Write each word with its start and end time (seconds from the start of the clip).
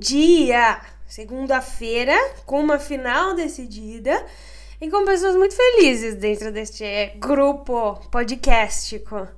Dia! 0.00 0.80
Segunda-feira, 1.06 2.16
com 2.46 2.60
uma 2.60 2.78
final 2.78 3.34
decidida 3.34 4.24
e 4.80 4.88
com 4.90 5.04
pessoas 5.04 5.36
muito 5.36 5.54
felizes 5.54 6.14
dentro 6.14 6.50
deste 6.50 6.84
grupo 7.16 7.96
podcastico, 8.10 9.28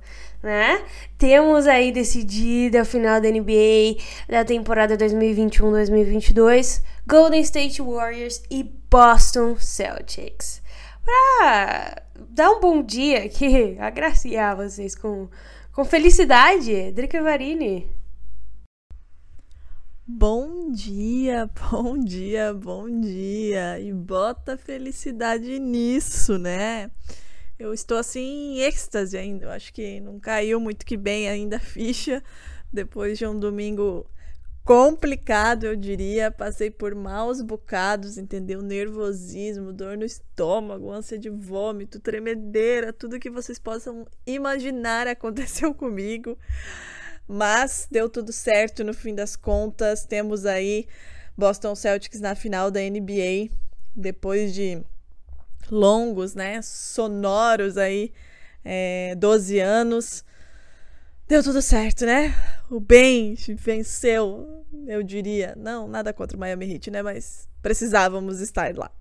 né? 0.41 0.81
Temos 1.17 1.67
aí 1.67 1.91
decidida 1.91 2.81
a 2.81 2.85
final 2.85 3.19
da 3.19 3.29
NBA 3.29 3.97
da 4.29 4.45
temporada 4.45 4.97
2021-2022, 4.97 6.81
Golden 7.05 7.41
State 7.41 7.81
Warriors 7.81 8.41
e 8.49 8.63
Boston 8.89 9.57
Celtics. 9.57 10.61
Pra 11.03 12.03
dar 12.29 12.51
um 12.51 12.61
bom 12.61 12.81
dia 12.81 13.25
aqui, 13.25 13.75
agraciar 13.81 14.55
vocês 14.55 14.95
com, 14.95 15.27
com 15.73 15.83
felicidade, 15.83 16.93
Drica 16.93 17.21
Varini. 17.21 18.02
Bom 20.05 20.69
dia, 20.73 21.49
bom 21.71 21.97
dia, 21.97 22.53
bom 22.53 22.89
dia. 22.99 23.79
E 23.79 23.93
bota 23.93 24.57
felicidade 24.57 25.57
nisso, 25.59 26.37
né? 26.37 26.91
Eu 27.57 27.73
estou 27.73 27.97
assim 27.97 28.19
em 28.19 28.59
êxtase 28.59 29.17
ainda. 29.17 29.45
Eu 29.45 29.51
acho 29.51 29.73
que 29.73 30.01
não 30.01 30.19
caiu 30.19 30.59
muito 30.59 30.85
que 30.85 30.97
bem 30.97 31.29
ainda 31.29 31.55
a 31.55 31.59
ficha 31.59 32.21
depois 32.71 33.17
de 33.17 33.25
um 33.25 33.39
domingo 33.39 34.05
complicado, 34.65 35.63
eu 35.63 35.75
diria. 35.77 36.29
Passei 36.29 36.69
por 36.69 36.93
maus 36.93 37.41
bocados, 37.41 38.17
entendeu? 38.17 38.61
Nervosismo, 38.61 39.71
dor 39.71 39.95
no 39.95 40.03
estômago, 40.03 40.91
ânsia 40.91 41.17
de 41.17 41.29
vômito, 41.29 41.97
tremedeira, 42.01 42.91
tudo 42.91 43.19
que 43.19 43.29
vocês 43.29 43.57
possam 43.57 44.05
imaginar 44.27 45.07
aconteceu 45.07 45.73
comigo. 45.73 46.37
Mas 47.27 47.87
deu 47.89 48.09
tudo 48.09 48.31
certo 48.31 48.83
no 48.83 48.93
fim 48.93 49.15
das 49.15 49.35
contas. 49.35 50.05
Temos 50.05 50.45
aí 50.45 50.87
Boston 51.37 51.75
Celtics 51.75 52.19
na 52.19 52.35
final 52.35 52.69
da 52.69 52.79
NBA 52.79 53.49
depois 53.95 54.53
de 54.53 54.81
longos, 55.69 56.35
né, 56.35 56.61
sonoros 56.61 57.77
aí, 57.77 58.11
é, 58.63 59.15
12 59.15 59.59
anos. 59.59 60.23
Deu 61.27 61.41
tudo 61.41 61.61
certo, 61.61 62.05
né? 62.05 62.35
O 62.69 62.79
bem 62.79 63.35
venceu, 63.57 64.65
eu 64.85 65.01
diria. 65.01 65.53
Não, 65.57 65.87
nada 65.87 66.11
contra 66.13 66.35
o 66.35 66.39
Miami 66.39 66.73
Heat, 66.73 66.91
né? 66.91 67.01
Mas 67.01 67.47
precisávamos 67.61 68.41
estar 68.41 68.75
lá. 68.75 68.91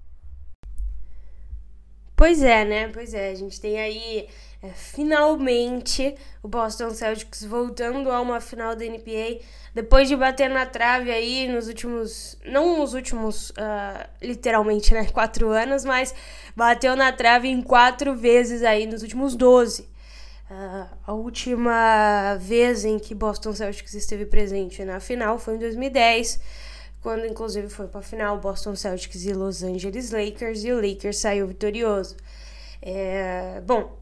Pois 2.14 2.40
é, 2.42 2.64
né? 2.64 2.88
Pois 2.88 3.12
é, 3.12 3.30
a 3.30 3.34
gente 3.34 3.60
tem 3.60 3.80
aí 3.80 4.28
é, 4.62 4.68
finalmente 4.68 6.14
o 6.40 6.46
Boston 6.46 6.90
Celtics 6.90 7.44
voltando 7.44 8.12
a 8.12 8.20
uma 8.20 8.40
final 8.40 8.76
da 8.76 8.84
NBA 8.84 9.40
depois 9.74 10.06
de 10.06 10.14
bater 10.14 10.48
na 10.48 10.66
trave 10.66 11.10
aí 11.10 11.48
nos 11.48 11.66
últimos, 11.66 12.38
não 12.44 12.78
nos 12.78 12.94
últimos, 12.94 13.50
uh, 13.50 14.08
literalmente, 14.20 14.92
né, 14.92 15.06
quatro 15.10 15.50
anos, 15.50 15.84
mas 15.84 16.14
bateu 16.54 16.94
na 16.94 17.10
trave 17.10 17.48
em 17.48 17.62
quatro 17.62 18.14
vezes 18.14 18.62
aí 18.62 18.86
nos 18.86 19.02
últimos 19.02 19.34
12. 19.34 19.90
Uh, 20.50 20.86
a 21.06 21.12
última 21.14 22.36
vez 22.38 22.84
em 22.84 22.98
que 22.98 23.14
Boston 23.14 23.54
Celtics 23.54 23.94
esteve 23.94 24.26
presente 24.26 24.84
na 24.84 25.00
final 25.00 25.38
foi 25.38 25.54
em 25.54 25.58
2010, 25.58 26.38
quando 27.00 27.26
inclusive 27.26 27.68
foi 27.68 27.88
para 27.88 28.00
a 28.00 28.02
final 28.02 28.38
Boston 28.38 28.76
Celtics 28.76 29.24
e 29.24 29.32
Los 29.32 29.62
Angeles 29.62 30.10
Lakers, 30.10 30.62
e 30.64 30.72
o 30.72 30.76
Lakers 30.76 31.16
saiu 31.16 31.48
vitorioso. 31.48 32.16
É, 32.82 33.62
bom, 33.64 34.01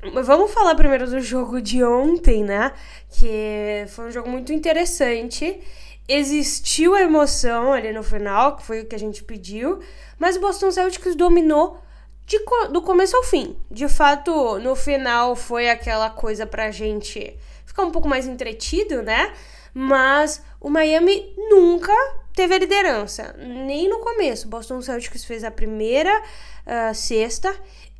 Vamos 0.00 0.52
falar 0.52 0.76
primeiro 0.76 1.10
do 1.10 1.20
jogo 1.20 1.60
de 1.60 1.82
ontem, 1.82 2.44
né? 2.44 2.72
Que 3.10 3.84
foi 3.88 4.06
um 4.06 4.10
jogo 4.12 4.30
muito 4.30 4.52
interessante. 4.52 5.60
Existiu 6.06 6.94
a 6.94 7.02
emoção 7.02 7.72
ali 7.72 7.92
no 7.92 8.04
final, 8.04 8.56
que 8.56 8.62
foi 8.62 8.80
o 8.80 8.86
que 8.86 8.94
a 8.94 8.98
gente 8.98 9.24
pediu, 9.24 9.80
mas 10.16 10.36
o 10.36 10.40
Boston 10.40 10.70
Celtics 10.70 11.16
dominou 11.16 11.78
de, 12.24 12.38
do 12.70 12.80
começo 12.80 13.16
ao 13.16 13.24
fim. 13.24 13.56
De 13.68 13.88
fato, 13.88 14.58
no 14.60 14.76
final 14.76 15.34
foi 15.34 15.68
aquela 15.68 16.08
coisa 16.08 16.46
pra 16.46 16.70
gente 16.70 17.36
ficar 17.66 17.82
um 17.82 17.90
pouco 17.90 18.08
mais 18.08 18.26
entretido, 18.26 19.02
né? 19.02 19.32
Mas 19.74 20.42
o 20.60 20.70
Miami 20.70 21.34
nunca 21.36 21.92
teve 22.34 22.54
a 22.54 22.58
liderança, 22.58 23.34
nem 23.36 23.88
no 23.88 23.98
começo. 23.98 24.46
O 24.46 24.50
Boston 24.50 24.80
Celtics 24.80 25.24
fez 25.24 25.42
a 25.42 25.50
primeira 25.50 26.16
uh, 26.20 26.94
sexta 26.94 27.52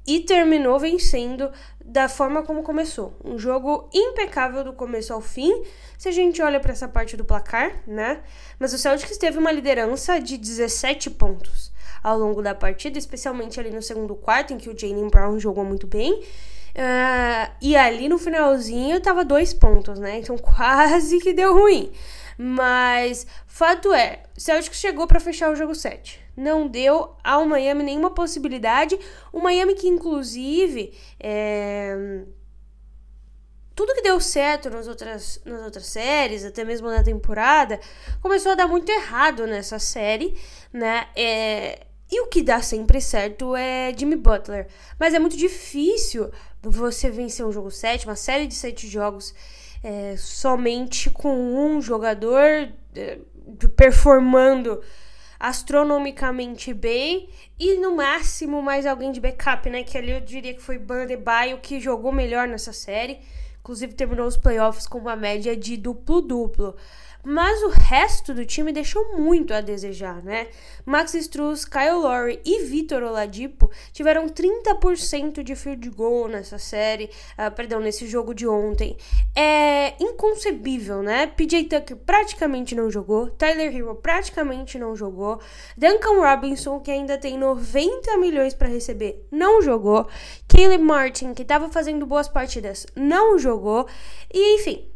e 0.07 0.21
terminou 0.21 0.79
vencendo 0.79 1.51
da 1.89 2.07
forma 2.07 2.43
como 2.43 2.63
começou. 2.63 3.17
Um 3.25 3.39
jogo 3.39 3.89
impecável 3.95 4.63
do 4.63 4.75
começo 4.75 5.13
ao 5.13 5.23
fim, 5.23 5.63
se 5.97 6.07
a 6.07 6.13
gente 6.13 6.43
olha 6.43 6.61
para 6.61 6.73
essa 6.73 6.87
parte 6.87 7.17
do 7.17 7.25
placar, 7.25 7.83
né? 7.87 8.21
Mas 8.59 8.75
o 8.75 8.79
Celtics 8.79 9.17
teve 9.17 9.39
uma 9.39 9.51
liderança 9.51 10.21
de 10.21 10.37
17 10.37 11.11
pontos 11.11 11.73
ao 12.03 12.19
longo 12.19 12.43
da 12.43 12.55
partida, 12.55 12.99
especialmente 12.99 13.59
ali 13.59 13.71
no 13.71 13.83
segundo 13.83 14.15
quarto, 14.15 14.53
em 14.53 14.59
que 14.59 14.69
o 14.69 14.79
Jalen 14.79 15.09
Brown 15.09 15.41
jogou 15.41 15.65
muito 15.65 15.87
bem. 15.87 16.13
Uh, 16.13 17.51
e 17.63 17.75
ali 17.75 18.07
no 18.09 18.19
finalzinho 18.19 19.01
tava 19.01 19.25
dois 19.25 19.55
pontos, 19.55 19.99
né? 19.99 20.19
Então 20.19 20.37
quase 20.39 21.19
que 21.21 21.33
deu 21.33 21.55
ruim. 21.55 21.91
Mas 22.39 23.27
fato 23.47 23.93
é, 23.93 24.23
o 24.37 24.41
Celtics 24.41 24.79
chegou 24.79 25.07
para 25.07 25.19
fechar 25.19 25.51
o 25.51 25.57
jogo 25.57 25.75
7 25.75 26.29
não 26.39 26.69
deu 26.69 27.17
ao 27.23 27.45
Miami 27.45 27.83
nenhuma 27.83 28.11
possibilidade. 28.11 28.99
O 29.33 29.41
Miami 29.41 29.75
que, 29.75 29.89
inclusive, 29.89 30.97
é... 31.19 32.23
tudo 33.75 33.93
que 33.93 34.03
deu 34.03 34.21
certo 34.21 34.71
nas 34.71 34.87
outras, 34.87 35.41
nas 35.45 35.63
outras 35.65 35.87
séries, 35.87 36.45
até 36.45 36.65
mesmo 36.65 36.89
na 36.89 37.03
temporada, 37.03 37.81
começou 38.23 38.53
a 38.53 38.55
dar 38.55 38.69
muito 38.69 38.91
errado 38.91 39.47
nessa 39.47 39.79
série, 39.79 40.39
né? 40.73 41.09
É... 41.17 41.87
E 42.11 42.23
o 42.23 42.29
que 42.29 42.41
dá 42.41 42.63
sempre 42.63 43.03
certo 43.03 43.55
é 43.55 43.93
Jimmy 43.95 44.17
Butler. 44.17 44.67
Mas 44.99 45.13
é 45.13 45.19
muito 45.19 45.37
difícil 45.37 46.31
você 46.63 47.11
vencer 47.11 47.45
um 47.45 47.53
jogo 47.53 47.71
7, 47.71 48.07
uma 48.07 48.17
série 48.17 48.47
de 48.47 48.55
sete 48.55 48.89
jogos, 48.89 49.35
é, 49.83 50.17
somente 50.17 51.11
com 51.11 51.35
um 51.35 51.81
jogador 51.81 52.73
é, 52.95 53.19
performando 53.77 54.81
astronomicamente 55.39 56.75
bem 56.75 57.29
e 57.59 57.79
no 57.79 57.95
máximo 57.95 58.61
mais 58.61 58.85
alguém 58.87 59.13
de 59.13 59.21
backup, 59.21 59.71
né? 59.71 59.85
Que 59.85 59.97
ali 59.97 60.11
eu 60.11 60.21
diria 60.21 60.53
que 60.53 60.61
foi 60.61 60.79
Bandebaio 60.79 61.59
que 61.59 61.81
jogou 61.81 62.11
melhor 62.11 62.49
nessa 62.49 62.73
série. 62.73 63.21
Inclusive 63.61 63.95
terminou 63.95 64.27
os 64.27 64.37
playoffs 64.37 64.87
com 64.87 64.99
uma 64.99 65.15
média 65.15 65.57
de 65.57 65.77
duplo-duplo. 65.77 66.75
Mas 67.31 67.63
o 67.63 67.69
resto 67.69 68.33
do 68.33 68.47
time 68.47 68.73
deixou 68.73 69.19
muito 69.19 69.53
a 69.53 69.61
desejar, 69.61 70.23
né? 70.23 70.49
Max 70.87 71.13
Struz, 71.13 71.67
Kyle 71.67 72.01
Lowry 72.01 72.41
e 72.43 72.65
Vitor 72.65 73.03
Oladipo 73.03 73.71
tiveram 73.93 74.31
30% 74.31 75.43
de 75.43 75.55
field 75.55 75.91
goal 75.91 76.27
nessa 76.27 76.57
série, 76.57 77.11
uh, 77.39 77.55
perdão, 77.55 77.81
nesse 77.81 78.07
jogo 78.07 78.33
de 78.33 78.49
ontem. 78.49 78.97
É 79.37 79.95
inconcebível, 80.03 81.03
né? 81.03 81.27
PJ 81.27 81.65
Tucker 81.65 81.99
praticamente 81.99 82.75
não 82.75 82.91
jogou, 82.91 83.29
Tyler 83.29 83.77
Hero 83.77 83.95
praticamente 83.97 84.79
não 84.79 84.97
jogou, 84.97 85.39
Duncan 85.77 86.21
Robinson, 86.23 86.81
que 86.81 86.91
ainda 86.91 87.19
tem 87.19 87.37
90 87.37 88.17
milhões 88.17 88.55
para 88.55 88.69
receber, 88.69 89.29
não 89.31 89.61
jogou, 89.61 90.09
Caleb 90.49 90.83
Martin, 90.83 91.35
que 91.35 91.43
estava 91.43 91.69
fazendo 91.69 92.07
boas 92.07 92.27
partidas, 92.27 92.87
não 92.97 93.39
jogou, 93.39 93.87
e 94.33 94.55
enfim, 94.55 94.89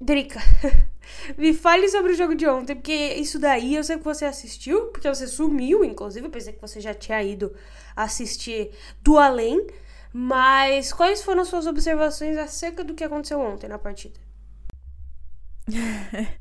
Drica. 0.00 0.40
Me 1.36 1.52
fale 1.54 1.88
sobre 1.88 2.12
o 2.12 2.16
jogo 2.16 2.34
de 2.34 2.46
ontem, 2.46 2.74
porque 2.74 3.14
isso 3.14 3.38
daí 3.38 3.76
eu 3.76 3.84
sei 3.84 3.98
que 3.98 4.04
você 4.04 4.24
assistiu, 4.24 4.86
porque 4.86 5.08
você 5.08 5.26
sumiu, 5.26 5.84
inclusive. 5.84 6.26
Eu 6.26 6.30
pensei 6.30 6.52
que 6.52 6.60
você 6.60 6.80
já 6.80 6.94
tinha 6.94 7.22
ido 7.22 7.54
assistir 7.96 8.70
do 9.02 9.18
além. 9.18 9.66
Mas 10.12 10.92
quais 10.92 11.22
foram 11.22 11.44
suas 11.44 11.66
observações 11.66 12.36
acerca 12.36 12.84
do 12.84 12.94
que 12.94 13.02
aconteceu 13.02 13.40
ontem 13.40 13.66
na 13.66 13.78
partida? 13.78 14.20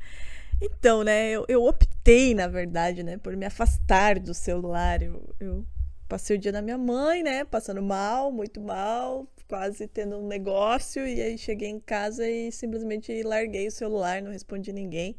então, 0.62 1.04
né, 1.04 1.30
eu, 1.30 1.46
eu, 1.48 1.64
optei, 1.64 2.34
na 2.34 2.48
verdade, 2.48 3.02
né, 3.02 3.18
por 3.18 3.36
me 3.38 3.46
afastar 3.46 4.20
do 4.20 4.34
celular. 4.34 5.02
Eu, 5.02 5.34
eu 5.40 5.66
passei 6.10 6.36
o 6.36 6.40
dia 6.40 6.52
da 6.52 6.62
minha 6.62 6.78
mãe, 6.78 7.24
né? 7.24 7.46
Passando 7.46 7.82
mal, 7.82 8.30
muito 8.30 8.60
mal, 8.60 9.26
quase 9.52 9.86
tendo 9.86 10.16
um 10.16 10.28
negócio. 10.28 11.06
E 11.06 11.22
aí 11.22 11.38
cheguei 11.38 11.68
em 11.68 11.80
casa 11.80 12.26
e 12.26 12.50
simplesmente 12.54 13.22
larguei 13.22 13.68
o 13.68 13.72
celular, 13.72 14.22
não 14.22 14.32
respondi 14.32 14.72
ninguém. 14.72 15.18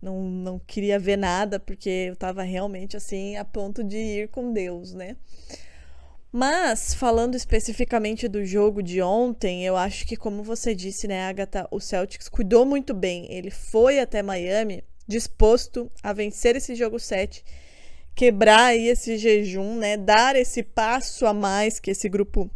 Não, 0.00 0.22
não 0.22 0.58
queria 0.58 0.98
ver 0.98 1.18
nada, 1.18 1.60
porque 1.60 2.06
eu 2.08 2.16
tava 2.16 2.42
realmente 2.42 2.96
assim, 2.96 3.36
a 3.36 3.44
ponto 3.44 3.84
de 3.84 3.98
ir 3.98 4.28
com 4.28 4.54
Deus, 4.54 4.94
né? 4.94 5.16
Mas, 6.32 6.94
falando 6.94 7.34
especificamente 7.34 8.26
do 8.26 8.42
jogo 8.42 8.82
de 8.82 9.02
ontem, 9.02 9.66
eu 9.66 9.76
acho 9.76 10.06
que, 10.06 10.16
como 10.16 10.42
você 10.42 10.74
disse, 10.74 11.06
né, 11.06 11.26
Agatha, 11.26 11.68
o 11.70 11.78
Celtics 11.78 12.30
cuidou 12.30 12.64
muito 12.64 12.94
bem. 12.94 13.30
Ele 13.30 13.50
foi 13.50 14.00
até 14.00 14.22
Miami 14.22 14.82
disposto 15.06 15.92
a 16.02 16.14
vencer 16.14 16.56
esse 16.56 16.74
jogo 16.74 16.98
7 16.98 17.44
quebrar 18.14 18.66
aí 18.66 18.88
esse 18.88 19.18
jejum, 19.18 19.76
né? 19.76 19.96
Dar 19.96 20.36
esse 20.36 20.62
passo 20.62 21.26
a 21.26 21.34
mais 21.34 21.78
que 21.78 21.90
esse 21.90 22.08
grupo 22.08 22.50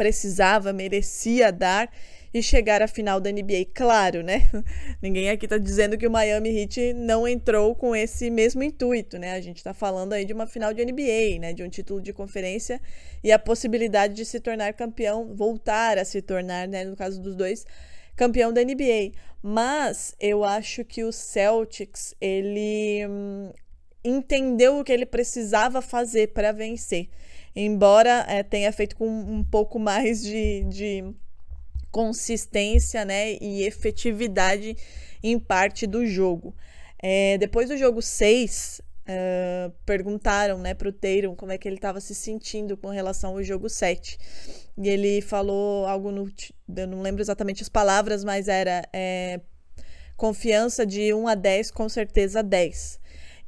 precisava, 0.00 0.72
merecia 0.72 1.52
dar 1.52 1.92
e 2.32 2.42
chegar 2.42 2.80
à 2.80 2.88
final 2.88 3.20
da 3.20 3.30
NBA. 3.30 3.66
Claro, 3.74 4.22
né? 4.22 4.48
Ninguém 5.02 5.28
aqui 5.28 5.46
tá 5.46 5.58
dizendo 5.58 5.98
que 5.98 6.06
o 6.06 6.10
Miami 6.10 6.48
Heat 6.48 6.94
não 6.94 7.28
entrou 7.28 7.74
com 7.74 7.94
esse 7.94 8.30
mesmo 8.30 8.62
intuito, 8.62 9.18
né? 9.18 9.32
A 9.32 9.42
gente 9.42 9.62
tá 9.62 9.74
falando 9.74 10.14
aí 10.14 10.24
de 10.24 10.32
uma 10.32 10.46
final 10.46 10.72
de 10.72 10.82
NBA, 10.82 11.38
né? 11.38 11.52
De 11.52 11.62
um 11.62 11.68
título 11.68 12.00
de 12.00 12.14
conferência 12.14 12.80
e 13.22 13.30
a 13.30 13.38
possibilidade 13.38 14.14
de 14.14 14.24
se 14.24 14.40
tornar 14.40 14.72
campeão, 14.72 15.34
voltar 15.34 15.98
a 15.98 16.04
se 16.06 16.22
tornar, 16.22 16.66
né? 16.66 16.82
No 16.82 16.96
caso 16.96 17.20
dos 17.20 17.36
dois, 17.36 17.66
campeão 18.16 18.54
da 18.54 18.64
NBA. 18.64 19.12
Mas 19.42 20.14
eu 20.18 20.44
acho 20.44 20.82
que 20.82 21.04
o 21.04 21.12
Celtics, 21.12 22.14
ele 22.18 23.06
hum, 23.06 23.52
entendeu 24.02 24.78
o 24.78 24.84
que 24.84 24.92
ele 24.92 25.04
precisava 25.04 25.82
fazer 25.82 26.28
para 26.28 26.52
vencer. 26.52 27.10
Embora 27.54 28.24
é, 28.28 28.42
tenha 28.42 28.72
feito 28.72 28.96
com 28.96 29.08
um 29.08 29.44
pouco 29.44 29.78
mais 29.78 30.22
de, 30.22 30.64
de 30.64 31.14
consistência 31.90 33.04
né, 33.04 33.32
e 33.40 33.64
efetividade 33.64 34.76
em 35.22 35.38
parte 35.38 35.86
do 35.86 36.06
jogo. 36.06 36.54
É, 37.02 37.38
depois 37.38 37.68
do 37.68 37.76
jogo 37.76 38.00
6, 38.00 38.80
uh, 39.10 39.72
perguntaram 39.84 40.58
né, 40.58 40.74
para 40.74 40.88
o 40.88 40.92
Tatum 40.92 41.34
como 41.34 41.52
é 41.52 41.58
que 41.58 41.68
ele 41.68 41.76
estava 41.76 42.00
se 42.00 42.14
sentindo 42.14 42.76
com 42.76 42.88
relação 42.88 43.32
ao 43.32 43.42
jogo 43.42 43.68
7. 43.68 44.18
E 44.78 44.88
ele 44.88 45.20
falou 45.20 45.86
algo 45.86 46.10
no. 46.10 46.30
Eu 46.76 46.86
não 46.86 47.02
lembro 47.02 47.22
exatamente 47.22 47.62
as 47.62 47.68
palavras, 47.68 48.24
mas 48.24 48.48
era 48.48 48.82
é, 48.92 49.40
confiança 50.16 50.86
de 50.86 51.12
1 51.12 51.28
a 51.28 51.34
10, 51.34 51.70
com 51.70 51.88
certeza 51.88 52.42
10. 52.42 53.00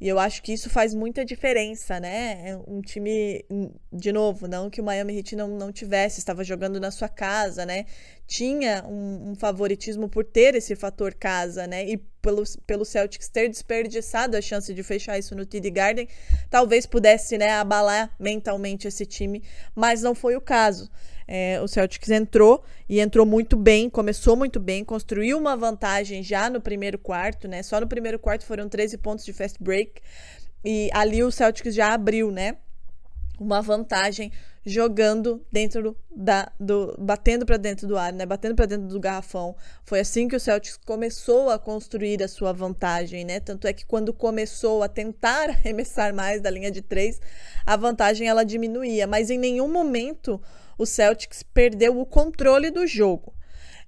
E 0.03 0.09
eu 0.09 0.19
acho 0.19 0.43
que 0.43 0.51
isso 0.51 0.69
faz 0.69 0.93
muita 0.93 1.23
diferença, 1.23 1.97
né? 1.97 2.49
É 2.49 2.57
um 2.67 2.81
time, 2.81 3.45
de 3.89 4.11
novo, 4.11 4.49
não 4.49 4.69
que 4.69 4.81
o 4.81 4.83
Miami 4.83 5.15
Heat 5.15 5.33
não, 5.33 5.47
não 5.47 5.71
tivesse, 5.71 6.19
estava 6.19 6.43
jogando 6.43 6.77
na 6.77 6.91
sua 6.91 7.07
casa, 7.07 7.65
né? 7.65 7.85
Tinha 8.27 8.83
um, 8.85 9.31
um 9.31 9.35
favoritismo 9.35 10.09
por 10.09 10.25
ter 10.25 10.55
esse 10.55 10.75
fator 10.75 11.13
casa, 11.13 11.65
né? 11.67 11.87
E 11.87 11.95
pelo, 12.21 12.43
pelo 12.67 12.83
Celtics 12.83 13.29
ter 13.29 13.47
desperdiçado 13.47 14.35
a 14.35 14.41
chance 14.41 14.73
de 14.73 14.83
fechar 14.83 15.17
isso 15.17 15.33
no 15.35 15.45
TD 15.45 15.71
Garden, 15.71 16.09
talvez 16.49 16.85
pudesse, 16.85 17.37
né, 17.37 17.51
abalar 17.51 18.13
mentalmente 18.19 18.89
esse 18.89 19.05
time, 19.05 19.41
mas 19.73 20.01
não 20.01 20.13
foi 20.13 20.35
o 20.35 20.41
caso. 20.41 20.91
É, 21.27 21.59
o 21.61 21.67
Celtics 21.67 22.09
entrou 22.09 22.63
e 22.87 22.99
entrou 22.99 23.25
muito 23.25 23.55
bem, 23.55 23.89
começou 23.89 24.35
muito 24.35 24.59
bem, 24.59 24.83
construiu 24.83 25.37
uma 25.37 25.55
vantagem 25.55 26.23
já 26.23 26.49
no 26.49 26.61
primeiro 26.61 26.97
quarto, 26.97 27.47
né? 27.47 27.63
Só 27.63 27.79
no 27.79 27.87
primeiro 27.87 28.19
quarto 28.19 28.45
foram 28.45 28.67
13 28.67 28.97
pontos 28.97 29.25
de 29.25 29.33
fast 29.33 29.61
break. 29.61 30.01
E 30.63 30.89
ali 30.93 31.23
o 31.23 31.31
Celtics 31.31 31.75
já 31.75 31.93
abriu, 31.93 32.31
né? 32.31 32.57
Uma 33.39 33.61
vantagem 33.61 34.31
jogando 34.65 35.45
dentro 35.51 35.95
da 36.15 36.49
do 36.57 36.95
batendo 36.97 37.45
para 37.45 37.57
dentro 37.57 37.85
do 37.87 37.97
ar, 37.97 38.13
né? 38.13 38.25
Batendo 38.25 38.55
para 38.55 38.65
dentro 38.65 38.87
do 38.87 38.99
garrafão. 38.99 39.55
Foi 39.83 39.99
assim 39.99 40.27
que 40.27 40.35
o 40.35 40.39
Celtics 40.39 40.77
começou 40.85 41.49
a 41.49 41.59
construir 41.59 42.23
a 42.23 42.27
sua 42.27 42.53
vantagem, 42.53 43.25
né? 43.25 43.39
Tanto 43.39 43.67
é 43.67 43.73
que 43.73 43.85
quando 43.85 44.13
começou 44.13 44.81
a 44.81 44.87
tentar 44.87 45.49
arremessar 45.51 46.13
mais 46.13 46.41
da 46.41 46.49
linha 46.49 46.71
de 46.71 46.81
três, 46.81 47.19
a 47.65 47.75
vantagem 47.75 48.27
ela 48.27 48.43
diminuía, 48.43 49.05
mas 49.05 49.29
em 49.29 49.37
nenhum 49.37 49.67
momento 49.67 50.39
o 50.77 50.85
Celtics 50.85 51.43
perdeu 51.43 51.99
o 51.99 52.05
controle 52.05 52.69
do 52.71 52.85
jogo. 52.87 53.33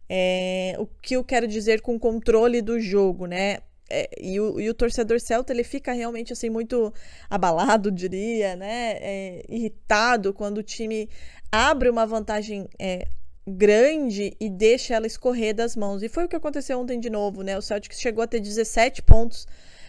É, 0.07 0.75
o 0.77 0.85
que 0.85 1.15
eu 1.15 1.23
quero 1.23 1.47
dizer 1.47 1.81
com 1.81 1.97
controle 1.99 2.61
do 2.61 2.79
jogo, 2.79 3.25
né? 3.25 3.59
É, 3.89 4.09
e, 4.19 4.39
o, 4.39 4.59
e, 4.59 4.69
o, 4.69 4.73
torcedor 4.73 5.19
celta 5.19 5.53
ele 5.53 5.63
fica 5.63 5.93
realmente 5.93 6.33
assim 6.33 6.49
muito 6.49 6.91
abalado, 7.29 7.91
diria, 7.91 8.55
né? 8.55 8.97
É, 8.99 9.45
irritado 9.47 10.33
quando 10.33 10.59
o 10.59 10.63
time 10.63 11.09
abre 11.51 11.89
uma 11.89 12.05
vantagem 12.05 12.67
é, 12.79 13.07
grande 13.47 14.35
e 14.39 14.49
deixa 14.49 14.95
ela 14.95 15.05
escorrer 15.05 15.53
das 15.53 15.75
mãos. 15.75 16.01
E 16.01 16.09
foi 16.09 16.25
o 16.25 16.27
que 16.27 16.35
aconteceu 16.35 16.79
ontem 16.79 16.99
de 16.99 17.09
novo, 17.09 17.43
né? 17.43 17.57
O 17.57 17.61
Celtics 17.61 17.99
chegou 17.99 18.23
a 18.23 18.27
ter 18.27 18.39
17 18.39 19.03
pontos 19.03 19.47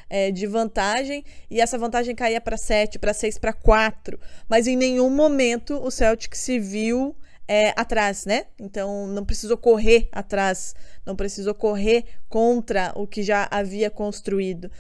é, 0.09 0.31
de 0.31 0.47
vantagem 0.47 1.25
e 1.51 1.61
essa 1.61 1.79
vantagem 1.79 2.15
caía 2.15 2.41
para 2.41 2.57
7, 2.57 2.99
para 2.99 3.13
6, 3.13 3.39
para 3.39 3.53
4. 3.53 4.19
Mas 4.49 4.67
em 4.67 4.77
nenhum 4.77 5.11
momento 5.11 5.75
o 5.83 5.91
Celtic 5.91 6.35
se 6.37 6.59
viu 6.59 7.17
é, 7.49 7.73
atrás, 7.77 8.25
né? 8.25 8.47
Então 8.59 9.07
não 9.07 9.25
precisou 9.25 9.57
correr 9.57 10.09
atrás, 10.13 10.75
não 11.05 11.15
precisou 11.15 11.55
correr 11.55 12.05
contra 12.29 12.93
o 12.95 13.07
que 13.07 13.23
já 13.23 13.47
havia 13.51 13.91
construído. 13.91 14.71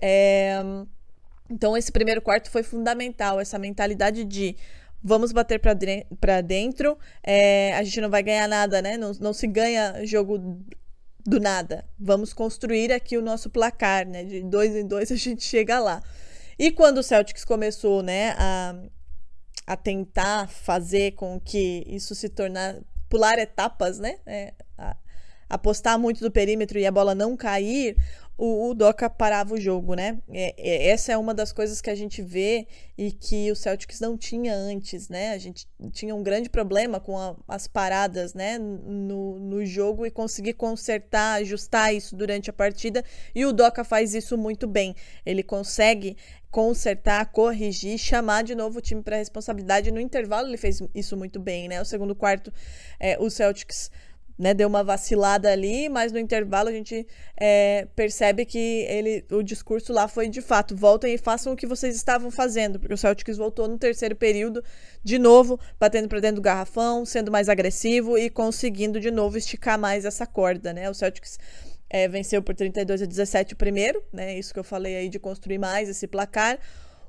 É, 0.00 0.60
então 1.50 1.76
esse 1.76 1.92
primeiro 1.92 2.22
quarto 2.22 2.50
foi 2.50 2.62
fundamental, 2.62 3.40
essa 3.40 3.58
mentalidade 3.58 4.24
de 4.24 4.56
vamos 5.02 5.32
bater 5.32 5.60
para 5.60 6.40
dentro, 6.40 6.96
é, 7.24 7.74
a 7.74 7.82
gente 7.82 8.00
não 8.00 8.08
vai 8.08 8.22
ganhar 8.22 8.46
nada, 8.46 8.80
né? 8.80 8.96
Não, 8.96 9.12
não 9.20 9.32
se 9.32 9.46
ganha 9.46 10.04
jogo 10.06 10.60
do 11.24 11.40
nada. 11.40 11.84
Vamos 11.98 12.32
construir 12.32 12.92
aqui 12.92 13.16
o 13.16 13.22
nosso 13.22 13.50
placar, 13.50 14.06
né? 14.06 14.24
De 14.24 14.42
dois 14.42 14.74
em 14.74 14.86
dois 14.86 15.10
a 15.10 15.16
gente 15.16 15.42
chega 15.42 15.78
lá. 15.78 16.02
E 16.58 16.70
quando 16.70 16.98
o 16.98 17.02
Celtics 17.02 17.44
começou, 17.44 18.02
né, 18.02 18.34
a, 18.38 18.74
a 19.66 19.76
tentar 19.76 20.48
fazer 20.48 21.12
com 21.12 21.40
que 21.40 21.84
isso 21.86 22.14
se 22.14 22.28
tornar 22.28 22.76
pular 23.08 23.38
etapas, 23.38 23.98
né, 23.98 24.18
é, 24.24 24.54
apostar 25.52 25.98
muito 25.98 26.20
do 26.20 26.30
perímetro 26.30 26.78
e 26.78 26.86
a 26.86 26.90
bola 26.90 27.14
não 27.14 27.36
cair, 27.36 27.94
o, 28.38 28.70
o 28.70 28.74
Doca 28.74 29.10
parava 29.10 29.54
o 29.54 29.60
jogo, 29.60 29.94
né? 29.94 30.18
É, 30.30 30.54
é, 30.56 30.88
essa 30.88 31.12
é 31.12 31.18
uma 31.18 31.34
das 31.34 31.52
coisas 31.52 31.82
que 31.82 31.90
a 31.90 31.94
gente 31.94 32.22
vê 32.22 32.66
e 32.96 33.12
que 33.12 33.52
o 33.52 33.54
Celtics 33.54 34.00
não 34.00 34.16
tinha 34.16 34.54
antes, 34.54 35.10
né? 35.10 35.32
A 35.32 35.38
gente 35.38 35.68
tinha 35.92 36.14
um 36.14 36.22
grande 36.22 36.48
problema 36.48 36.98
com 36.98 37.18
a, 37.18 37.36
as 37.46 37.66
paradas, 37.66 38.32
né, 38.32 38.58
no, 38.58 39.38
no 39.38 39.64
jogo 39.66 40.06
e 40.06 40.10
conseguir 40.10 40.54
consertar, 40.54 41.40
ajustar 41.40 41.94
isso 41.94 42.16
durante 42.16 42.48
a 42.48 42.52
partida. 42.52 43.04
E 43.34 43.44
o 43.44 43.52
Doca 43.52 43.84
faz 43.84 44.14
isso 44.14 44.38
muito 44.38 44.66
bem. 44.66 44.96
Ele 45.26 45.42
consegue 45.42 46.16
consertar, 46.50 47.26
corrigir, 47.32 47.98
chamar 47.98 48.42
de 48.42 48.54
novo 48.54 48.78
o 48.78 48.82
time 48.82 49.02
para 49.02 49.16
responsabilidade. 49.16 49.90
No 49.90 50.00
intervalo 50.00 50.48
ele 50.48 50.56
fez 50.56 50.82
isso 50.94 51.16
muito 51.16 51.38
bem, 51.38 51.68
né? 51.68 51.80
O 51.80 51.84
segundo 51.84 52.14
quarto, 52.14 52.52
é, 52.98 53.18
o 53.20 53.28
Celtics 53.28 53.90
né, 54.38 54.54
deu 54.54 54.68
uma 54.68 54.82
vacilada 54.82 55.50
ali, 55.50 55.88
mas 55.88 56.12
no 56.12 56.18
intervalo 56.18 56.68
a 56.68 56.72
gente 56.72 57.06
é, 57.36 57.86
percebe 57.94 58.44
que 58.44 58.86
ele, 58.88 59.24
o 59.30 59.42
discurso 59.42 59.92
lá 59.92 60.08
foi 60.08 60.28
de 60.28 60.40
fato, 60.40 60.74
voltem 60.74 61.14
e 61.14 61.18
façam 61.18 61.52
o 61.52 61.56
que 61.56 61.66
vocês 61.66 61.94
estavam 61.94 62.30
fazendo, 62.30 62.78
porque 62.78 62.94
o 62.94 62.98
Celtics 62.98 63.36
voltou 63.36 63.68
no 63.68 63.78
terceiro 63.78 64.16
período, 64.16 64.62
de 65.02 65.18
novo, 65.18 65.58
batendo 65.78 66.08
para 66.08 66.20
dentro 66.20 66.36
do 66.36 66.42
garrafão, 66.42 67.04
sendo 67.04 67.30
mais 67.30 67.48
agressivo 67.48 68.18
e 68.18 68.30
conseguindo 68.30 68.98
de 68.98 69.10
novo 69.10 69.36
esticar 69.36 69.78
mais 69.78 70.04
essa 70.04 70.26
corda, 70.26 70.72
né? 70.72 70.88
O 70.88 70.94
Celtics 70.94 71.38
é, 71.88 72.08
venceu 72.08 72.42
por 72.42 72.54
32 72.54 73.02
a 73.02 73.06
17 73.06 73.54
o 73.54 73.56
primeiro, 73.56 74.02
né? 74.12 74.38
Isso 74.38 74.52
que 74.52 74.58
eu 74.58 74.64
falei 74.64 74.96
aí 74.96 75.08
de 75.08 75.18
construir 75.18 75.58
mais 75.58 75.88
esse 75.88 76.06
placar. 76.06 76.58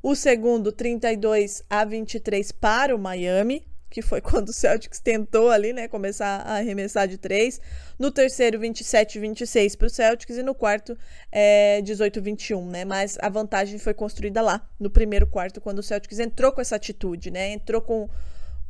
O 0.01 0.15
segundo, 0.15 0.73
32 0.73 1.63
a 1.69 1.85
23 1.85 2.51
para 2.51 2.93
o 2.93 2.99
Miami, 2.99 3.65
que 3.93 4.01
foi 4.01 4.19
quando 4.21 4.49
o 4.49 4.53
Celtics 4.53 4.99
tentou 4.99 5.51
ali, 5.51 5.71
né, 5.71 5.87
começar 5.87 6.41
a 6.41 6.57
arremessar 6.57 7.07
de 7.07 7.17
três. 7.17 7.61
No 7.99 8.11
terceiro, 8.11 8.59
27 8.59 9.19
26 9.19 9.75
para 9.75 9.85
o 9.85 9.89
Celtics. 9.89 10.35
E 10.35 10.41
no 10.41 10.55
quarto, 10.55 10.97
é, 11.31 11.79
18 11.81 12.21
21, 12.21 12.69
né? 12.69 12.83
Mas 12.83 13.17
a 13.21 13.29
vantagem 13.29 13.77
foi 13.77 13.93
construída 13.93 14.41
lá, 14.41 14.67
no 14.79 14.89
primeiro 14.89 15.27
quarto, 15.27 15.61
quando 15.61 15.79
o 15.79 15.83
Celtics 15.83 16.19
entrou 16.19 16.51
com 16.51 16.59
essa 16.59 16.75
atitude, 16.75 17.29
né? 17.29 17.51
Entrou 17.51 17.81
com, 17.81 18.09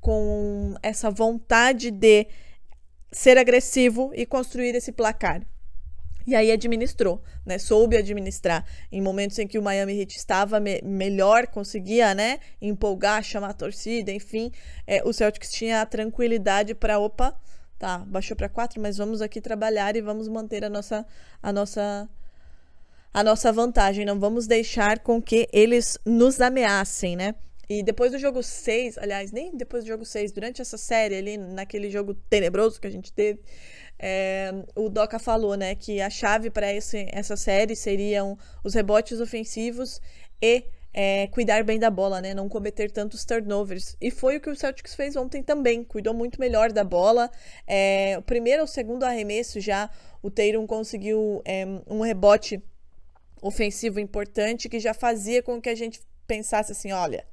com 0.01 0.75
essa 0.83 1.09
vontade 1.09 1.89
de 1.89 2.27
ser 3.09 3.37
agressivo 3.37 4.11
e 4.13 4.25
construir 4.25 4.75
esse 4.75 4.91
placar. 4.91 5.41
E 6.25 6.35
aí 6.35 6.51
administrou, 6.51 7.21
né? 7.45 7.57
Soube 7.57 7.97
administrar. 7.97 8.65
Em 8.91 9.01
momentos 9.01 9.37
em 9.39 9.47
que 9.47 9.59
o 9.59 9.61
Miami 9.61 9.99
Heat 9.99 10.17
estava 10.17 10.59
me 10.59 10.81
melhor, 10.81 11.47
conseguia, 11.47 12.15
né? 12.15 12.39
Empolgar, 12.61 13.23
chamar 13.23 13.49
a 13.49 13.53
torcida, 13.53 14.11
enfim. 14.11 14.51
É, 14.87 15.03
o 15.03 15.11
Celtics 15.11 15.51
tinha 15.51 15.81
a 15.81 15.85
tranquilidade 15.85 16.73
para, 16.73 16.97
opa, 16.99 17.35
tá, 17.77 17.99
baixou 17.99 18.37
para 18.37 18.47
quatro, 18.47 18.81
mas 18.81 18.97
vamos 18.97 19.21
aqui 19.21 19.41
trabalhar 19.41 19.95
e 19.95 20.01
vamos 20.01 20.27
manter 20.27 20.63
a 20.63 20.69
nossa, 20.69 21.05
a 21.41 21.51
nossa, 21.51 22.09
a 23.13 23.23
nossa 23.23 23.51
vantagem. 23.51 24.05
Não 24.05 24.19
vamos 24.19 24.47
deixar 24.47 24.99
com 24.99 25.21
que 25.21 25.47
eles 25.51 25.97
nos 26.05 26.39
ameacem, 26.39 27.15
né? 27.15 27.35
E 27.69 27.81
depois 27.81 28.11
do 28.11 28.19
jogo 28.19 28.43
6, 28.43 28.97
aliás, 28.97 29.31
nem 29.31 29.55
depois 29.55 29.83
do 29.83 29.87
jogo 29.87 30.05
6, 30.05 30.31
durante 30.31 30.61
essa 30.61 30.77
série 30.77 31.15
ali, 31.15 31.37
naquele 31.37 31.89
jogo 31.89 32.13
tenebroso 32.13 32.79
que 32.79 32.87
a 32.87 32.89
gente 32.89 33.11
teve, 33.11 33.39
é, 34.05 34.51
o 34.75 34.89
Doca 34.89 35.17
falou, 35.17 35.55
né, 35.55 35.75
que 35.75 36.01
a 36.01 36.09
chave 36.09 36.49
para 36.49 36.67
essa 36.67 37.37
série 37.37 37.73
seriam 37.73 38.37
os 38.61 38.73
rebotes 38.73 39.21
ofensivos 39.21 40.01
e 40.41 40.65
é, 40.93 41.27
cuidar 41.27 41.63
bem 41.63 41.79
da 41.79 41.89
bola, 41.89 42.19
né, 42.19 42.33
não 42.33 42.49
cometer 42.49 42.91
tantos 42.91 43.23
turnovers. 43.23 43.95
E 44.01 44.11
foi 44.11 44.35
o 44.35 44.41
que 44.41 44.49
o 44.49 44.55
Celtics 44.57 44.93
fez 44.93 45.15
ontem 45.15 45.41
também, 45.41 45.85
cuidou 45.85 46.13
muito 46.13 46.37
melhor 46.37 46.69
da 46.73 46.83
bola. 46.83 47.31
É, 47.65 48.17
o 48.19 48.21
primeiro 48.21 48.63
ou 48.63 48.67
segundo 48.67 49.05
arremesso 49.05 49.61
já, 49.61 49.89
o 50.21 50.29
Tatum 50.29 50.67
conseguiu 50.67 51.41
é, 51.45 51.65
um 51.87 52.01
rebote 52.01 52.61
ofensivo 53.41 54.01
importante 54.01 54.67
que 54.67 54.81
já 54.81 54.93
fazia 54.93 55.41
com 55.41 55.61
que 55.61 55.69
a 55.69 55.75
gente 55.75 56.01
pensasse 56.27 56.73
assim, 56.73 56.91
olha, 56.91 57.25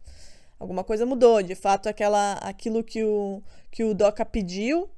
alguma 0.57 0.85
coisa 0.85 1.05
mudou. 1.05 1.43
De 1.43 1.57
fato, 1.57 1.89
aquela, 1.89 2.35
aquilo 2.35 2.85
que 2.85 3.03
o, 3.03 3.43
que 3.73 3.83
o 3.83 3.93
Doca 3.93 4.25
pediu 4.25 4.89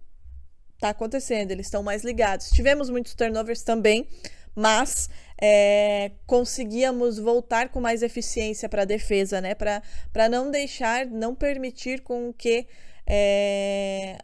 está 0.82 0.90
acontecendo. 0.90 1.52
Eles 1.52 1.66
estão 1.66 1.82
mais 1.82 2.02
ligados. 2.02 2.50
Tivemos 2.50 2.90
muitos 2.90 3.14
turnovers 3.14 3.62
também, 3.62 4.08
mas 4.54 5.08
é, 5.40 6.10
conseguíamos 6.26 7.18
voltar 7.18 7.68
com 7.68 7.80
mais 7.80 8.02
eficiência 8.02 8.68
para 8.68 8.82
a 8.82 8.84
defesa, 8.84 9.40
né? 9.40 9.54
Para 9.54 10.28
não 10.28 10.50
deixar, 10.50 11.06
não 11.06 11.34
permitir 11.34 12.00
com 12.00 12.32
que 12.32 12.66
é, 13.06 14.18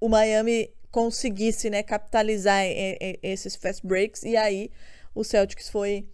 o 0.00 0.08
Miami 0.08 0.70
conseguisse 0.90 1.68
né, 1.68 1.82
capitalizar 1.82 2.62
esses 3.22 3.54
fast 3.54 3.86
breaks 3.86 4.22
e 4.22 4.34
aí 4.34 4.70
o 5.14 5.22
Celtics 5.22 5.68
foi 5.68 6.08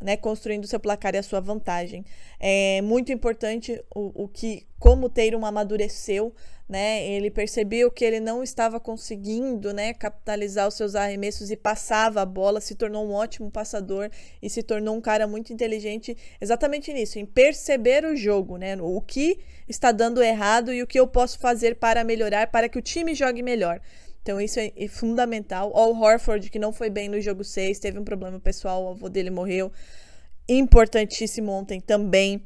né, 0.00 0.16
construindo 0.16 0.66
seu 0.66 0.78
placar 0.78 1.14
e 1.14 1.18
a 1.18 1.22
sua 1.22 1.40
vantagem. 1.40 2.04
É 2.38 2.80
muito 2.80 3.12
importante 3.12 3.82
o, 3.94 4.24
o 4.24 4.28
que, 4.28 4.66
como 4.78 5.06
o 5.06 5.10
Tatum 5.10 5.44
amadureceu, 5.44 6.32
né, 6.70 7.04
ele 7.04 7.32
percebeu 7.32 7.90
que 7.90 8.04
ele 8.04 8.20
não 8.20 8.44
estava 8.44 8.78
conseguindo, 8.78 9.74
né, 9.74 9.92
capitalizar 9.92 10.68
os 10.68 10.74
seus 10.74 10.94
arremessos 10.94 11.50
e 11.50 11.56
passava 11.56 12.22
a 12.22 12.24
bola, 12.24 12.60
se 12.60 12.76
tornou 12.76 13.04
um 13.04 13.10
ótimo 13.10 13.50
passador 13.50 14.08
e 14.40 14.48
se 14.48 14.62
tornou 14.62 14.94
um 14.94 15.00
cara 15.00 15.26
muito 15.26 15.52
inteligente 15.52 16.16
exatamente 16.40 16.92
nisso, 16.92 17.18
em 17.18 17.26
perceber 17.26 18.04
o 18.04 18.14
jogo, 18.14 18.56
né, 18.56 18.76
o 18.80 19.00
que 19.00 19.40
está 19.68 19.90
dando 19.90 20.22
errado 20.22 20.72
e 20.72 20.80
o 20.80 20.86
que 20.86 21.00
eu 21.00 21.08
posso 21.08 21.40
fazer 21.40 21.74
para 21.74 22.04
melhorar, 22.04 22.46
para 22.52 22.68
que 22.68 22.78
o 22.78 22.82
time 22.82 23.16
jogue 23.16 23.42
melhor. 23.42 23.80
Então 24.22 24.40
isso 24.40 24.60
é, 24.60 24.70
fundamental. 24.86 25.76
Al 25.76 25.92
Horford, 26.00 26.50
que 26.50 26.58
não 26.58 26.72
foi 26.72 26.88
bem 26.88 27.08
no 27.08 27.20
jogo 27.20 27.42
6, 27.42 27.80
teve 27.80 27.98
um 27.98 28.04
problema 28.04 28.38
pessoal, 28.38 28.84
o 28.84 28.88
avô 28.90 29.08
dele 29.08 29.30
morreu. 29.30 29.72
Importantíssimo 30.48 31.50
ontem 31.50 31.80
também. 31.80 32.40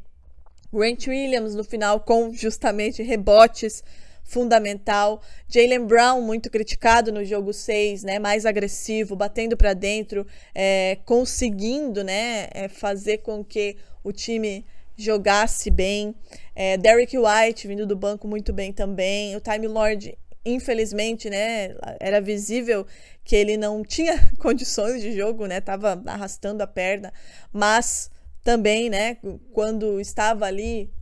Grant 0.72 1.06
Williams 1.08 1.54
no 1.54 1.62
final 1.62 2.00
com 2.00 2.32
justamente 2.32 3.02
rebotes 3.02 3.84
fundamental. 4.24 5.22
Jalen 5.46 5.86
Brown, 5.86 6.20
muito 6.20 6.50
criticado 6.50 7.12
no 7.12 7.24
jogo 7.24 7.52
6, 7.52 8.02
né? 8.02 8.18
Mais 8.18 8.44
agressivo, 8.44 9.14
batendo 9.14 9.56
para 9.56 9.74
dentro, 9.74 10.26
é, 10.54 10.98
conseguindo 11.04 12.02
né? 12.02 12.48
É, 12.52 12.68
fazer 12.68 13.18
com 13.18 13.44
que 13.44 13.76
o 14.02 14.10
time 14.10 14.64
jogasse 14.96 15.70
bem. 15.70 16.14
É, 16.54 16.76
Derrick 16.76 17.16
White 17.16 17.68
vindo 17.68 17.86
do 17.86 17.96
banco 17.96 18.26
muito 18.26 18.52
bem 18.52 18.72
também. 18.72 19.36
O 19.36 19.40
Time 19.40 19.66
Lord 19.66 20.16
infelizmente, 20.44 21.30
né, 21.30 21.74
era 21.98 22.20
visível 22.20 22.86
que 23.24 23.34
ele 23.34 23.56
não 23.56 23.82
tinha 23.82 24.14
condições 24.38 25.00
de 25.00 25.12
jogo, 25.12 25.46
né, 25.46 25.60
tava 25.60 26.00
arrastando 26.06 26.62
a 26.62 26.66
perna, 26.66 27.12
mas 27.52 28.10
também, 28.42 28.90
né, 28.90 29.16
quando 29.52 30.00
estava 30.00 30.44
ali, 30.44 30.92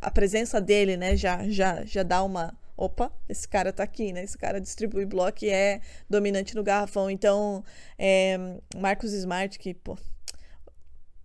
a 0.00 0.10
presença 0.10 0.60
dele, 0.60 0.96
né, 0.96 1.16
já, 1.16 1.48
já, 1.48 1.84
já 1.84 2.02
dá 2.02 2.22
uma, 2.22 2.54
opa, 2.76 3.12
esse 3.28 3.46
cara 3.48 3.72
tá 3.72 3.82
aqui, 3.82 4.12
né, 4.12 4.24
esse 4.24 4.36
cara 4.36 4.60
distribui 4.60 5.04
bloco 5.06 5.44
e 5.44 5.50
é 5.50 5.80
dominante 6.08 6.54
no 6.54 6.62
garrafão, 6.62 7.10
então, 7.10 7.64
é, 7.98 8.36
Marcos 8.76 9.12
Smart, 9.12 9.58
que, 9.58 9.74
pô, 9.74 9.96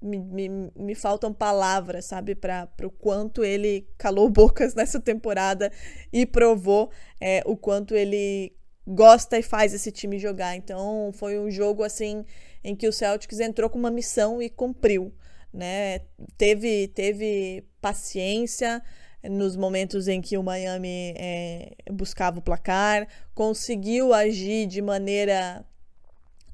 me, 0.01 0.19
me, 0.19 0.71
me 0.75 0.95
faltam 0.95 1.33
palavras, 1.33 2.05
sabe, 2.05 2.35
para 2.35 2.69
o 2.83 2.89
quanto 2.89 3.43
ele 3.43 3.87
calou 3.97 4.29
bocas 4.29 4.73
nessa 4.75 4.99
temporada 4.99 5.71
e 6.11 6.25
provou 6.25 6.91
é, 7.19 7.41
o 7.45 7.57
quanto 7.57 7.95
ele 7.95 8.55
gosta 8.85 9.37
e 9.37 9.43
faz 9.43 9.73
esse 9.73 9.91
time 9.91 10.17
jogar. 10.17 10.55
Então, 10.55 11.11
foi 11.13 11.39
um 11.39 11.49
jogo 11.49 11.83
assim 11.83 12.23
em 12.63 12.75
que 12.75 12.87
o 12.87 12.93
Celtics 12.93 13.39
entrou 13.39 13.69
com 13.69 13.77
uma 13.77 13.91
missão 13.91 14.41
e 14.41 14.49
cumpriu, 14.49 15.13
né? 15.53 15.99
Teve 16.37 16.87
teve 16.89 17.65
paciência 17.81 18.81
nos 19.29 19.55
momentos 19.55 20.07
em 20.07 20.21
que 20.21 20.37
o 20.37 20.43
Miami 20.43 21.13
é, 21.17 21.75
buscava 21.91 22.39
o 22.39 22.41
placar, 22.41 23.07
conseguiu 23.33 24.13
agir 24.13 24.67
de 24.67 24.81
maneira 24.81 25.65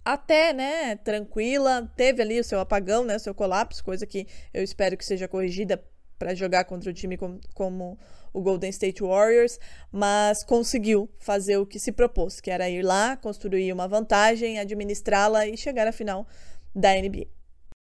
até, 0.05 0.51
né, 0.51 0.95
tranquila, 0.97 1.89
teve 1.95 2.21
ali 2.21 2.39
o 2.39 2.43
seu 2.43 2.59
apagão, 2.59 3.05
né, 3.05 3.15
o 3.15 3.19
seu 3.19 3.33
colapso, 3.33 3.83
coisa 3.83 4.05
que 4.05 4.27
eu 4.53 4.63
espero 4.63 4.97
que 4.97 5.05
seja 5.05 5.27
corrigida 5.27 5.81
para 6.19 6.35
jogar 6.35 6.65
contra 6.65 6.89
o 6.89 6.93
time 6.93 7.17
como, 7.17 7.39
como 7.53 7.97
o 8.33 8.41
Golden 8.41 8.69
State 8.69 9.01
Warriors, 9.01 9.59
mas 9.91 10.43
conseguiu 10.43 11.09
fazer 11.19 11.57
o 11.57 11.65
que 11.65 11.79
se 11.79 11.91
propôs, 11.91 12.41
que 12.41 12.51
era 12.51 12.69
ir 12.69 12.81
lá, 12.81 13.15
construir 13.15 13.71
uma 13.71 13.87
vantagem, 13.87 14.59
administrá-la 14.59 15.47
e 15.47 15.55
chegar 15.55 15.87
à 15.87 15.91
final 15.91 16.27
da 16.75 16.93
NBA. 16.93 17.27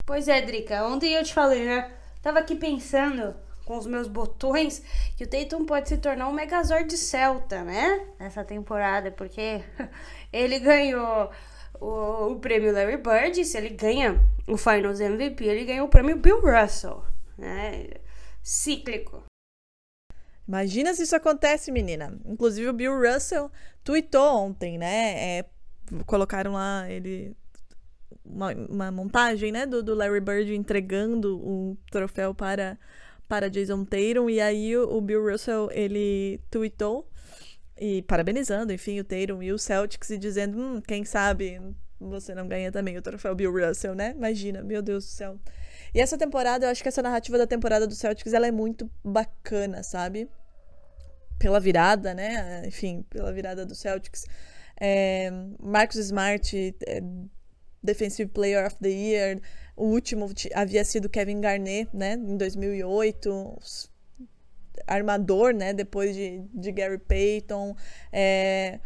Pois 0.06 0.28
é, 0.28 0.42
Drica, 0.42 0.86
ontem 0.88 1.14
eu 1.14 1.24
te 1.24 1.34
falei, 1.34 1.66
né? 1.66 1.92
Tava 2.22 2.40
aqui 2.40 2.56
pensando 2.56 3.36
com 3.72 3.78
os 3.78 3.88
meus 3.88 4.10
botões 4.10 4.84
que 5.16 5.24
o 5.24 5.28
Tatum 5.28 5.66
pode 5.66 5.88
se 5.88 5.98
tornar 5.98 6.28
um 6.28 6.34
Megazord 6.34 6.90
de 6.90 6.98
Celta, 6.98 7.64
né? 7.64 8.06
Nessa 8.20 8.44
temporada, 8.44 9.12
porque 9.12 9.64
ele 10.34 10.60
ganhou 10.60 11.32
o, 11.80 12.34
o 12.34 12.36
prêmio 12.42 12.74
Larry 12.74 12.98
Bird, 12.98 13.46
se 13.46 13.58
ele 13.58 13.70
ganha 13.70 14.20
o 14.46 14.58
Finals 14.58 15.00
MVP, 15.00 15.46
ele 15.46 15.64
ganha 15.64 15.86
o 15.86 15.88
prêmio 15.88 16.18
Bill 16.18 16.42
Russell, 16.42 17.02
né? 17.38 17.88
Cíclico. 18.44 19.24
Imagina 20.46 20.94
se 20.94 21.04
isso 21.04 21.16
acontece, 21.16 21.72
menina. 21.72 22.20
Inclusive 22.26 22.68
o 22.68 22.74
Bill 22.74 23.00
Russell 23.00 23.50
tweetou 23.86 24.36
ontem, 24.36 24.78
né? 24.78 25.38
É, 25.38 25.46
colocaram 26.06 26.52
lá 26.54 26.92
ele 26.92 27.38
uma, 28.26 28.52
uma, 28.52 28.92
montagem, 28.92 29.50
né, 29.50 29.66
do, 29.66 29.82
do 29.82 29.96
Larry 29.96 30.20
Bird 30.20 30.54
entregando 30.54 31.38
o 31.38 31.78
troféu 31.90 32.36
para 32.36 32.78
para 33.32 33.50
Jason 33.50 33.86
Tatum 33.86 34.30
e 34.30 34.42
aí 34.42 34.76
o, 34.76 35.00
Bill 35.00 35.32
Russell 35.32 35.70
ele 35.72 36.42
tweetou 36.50 37.10
e 37.80 38.02
parabenizando, 38.02 38.74
enfim, 38.74 39.00
o 39.00 39.06
Tatum 39.06 39.42
e 39.42 39.54
o 39.54 39.58
Celtics 39.58 40.10
e 40.10 40.18
dizendo, 40.18 40.60
hum, 40.60 40.82
quem 40.86 41.06
sabe 41.06 41.62
você 41.98 42.36
não 42.36 42.46
ganha 42.46 42.74
também 42.74 42.98
o 42.98 43.02
troféu 43.02 43.34
Bill 43.34 43.54
Russell, 43.54 43.96
né? 43.96 44.14
Imagina, 44.18 44.62
meu 44.62 44.82
Deus 44.82 45.06
do 45.06 45.12
céu. 45.12 45.40
E 45.94 46.02
essa 46.02 46.18
temporada, 46.18 46.66
eu 46.66 46.72
acho 46.72 46.84
que 46.84 46.90
essa 46.90 47.02
narrativa 47.02 47.38
da 47.38 47.48
temporada 47.48 47.88
do 47.88 47.96
Celtics, 47.96 48.34
ela 48.34 48.48
é 48.48 48.52
muito 48.52 48.92
bacana, 49.02 49.82
sabe? 49.82 50.28
Pela 51.40 51.62
virada, 51.62 52.14
né? 52.14 52.68
Enfim, 52.68 53.06
pela 53.10 53.32
virada 53.32 53.66
do 53.66 53.74
Celtics. 53.74 54.26
É, 54.78 55.32
Marcus 55.58 56.00
Smart, 56.00 56.76
é, 56.86 57.02
Defensive 57.82 58.30
Player 58.30 58.68
of 58.68 58.76
the 58.82 58.90
Year. 58.90 59.40
O 59.76 59.86
último 59.86 60.30
havia 60.54 60.84
sido 60.84 61.10
Kevin 61.10 61.42
Garnett, 61.42 61.90
né? 61.96 62.14
Em 62.14 62.38
2008 62.38 63.58
armador, 64.88 65.54
né? 65.54 65.74
Depois 65.74 66.16
de, 66.16 66.44
de 66.54 66.72
Gary 66.72 66.98
Payton. 66.98 67.76
É, 68.12 68.80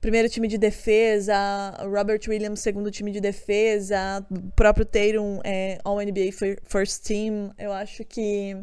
primeiro 0.00 0.28
time 0.28 0.46
de 0.46 0.58
defesa, 0.58 1.34
Robert 1.80 2.20
Williams, 2.28 2.60
segundo 2.60 2.90
time 2.90 3.10
de 3.10 3.20
defesa, 3.20 4.24
o 4.30 4.50
próprio 4.52 4.84
Tatum, 4.84 5.40
é, 5.42 5.78
All-NBA 5.82 6.30
First 6.64 7.04
Team. 7.06 7.52
Eu 7.58 7.72
acho 7.72 8.04
que 8.04 8.56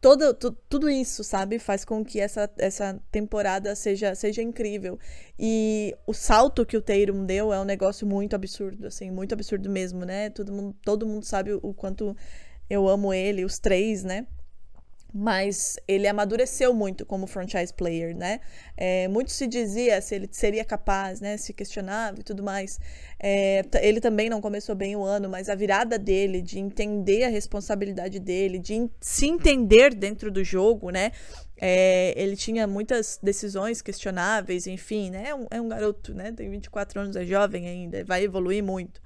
todo, 0.00 0.32
tu, 0.34 0.52
tudo 0.68 0.88
isso, 0.88 1.22
sabe, 1.22 1.58
faz 1.58 1.84
com 1.84 2.04
que 2.04 2.18
essa, 2.18 2.50
essa 2.58 3.00
temporada 3.10 3.74
seja, 3.74 4.14
seja 4.14 4.42
incrível. 4.42 4.98
E 5.38 5.94
o 6.06 6.14
salto 6.14 6.64
que 6.64 6.76
o 6.76 6.82
Tatum 6.82 7.24
deu 7.24 7.52
é 7.52 7.60
um 7.60 7.64
negócio 7.64 8.06
muito 8.06 8.34
absurdo, 8.34 8.86
assim, 8.86 9.10
muito 9.10 9.32
absurdo 9.34 9.68
mesmo, 9.68 10.04
né? 10.04 10.30
Todo 10.30 10.52
mundo, 10.52 10.76
todo 10.82 11.06
mundo 11.06 11.24
sabe 11.24 11.52
o, 11.52 11.60
o 11.62 11.74
quanto 11.74 12.16
eu 12.68 12.88
amo 12.88 13.12
ele, 13.12 13.44
os 13.44 13.58
três, 13.58 14.02
né? 14.02 14.26
Mas 15.12 15.76
ele 15.88 16.06
amadureceu 16.06 16.72
muito 16.72 17.04
como 17.04 17.26
franchise 17.26 17.72
player, 17.74 18.16
né? 18.16 18.40
É, 18.76 19.08
muito 19.08 19.30
se 19.30 19.46
dizia 19.46 20.00
se 20.00 20.14
ele 20.14 20.28
seria 20.30 20.64
capaz, 20.64 21.20
né? 21.20 21.36
Se 21.36 21.52
questionava 21.52 22.20
e 22.20 22.22
tudo 22.22 22.42
mais. 22.42 22.78
É, 23.18 23.62
ele 23.82 24.00
também 24.00 24.30
não 24.30 24.40
começou 24.40 24.74
bem 24.74 24.94
o 24.96 25.02
ano, 25.02 25.28
mas 25.28 25.48
a 25.48 25.54
virada 25.54 25.98
dele, 25.98 26.40
de 26.40 26.58
entender 26.58 27.24
a 27.24 27.28
responsabilidade 27.28 28.18
dele, 28.18 28.58
de 28.58 28.88
se 29.00 29.26
entender 29.26 29.94
dentro 29.94 30.30
do 30.30 30.44
jogo, 30.44 30.90
né? 30.90 31.12
É, 31.60 32.14
ele 32.16 32.36
tinha 32.36 32.66
muitas 32.66 33.18
decisões 33.22 33.82
questionáveis, 33.82 34.66
enfim, 34.66 35.10
né? 35.10 35.28
É 35.28 35.34
um, 35.34 35.46
é 35.50 35.60
um 35.60 35.68
garoto, 35.68 36.14
né? 36.14 36.32
Tem 36.32 36.48
24 36.48 37.00
anos, 37.00 37.16
é 37.16 37.24
jovem 37.24 37.66
ainda, 37.66 38.02
vai 38.04 38.22
evoluir 38.24 38.62
muito. 38.62 39.00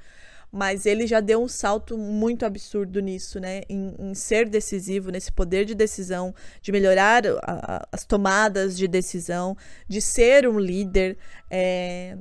Mas 0.54 0.86
ele 0.86 1.04
já 1.04 1.18
deu 1.18 1.42
um 1.42 1.48
salto 1.48 1.98
muito 1.98 2.46
absurdo 2.46 3.00
nisso, 3.00 3.40
né? 3.40 3.62
Em, 3.68 3.92
em 3.98 4.14
ser 4.14 4.48
decisivo, 4.48 5.10
nesse 5.10 5.32
poder 5.32 5.64
de 5.64 5.74
decisão, 5.74 6.32
de 6.62 6.70
melhorar 6.70 7.26
a, 7.26 7.32
a, 7.42 7.88
as 7.90 8.04
tomadas 8.04 8.76
de 8.76 8.86
decisão, 8.86 9.56
de 9.88 10.00
ser 10.00 10.46
um 10.46 10.60
líder. 10.60 11.18
É, 11.50 12.16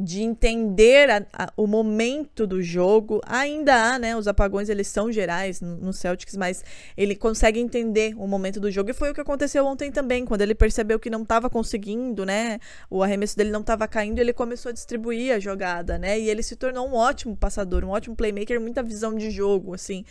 de 0.00 0.22
entender 0.22 1.10
a, 1.10 1.26
a, 1.32 1.52
o 1.56 1.66
momento 1.66 2.46
do 2.46 2.62
jogo. 2.62 3.20
Ainda 3.26 3.74
há, 3.74 3.98
né? 3.98 4.16
Os 4.16 4.28
apagões 4.28 4.68
eles 4.68 4.86
são 4.86 5.10
gerais 5.10 5.60
no, 5.60 5.76
no, 5.76 5.92
Celtics, 5.92 6.36
mas 6.36 6.64
ele 6.96 7.16
consegue 7.16 7.58
entender 7.58 8.14
o 8.16 8.26
momento 8.26 8.60
do 8.60 8.70
jogo. 8.70 8.90
E 8.90 8.94
foi 8.94 9.10
o 9.10 9.14
que 9.14 9.20
aconteceu 9.20 9.66
ontem 9.66 9.90
também, 9.90 10.24
quando 10.24 10.42
ele 10.42 10.54
percebeu 10.54 11.00
que 11.00 11.10
não 11.10 11.22
estava 11.22 11.50
conseguindo, 11.50 12.24
né? 12.24 12.60
O 12.88 13.02
arremesso 13.02 13.36
dele 13.36 13.50
não 13.50 13.60
estava 13.60 13.88
caindo, 13.88 14.20
ele 14.20 14.32
começou 14.32 14.70
a 14.70 14.72
distribuir 14.72 15.34
a 15.34 15.40
jogada, 15.40 15.98
né? 15.98 16.18
E 16.18 16.30
ele 16.30 16.42
se 16.42 16.54
tornou 16.54 16.88
um 16.88 16.94
ótimo 16.94 17.36
passador, 17.36 17.84
um 17.84 17.90
ótimo 17.90 18.14
playmaker, 18.14 18.60
muita 18.60 18.82
visão 18.82 19.16
de 19.16 19.30
jogo, 19.30 19.74
assim. 19.74 20.04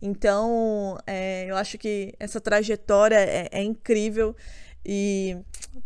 Então, 0.00 0.96
é, 1.06 1.46
eu 1.48 1.56
acho 1.56 1.76
que 1.76 2.14
essa 2.18 2.40
trajetória 2.40 3.16
é, 3.16 3.48
é 3.52 3.62
incrível. 3.62 4.34
E 4.84 5.36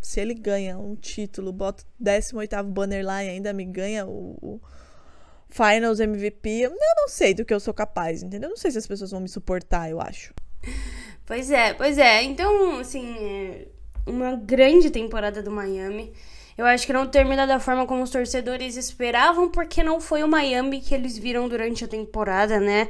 se 0.01 0.21
ele 0.21 0.35
ganha 0.35 0.79
um 0.79 0.95
título, 0.95 1.53
bota 1.53 1.85
o 1.85 1.87
18 1.99 2.63
banner 2.65 3.05
lá 3.05 3.25
e 3.25 3.29
ainda 3.29 3.53
me 3.53 3.65
ganha 3.65 4.07
o, 4.07 4.37
o, 4.43 4.61
Finals 5.49 5.99
MVP, 5.99 6.49
eu 6.51 6.71
não 6.71 7.09
sei 7.09 7.33
do 7.33 7.45
que 7.45 7.55
eu 7.55 7.61
sou 7.61 7.73
capaz, 7.73 8.23
entendeu? 8.23 8.49
Eu 8.49 8.51
não 8.51 8.57
sei 8.57 8.71
se 8.71 8.79
as 8.79 8.87
pessoas 8.87 9.11
vão 9.11 9.21
me 9.21 9.29
suportar, 9.29 9.91
eu 9.91 10.01
acho. 10.01 10.35
Pois 11.25 11.51
é, 11.51 11.73
pois 11.75 11.99
é. 11.99 12.23
Então, 12.23 12.79
assim, 12.81 13.67
uma 14.07 14.37
grande 14.37 14.91
temporada 14.91 15.43
do 15.43 15.51
Miami. 15.51 16.13
Eu 16.57 16.67
acho 16.67 16.87
que 16.87 16.93
não 16.93 17.07
termina 17.07 17.47
da 17.47 17.61
forma 17.61 17.87
como 17.87 18.03
os 18.03 18.11
torcedores 18.11 18.77
esperavam, 18.77 19.49
porque 19.49 19.83
não 19.83 20.01
foi 20.01 20.23
o 20.23 20.29
Miami 20.29 20.81
que 20.81 20.95
eles 20.95 21.17
viram 21.17 21.49
durante 21.49 21.85
a 21.85 21.89
temporada, 21.89 22.59
né? 22.59 22.89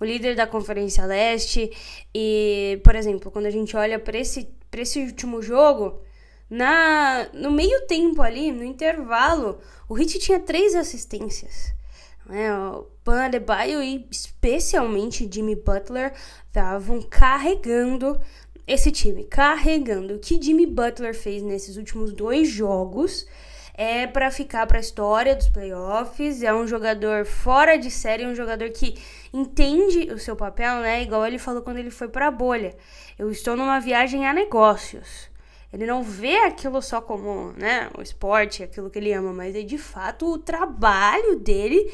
O 0.00 0.04
líder 0.04 0.36
da 0.36 0.46
Conferência 0.46 1.04
Leste. 1.04 1.70
E, 2.14 2.80
por 2.84 2.94
exemplo, 2.94 3.30
quando 3.30 3.46
a 3.46 3.50
gente 3.50 3.76
olha 3.76 3.98
para 3.98 4.18
esse 4.18 4.48
para 4.70 4.82
esse 4.82 5.00
último 5.00 5.42
jogo, 5.42 6.00
na 6.48 7.28
no 7.32 7.50
meio 7.50 7.86
tempo 7.86 8.22
ali, 8.22 8.50
no 8.50 8.64
intervalo, 8.64 9.58
o 9.88 9.94
Hit 9.94 10.18
tinha 10.18 10.40
três 10.40 10.74
assistências. 10.74 11.72
Né? 12.26 12.52
O 12.54 12.86
Pan 13.02 13.24
Adebayo 13.24 13.82
e 13.82 14.06
especialmente 14.10 15.28
Jimmy 15.30 15.56
Butler 15.56 16.12
estavam 16.46 17.00
carregando 17.02 18.20
esse 18.66 18.90
time, 18.90 19.24
carregando. 19.24 20.14
O 20.14 20.18
que 20.18 20.40
Jimmy 20.40 20.66
Butler 20.66 21.14
fez 21.14 21.42
nesses 21.42 21.76
últimos 21.76 22.12
dois 22.12 22.48
jogos 22.48 23.26
é 23.78 24.08
para 24.08 24.28
ficar 24.28 24.66
para 24.66 24.78
a 24.78 24.80
história 24.80 25.36
dos 25.36 25.48
playoffs. 25.48 26.42
É 26.42 26.52
um 26.52 26.66
jogador 26.66 27.24
fora 27.24 27.78
de 27.78 27.92
série, 27.92 28.26
um 28.26 28.34
jogador 28.34 28.70
que 28.70 29.00
entende 29.32 30.12
o 30.12 30.18
seu 30.18 30.34
papel, 30.34 30.80
né? 30.80 31.00
Igual 31.00 31.24
ele 31.24 31.38
falou 31.38 31.62
quando 31.62 31.78
ele 31.78 31.90
foi 31.90 32.08
para 32.08 32.26
a 32.26 32.30
bolha. 32.30 32.76
Eu 33.16 33.30
estou 33.30 33.56
numa 33.56 33.78
viagem 33.78 34.26
a 34.26 34.32
negócios. 34.32 35.30
Ele 35.72 35.86
não 35.86 36.02
vê 36.02 36.38
aquilo 36.38 36.82
só 36.82 37.00
como, 37.00 37.52
né, 37.52 37.88
o 37.96 38.02
esporte, 38.02 38.64
aquilo 38.64 38.90
que 38.90 38.98
ele 38.98 39.12
ama, 39.12 39.32
mas 39.32 39.54
é 39.54 39.62
de 39.62 39.78
fato 39.78 40.26
o 40.26 40.38
trabalho 40.38 41.38
dele 41.38 41.92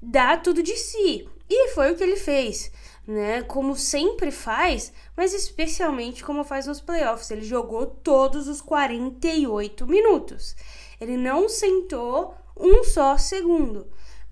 dá 0.00 0.38
tudo 0.38 0.62
de 0.62 0.76
si. 0.76 1.28
E 1.50 1.68
foi 1.74 1.92
o 1.92 1.96
que 1.96 2.02
ele 2.02 2.16
fez, 2.16 2.72
né? 3.06 3.42
Como 3.42 3.76
sempre 3.76 4.30
faz, 4.30 4.90
mas 5.14 5.34
especialmente 5.34 6.24
como 6.24 6.44
faz 6.44 6.66
nos 6.66 6.80
playoffs. 6.80 7.30
Ele 7.30 7.44
jogou 7.44 7.84
todos 7.84 8.48
os 8.48 8.62
48 8.62 9.86
minutos. 9.86 10.56
Ele 11.00 11.16
não 11.16 11.48
sentou 11.48 12.34
um 12.56 12.82
só 12.84 13.16
segundo 13.18 13.86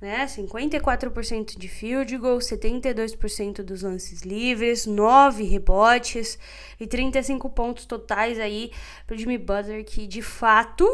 né? 0.05 0.27
54% 0.27 1.59
de 1.59 1.67
field 1.67 2.17
goal, 2.19 2.39
72% 2.39 3.63
dos 3.63 3.83
lances 3.83 4.21
livres, 4.21 4.85
9 4.85 5.45
rebotes 5.45 6.39
e 6.79 6.87
35 6.87 7.49
pontos 7.49 7.87
totais 7.87 8.39
aí 8.39 8.71
pro 9.07 9.17
Jimmy 9.17 9.39
Butler 9.39 9.83
que 9.83 10.07
de 10.07 10.21
fato 10.21 10.87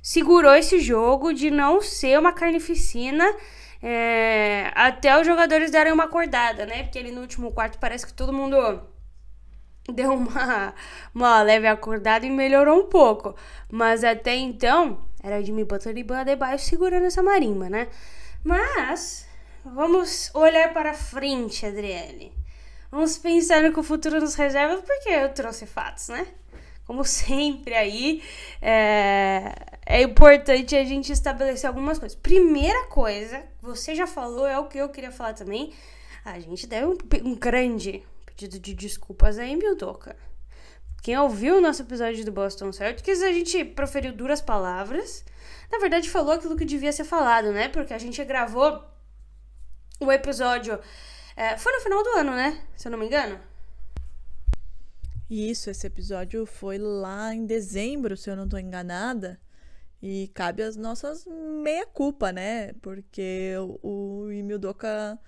segurou 0.00 0.54
esse 0.54 0.78
jogo 0.78 1.32
de 1.32 1.50
não 1.50 1.82
ser 1.82 2.16
uma 2.18 2.32
carnificina 2.32 3.24
é, 3.82 4.70
até 4.76 5.20
os 5.20 5.26
jogadores 5.26 5.72
darem 5.72 5.92
uma 5.92 6.04
acordada, 6.04 6.64
né? 6.64 6.84
Porque 6.84 7.00
ali 7.00 7.10
no 7.10 7.20
último 7.20 7.50
quarto 7.50 7.80
parece 7.80 8.06
que 8.06 8.14
todo 8.14 8.32
mundo 8.32 8.56
deu 9.92 10.12
uma, 10.12 10.72
uma 11.12 11.42
leve 11.42 11.66
acordada 11.66 12.24
e 12.24 12.30
melhorou 12.30 12.78
um 12.78 12.86
pouco. 12.86 13.34
Mas 13.68 14.04
até 14.04 14.36
então, 14.36 15.04
era 15.22 15.42
Jimmy 15.42 15.64
Butler 15.64 15.96
e 15.96 16.12
Adebayo 16.12 16.58
segurando 16.58 17.06
essa 17.06 17.22
marimba, 17.22 17.68
né? 17.68 17.88
Mas 18.42 19.26
vamos 19.64 20.30
olhar 20.34 20.72
para 20.72 20.94
frente, 20.94 21.64
Adriele. 21.64 22.32
Vamos 22.90 23.16
pensar 23.16 23.62
no 23.62 23.72
que 23.72 23.80
o 23.80 23.82
futuro 23.82 24.20
nos 24.20 24.34
reserva, 24.34 24.82
porque 24.82 25.08
eu 25.08 25.32
trouxe 25.32 25.64
fatos, 25.64 26.08
né? 26.08 26.26
Como 26.84 27.04
sempre 27.04 27.74
aí, 27.74 28.22
é, 28.60 29.54
é 29.86 30.02
importante 30.02 30.76
a 30.76 30.84
gente 30.84 31.12
estabelecer 31.12 31.68
algumas 31.68 31.98
coisas. 31.98 32.18
Primeira 32.18 32.86
coisa, 32.88 33.42
você 33.62 33.94
já 33.94 34.06
falou, 34.06 34.46
é 34.46 34.58
o 34.58 34.66
que 34.66 34.78
eu 34.78 34.88
queria 34.88 35.12
falar 35.12 35.32
também. 35.32 35.72
A 36.24 36.38
gente 36.40 36.66
deve 36.66 36.86
um, 36.86 36.98
um 37.24 37.34
grande 37.34 38.02
pedido 38.26 38.58
de 38.58 38.74
desculpas 38.74 39.38
a 39.38 39.46
Emil 39.46 39.76
Doca. 39.76 40.16
Quem 41.02 41.18
ouviu 41.18 41.58
o 41.58 41.60
nosso 41.60 41.82
episódio 41.82 42.24
do 42.24 42.32
Boston 42.32 42.72
Celtics, 42.72 43.22
a 43.22 43.32
gente 43.32 43.64
proferiu 43.64 44.12
duras 44.12 44.40
palavras 44.40 45.24
na 45.72 45.78
verdade, 45.78 46.10
falou 46.10 46.32
aquilo 46.32 46.54
que 46.54 46.66
devia 46.66 46.92
ser 46.92 47.04
falado, 47.04 47.50
né? 47.50 47.66
Porque 47.70 47.94
a 47.94 47.98
gente 47.98 48.22
gravou 48.26 48.84
o 49.98 50.12
episódio. 50.12 50.78
É, 51.34 51.56
foi 51.56 51.72
no 51.72 51.80
final 51.80 52.02
do 52.04 52.10
ano, 52.10 52.32
né? 52.32 52.62
Se 52.76 52.88
eu 52.88 52.92
não 52.92 52.98
me 52.98 53.06
engano. 53.06 53.40
Isso, 55.30 55.70
esse 55.70 55.86
episódio 55.86 56.44
foi 56.44 56.76
lá 56.76 57.34
em 57.34 57.46
dezembro, 57.46 58.18
se 58.18 58.28
eu 58.28 58.36
não 58.36 58.44
estou 58.44 58.58
enganada. 58.58 59.40
E 60.02 60.30
cabe 60.34 60.62
as 60.62 60.76
nossas 60.76 61.24
meia-culpa, 61.26 62.30
né? 62.32 62.74
Porque 62.82 63.54
o, 63.82 64.26
o 64.26 64.30
Emil 64.30 64.58
Doca 64.58 65.18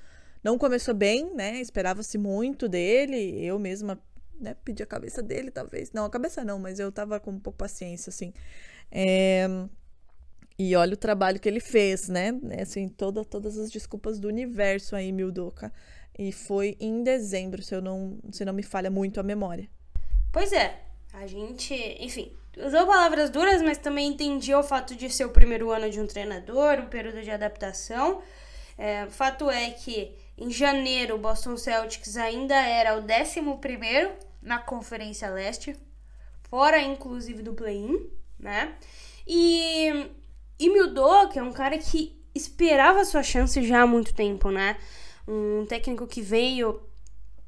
não 0.43 0.59
começou 0.59 0.93
bem, 0.93 1.35
né? 1.35 1.59
Esperava-se 1.59 2.19
muito 2.19 2.69
dele. 2.69 3.43
Eu 3.43 3.59
mesma 3.59 3.99
né, 4.41 4.55
pedi 4.65 4.83
a 4.83 4.87
cabeça 4.87 5.23
dele, 5.23 5.51
talvez. 5.51 5.93
Não, 5.93 6.05
a 6.05 6.11
cabeça 6.11 6.45
não, 6.45 6.59
mas 6.59 6.79
eu 6.79 6.91
tava 6.91 7.19
com 7.21 7.33
um 7.33 7.41
pouco 7.41 7.59
paciência, 7.59 8.11
assim. 8.11 8.33
É, 8.91 9.47
e 10.59 10.77
olha 10.77 10.95
o 10.95 10.97
trabalho 10.97 11.41
que 11.41 11.49
ele 11.49 11.61
fez, 11.61 12.09
né? 12.09 12.33
Assim, 12.61 12.89
toda, 12.89 13.25
todas 13.25 13.59
as 13.59 13.71
desculpas 13.71 14.19
do 14.19 14.29
universo 14.29 14.95
aí, 14.95 15.11
Mildoka. 15.11 15.73
E 16.17 16.31
foi 16.31 16.77
em 16.79 17.03
dezembro, 17.03 17.61
se 17.63 17.75
eu 17.75 17.83
não, 17.83 18.19
se 18.31 18.45
não 18.45 18.53
me 18.53 18.63
falha 18.63 18.91
muito 18.91 19.19
a 19.19 19.23
memória. 19.23 19.69
Pois 20.33 20.53
é, 20.53 20.81
a 21.13 21.27
gente, 21.27 21.75
enfim, 21.99 22.33
usou 22.57 22.87
palavras 22.87 23.31
duras, 23.31 23.63
mas 23.63 23.79
também 23.79 24.09
entendia 24.09 24.59
o 24.59 24.63
fato 24.63 24.95
de 24.95 25.11
ser 25.11 25.25
o 25.25 25.31
primeiro 25.31 25.71
ano 25.71 25.91
de 25.91 26.01
um 26.01 26.07
treinador, 26.07 26.79
um 26.79 26.87
período 26.87 27.21
de 27.21 27.31
adaptação. 27.31 28.23
É, 28.79 29.05
o 29.05 29.11
fato 29.11 29.51
é 29.51 29.71
que 29.71 30.15
em 30.37 30.51
janeiro 30.51 31.15
o 31.15 31.19
Boston 31.19 31.57
Celtics 31.57 32.17
ainda 32.17 32.55
era 32.55 32.97
o 32.97 33.03
11 33.03 34.13
na 34.43 34.59
Conferência 34.59 35.31
Leste, 35.31 35.77
fora 36.49 36.81
inclusive 36.81 37.43
do 37.43 37.55
play-in, 37.55 38.11
né? 38.39 38.75
E 39.27 40.11
e 40.59 40.71
que 41.31 41.39
é 41.39 41.43
um 41.43 41.53
cara 41.53 41.77
que 41.79 42.17
esperava 42.35 43.05
sua 43.05 43.23
chance 43.23 43.63
já 43.67 43.83
há 43.83 43.87
muito 43.87 44.15
tempo, 44.15 44.51
né? 44.51 44.77
Um 45.27 45.65
técnico 45.67 46.07
que 46.07 46.21
veio 46.21 46.81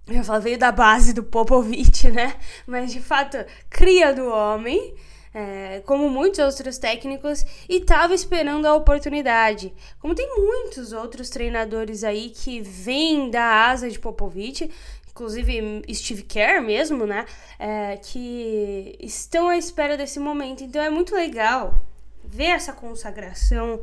eu 0.08 0.22
falo, 0.22 0.40
veio 0.40 0.58
da 0.58 0.70
base 0.70 1.12
do 1.12 1.22
Popovich, 1.22 2.08
né? 2.10 2.36
Mas 2.66 2.92
de 2.92 3.00
fato, 3.00 3.36
cria 3.68 4.14
do 4.14 4.28
homem, 4.28 4.94
é, 5.36 5.82
como 5.84 6.08
muitos 6.08 6.38
outros 6.38 6.78
técnicos, 6.78 7.44
e 7.68 7.76
estava 7.76 8.14
esperando 8.14 8.64
a 8.64 8.74
oportunidade. 8.74 9.70
Como 10.00 10.14
tem 10.14 10.26
muitos 10.34 10.94
outros 10.94 11.28
treinadores 11.28 12.02
aí 12.02 12.30
que 12.30 12.62
vêm 12.62 13.28
da 13.30 13.68
asa 13.68 13.90
de 13.90 13.98
Popovich, 13.98 14.70
inclusive 15.10 15.82
Steve 15.92 16.22
Kerr 16.22 16.62
mesmo, 16.62 17.04
né? 17.04 17.26
É, 17.58 17.98
que 17.98 18.96
estão 18.98 19.48
à 19.48 19.58
espera 19.58 19.94
desse 19.94 20.18
momento. 20.18 20.64
Então 20.64 20.80
é 20.82 20.88
muito 20.88 21.14
legal 21.14 21.74
ver 22.24 22.52
essa 22.52 22.72
consagração 22.72 23.82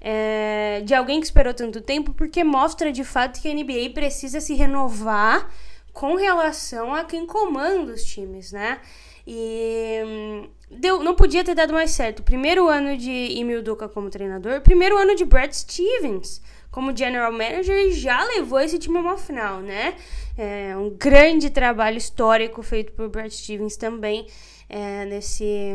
é, 0.00 0.82
de 0.84 0.94
alguém 0.96 1.20
que 1.20 1.26
esperou 1.26 1.54
tanto 1.54 1.80
tempo, 1.80 2.12
porque 2.12 2.42
mostra 2.42 2.90
de 2.90 3.04
fato 3.04 3.40
que 3.40 3.48
a 3.48 3.54
NBA 3.54 3.90
precisa 3.94 4.40
se 4.40 4.54
renovar 4.54 5.48
com 5.92 6.16
relação 6.16 6.92
a 6.92 7.04
quem 7.04 7.24
comanda 7.24 7.92
os 7.92 8.02
times, 8.02 8.50
né? 8.50 8.80
E 9.24 10.02
hum, 10.04 10.48
deu, 10.70 11.02
não 11.02 11.14
podia 11.14 11.44
ter 11.44 11.54
dado 11.54 11.72
mais 11.72 11.90
certo. 11.92 12.22
Primeiro 12.22 12.68
ano 12.68 12.96
de 12.96 13.38
Emil 13.38 13.62
Duca 13.62 13.88
como 13.88 14.10
treinador, 14.10 14.60
primeiro 14.60 14.96
ano 14.96 15.14
de 15.14 15.24
Brad 15.24 15.52
Stevens 15.52 16.42
como 16.70 16.96
general 16.96 17.32
manager 17.32 17.76
e 17.76 17.92
já 17.92 18.22
levou 18.24 18.60
esse 18.60 18.78
time 18.78 18.98
a 18.98 19.00
uma 19.00 19.16
final, 19.16 19.60
né? 19.60 19.96
É 20.36 20.76
um 20.76 20.90
grande 20.90 21.50
trabalho 21.50 21.96
histórico 21.96 22.62
feito 22.62 22.92
por 22.92 23.08
Brad 23.08 23.30
Stevens 23.30 23.76
também 23.76 24.26
é, 24.68 25.04
nesse 25.06 25.74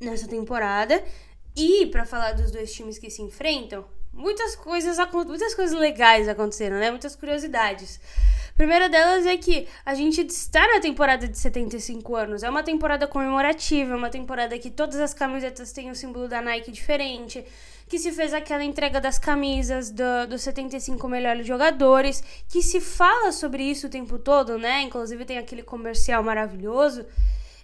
nessa 0.00 0.28
temporada. 0.28 1.02
E 1.54 1.86
para 1.86 2.04
falar 2.04 2.32
dos 2.32 2.50
dois 2.50 2.72
times 2.72 2.98
que 2.98 3.10
se 3.10 3.22
enfrentam, 3.22 3.84
muitas 4.16 4.56
coisas, 4.56 4.96
muitas 5.26 5.54
coisas 5.54 5.78
legais 5.78 6.28
aconteceram, 6.28 6.78
né? 6.78 6.90
Muitas 6.90 7.14
curiosidades. 7.14 8.00
A 8.50 8.56
primeira 8.56 8.88
delas 8.88 9.26
é 9.26 9.36
que 9.36 9.68
a 9.84 9.94
gente 9.94 10.22
está 10.22 10.66
na 10.66 10.80
temporada 10.80 11.28
de 11.28 11.38
75 11.38 12.16
anos. 12.16 12.42
É 12.42 12.48
uma 12.48 12.62
temporada 12.62 13.06
comemorativa, 13.06 13.92
é 13.92 13.96
uma 13.96 14.08
temporada 14.08 14.58
que 14.58 14.70
todas 14.70 14.98
as 14.98 15.12
camisetas 15.12 15.72
têm 15.72 15.90
o 15.90 15.94
símbolo 15.94 16.26
da 16.26 16.40
Nike 16.40 16.72
diferente, 16.72 17.44
que 17.86 17.98
se 17.98 18.10
fez 18.10 18.32
aquela 18.32 18.64
entrega 18.64 18.98
das 18.98 19.18
camisas 19.18 19.90
do, 19.90 20.26
dos 20.28 20.40
75 20.40 21.06
melhores 21.06 21.46
jogadores, 21.46 22.24
que 22.48 22.62
se 22.62 22.80
fala 22.80 23.30
sobre 23.30 23.62
isso 23.62 23.88
o 23.88 23.90
tempo 23.90 24.18
todo, 24.18 24.58
né? 24.58 24.80
Inclusive 24.82 25.26
tem 25.26 25.36
aquele 25.36 25.62
comercial 25.62 26.22
maravilhoso. 26.22 27.04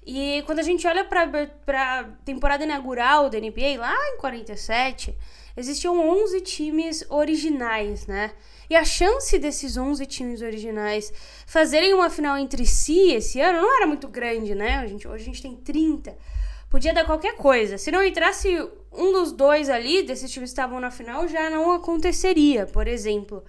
E 0.05 0.43
quando 0.47 0.59
a 0.59 0.63
gente 0.63 0.87
olha 0.87 1.05
para 1.05 1.23
a 1.69 2.05
temporada 2.25 2.65
inaugural 2.65 3.31
da 3.31 3.39
NBA, 3.39 3.79
lá 3.79 3.95
em 4.11 4.19
47, 4.19 5.17
existiam 5.57 5.99
11 5.99 6.41
times 6.41 7.05
originais, 7.09 8.07
né? 8.07 8.33
E 8.71 8.77
a 8.77 8.85
chance 8.85 9.39
desses 9.39 9.77
11 9.77 10.07
times 10.07 10.41
originais 10.41 11.13
fazerem 11.47 11.93
uma 11.93 12.09
final 12.09 12.39
entre 12.39 12.65
si 12.65 13.13
esse 13.13 13.41
ano 13.41 13.61
não 13.61 13.77
era 13.77 13.87
muito 13.87 14.09
grande, 14.09 14.55
né? 14.55 14.77
A 14.79 14.87
gente, 14.87 15.07
hoje 15.07 15.23
a 15.23 15.27
gente 15.27 15.43
tem 15.43 15.55
30. 15.55 16.17
Podia 16.71 16.95
dar 16.95 17.05
qualquer 17.05 17.37
coisa. 17.37 17.77
Se 17.77 17.91
não 17.91 18.03
entrasse 18.03 18.49
um 18.91 19.13
dos 19.13 19.31
dois 19.31 19.69
ali, 19.69 20.03
desses 20.03 20.31
times 20.31 20.51
que 20.51 20.53
estavam 20.53 20.81
na 20.81 20.91
final, 20.91 21.29
já 21.29 21.51
não 21.51 21.73
aconteceria, 21.73 22.67
por 22.67 22.89
exemplo. 22.89 23.45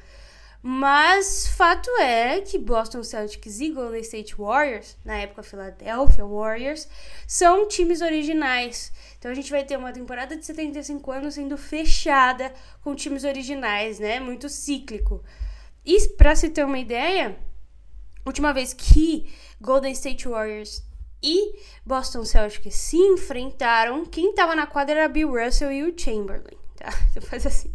Mas 0.65 1.47
fato 1.47 1.89
é 1.99 2.39
que 2.39 2.57
Boston 2.57 3.03
Celtics 3.03 3.59
e 3.59 3.69
Golden 3.69 3.99
State 3.99 4.35
Warriors, 4.35 4.97
na 5.03 5.17
época 5.17 5.43
Philadelphia 5.43 6.25
Warriors, 6.25 6.87
são 7.27 7.67
times 7.67 8.01
originais. 8.01 8.91
Então 9.23 9.31
a 9.31 9.35
gente 9.35 9.51
vai 9.51 9.63
ter 9.63 9.77
uma 9.77 9.93
temporada 9.93 10.35
de 10.35 10.45
75 10.45 11.09
anos 11.09 11.35
sendo 11.35 11.57
fechada 11.57 12.53
com 12.81 12.93
times 12.93 13.23
originais, 13.23 13.97
né? 13.97 14.19
Muito 14.19 14.49
cíclico. 14.49 15.23
E 15.85 16.09
para 16.17 16.35
se 16.35 16.49
ter 16.49 16.65
uma 16.65 16.77
ideia, 16.77 17.37
última 18.25 18.51
vez 18.51 18.73
que 18.73 19.33
Golden 19.61 19.93
State 19.93 20.27
Warriors 20.27 20.83
e 21.23 21.57
Boston 21.85 22.25
Celtics 22.25 22.75
se 22.75 22.97
enfrentaram, 22.97 24.05
quem 24.05 24.31
estava 24.31 24.53
na 24.57 24.67
quadra 24.67 24.99
era 24.99 25.07
Bill 25.07 25.41
Russell 25.41 25.71
e 25.71 25.83
o 25.83 25.97
Chamberlain, 25.97 26.57
tá? 26.75 26.89
Então 27.11 27.23
faz 27.23 27.45
assim, 27.45 27.73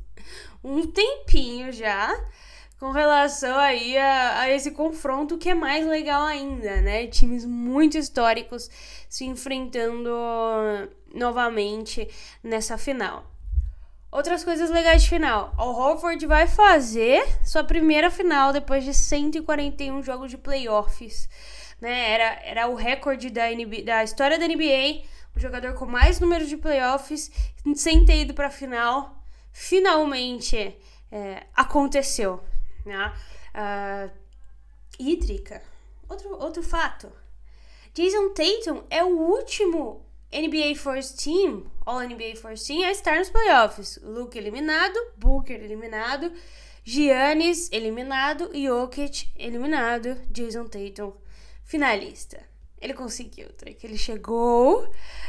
um 0.63 0.87
tempinho 0.87 1.73
já 1.73 2.15
com 2.79 2.91
relação 2.91 3.57
aí 3.59 3.97
a, 3.97 4.41
a, 4.41 4.51
esse 4.51 4.73
confronto 4.73 5.39
que 5.39 5.49
é 5.49 5.55
mais 5.55 5.87
legal 5.87 6.25
ainda, 6.25 6.83
né? 6.83 7.07
Times 7.07 7.47
muito 7.47 7.97
históricos 7.97 8.71
se 9.09 9.25
enfrentando 9.25 10.11
novamente 11.15 12.09
nessa 12.43 12.77
final. 12.77 13.31
Outras 14.11 14.43
coisas 14.43 14.71
legais 14.71 15.03
de 15.03 15.09
final. 15.09 15.55
O 15.59 15.65
Horford 15.65 16.25
vai 16.27 16.47
fazer 16.47 17.23
sua 17.45 17.63
primeira 17.63 18.11
final 18.11 18.53
depois 18.53 18.85
de 18.85 18.95
141 18.95 20.03
jogos 20.03 20.31
de 20.31 20.39
playoffs. 20.39 21.29
Né? 21.81 22.11
Era, 22.11 22.41
era 22.43 22.69
o 22.69 22.75
recorde 22.75 23.31
da, 23.31 23.51
NBA, 23.51 23.83
da 23.85 24.03
história 24.03 24.39
da 24.39 24.49
NBA, 24.49 25.03
o 25.37 25.41
jogador 25.41 25.75
com 25.75 25.85
mais 25.85 26.21
número 26.21 26.47
de 26.47 26.57
playoffs 26.57 27.31
sem 27.75 28.05
ter 28.05 28.23
ido 28.23 28.33
para 28.33 28.51
final. 28.51 29.23
Finalmente 29.53 30.77
é, 31.13 31.47
aconteceu 31.55 32.43
né? 32.89 33.13
Uh, 33.55 34.11
hídrica. 34.99 35.63
Outro, 36.09 36.37
outro 36.41 36.63
fato. 36.63 37.13
Jason 37.93 38.31
Tatum 38.31 38.85
é 38.91 39.05
o 39.05 39.19
último 39.19 40.07
NBA 40.33 40.77
First 40.77 41.23
Team, 41.23 41.71
All 41.87 42.01
NBA 42.01 42.37
First 42.37 42.67
Team, 42.67 42.85
a 42.85 42.91
estar 42.91 43.17
nos 43.17 43.31
playoffs. 43.31 43.99
Luke 44.03 44.37
eliminado, 44.37 44.97
Booker 45.17 45.63
eliminado, 45.63 46.33
Giannis 46.85 47.71
eliminado, 47.73 48.51
Jokic 48.55 49.31
eliminado, 49.37 50.21
Jason 50.31 50.67
Tatum 50.67 51.13
finalista. 51.65 52.43
Ele 52.81 52.95
conseguiu, 52.95 53.49
Drake. 53.59 53.87
Ele 53.87 53.99
chegou, 53.99 54.89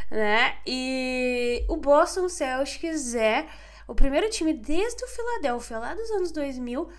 né? 0.10 0.58
E 0.66 1.66
o 1.68 1.76
Boston 1.76 2.30
Celtics 2.30 3.14
é 3.14 3.48
o 3.88 3.96
primeiro 3.96 4.30
time 4.30 4.54
desde 4.54 5.04
o 5.04 5.08
Philadelphia, 5.08 5.80
lá 5.80 5.94
dos 5.94 6.10
anos 6.12 6.32
2000, 6.32 6.90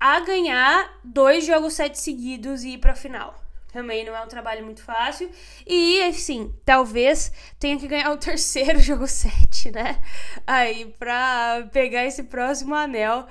a 0.00 0.20
ganhar 0.20 0.98
dois 1.04 1.44
jogos 1.44 1.74
sete 1.74 1.98
seguidos 1.98 2.64
e 2.64 2.70
ir 2.70 2.78
pra 2.78 2.94
final. 2.94 3.47
Também 3.72 4.04
não 4.04 4.16
é 4.16 4.22
um 4.22 4.28
trabalho 4.28 4.64
muito 4.64 4.82
fácil. 4.82 5.30
E, 5.66 6.02
assim, 6.02 6.54
talvez 6.64 7.30
tenha 7.58 7.78
que 7.78 7.86
ganhar 7.86 8.12
o 8.12 8.16
terceiro 8.18 8.80
jogo 8.80 9.06
7, 9.06 9.70
né? 9.70 10.02
Aí, 10.46 10.86
pra 10.98 11.68
pegar 11.72 12.04
esse 12.04 12.24
próximo 12.24 12.74
anel. 12.74 13.26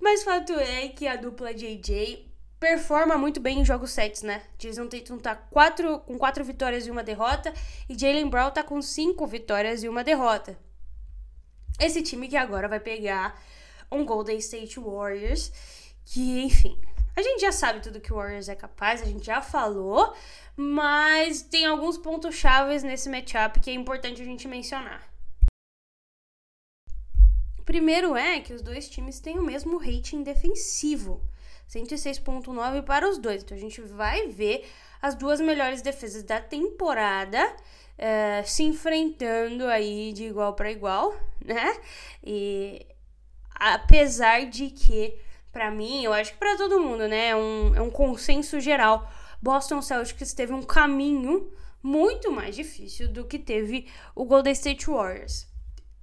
Mas 0.00 0.24
fato 0.24 0.52
é 0.52 0.88
que 0.88 1.06
a 1.06 1.16
dupla 1.16 1.54
JJ 1.54 2.26
performa 2.58 3.16
muito 3.16 3.40
bem 3.40 3.60
em 3.60 3.64
jogos 3.64 3.92
7, 3.92 4.26
né? 4.26 4.42
Jason 4.58 4.88
Tatum 4.88 5.18
tá 5.18 5.36
quatro, 5.36 6.00
com 6.00 6.18
quatro 6.18 6.44
vitórias 6.44 6.86
e 6.86 6.90
uma 6.90 7.04
derrota. 7.04 7.52
E 7.88 7.96
Jalen 7.96 8.28
Brown 8.28 8.50
tá 8.50 8.62
com 8.62 8.80
cinco 8.82 9.26
vitórias 9.26 9.82
e 9.82 9.88
uma 9.88 10.02
derrota. 10.02 10.58
Esse 11.78 12.02
time 12.02 12.26
que 12.26 12.36
agora 12.36 12.68
vai 12.68 12.80
pegar 12.80 13.40
um 13.90 14.04
Golden 14.04 14.38
State 14.38 14.80
Warriors 14.80 15.52
que, 16.04 16.42
enfim, 16.42 16.78
a 17.16 17.22
gente 17.22 17.40
já 17.40 17.50
sabe 17.50 17.80
tudo 17.80 18.00
que 18.00 18.12
o 18.12 18.16
Warriors 18.16 18.48
é 18.48 18.54
capaz, 18.54 19.00
a 19.00 19.06
gente 19.06 19.24
já 19.24 19.40
falou, 19.40 20.14
mas 20.54 21.40
tem 21.40 21.64
alguns 21.64 21.96
pontos 21.96 22.34
chaves 22.34 22.82
nesse 22.82 23.08
matchup 23.08 23.58
que 23.58 23.70
é 23.70 23.72
importante 23.72 24.20
a 24.20 24.24
gente 24.24 24.46
mencionar. 24.46 25.10
Primeiro 27.64 28.14
é 28.14 28.40
que 28.40 28.52
os 28.52 28.62
dois 28.62 28.88
times 28.88 29.18
têm 29.18 29.38
o 29.38 29.42
mesmo 29.42 29.78
rating 29.78 30.22
defensivo, 30.22 31.20
106.9 31.68 32.82
para 32.84 33.08
os 33.08 33.18
dois. 33.18 33.42
Então 33.42 33.56
a 33.56 33.60
gente 33.60 33.80
vai 33.80 34.28
ver 34.28 34.68
as 35.00 35.14
duas 35.14 35.40
melhores 35.40 35.82
defesas 35.82 36.22
da 36.22 36.40
temporada 36.40 37.56
é, 37.98 38.42
se 38.44 38.62
enfrentando 38.62 39.66
aí 39.66 40.12
de 40.12 40.24
igual 40.24 40.54
para 40.54 40.70
igual, 40.70 41.18
né? 41.44 41.76
E 42.22 42.86
apesar 43.54 44.46
de 44.46 44.70
que 44.70 45.18
para 45.56 45.70
mim, 45.70 46.04
eu 46.04 46.12
acho 46.12 46.32
que 46.32 46.38
para 46.38 46.54
todo 46.58 46.78
mundo, 46.78 47.08
né? 47.08 47.28
É 47.28 47.34
um, 47.36 47.74
é 47.74 47.80
um 47.80 47.88
consenso 47.88 48.60
geral. 48.60 49.10
Boston 49.40 49.80
Celtics 49.80 50.34
teve 50.34 50.52
um 50.52 50.62
caminho 50.62 51.50
muito 51.82 52.30
mais 52.30 52.54
difícil 52.54 53.08
do 53.08 53.24
que 53.24 53.38
teve 53.38 53.88
o 54.14 54.26
Golden 54.26 54.52
State 54.52 54.84
Warriors. 54.84 55.46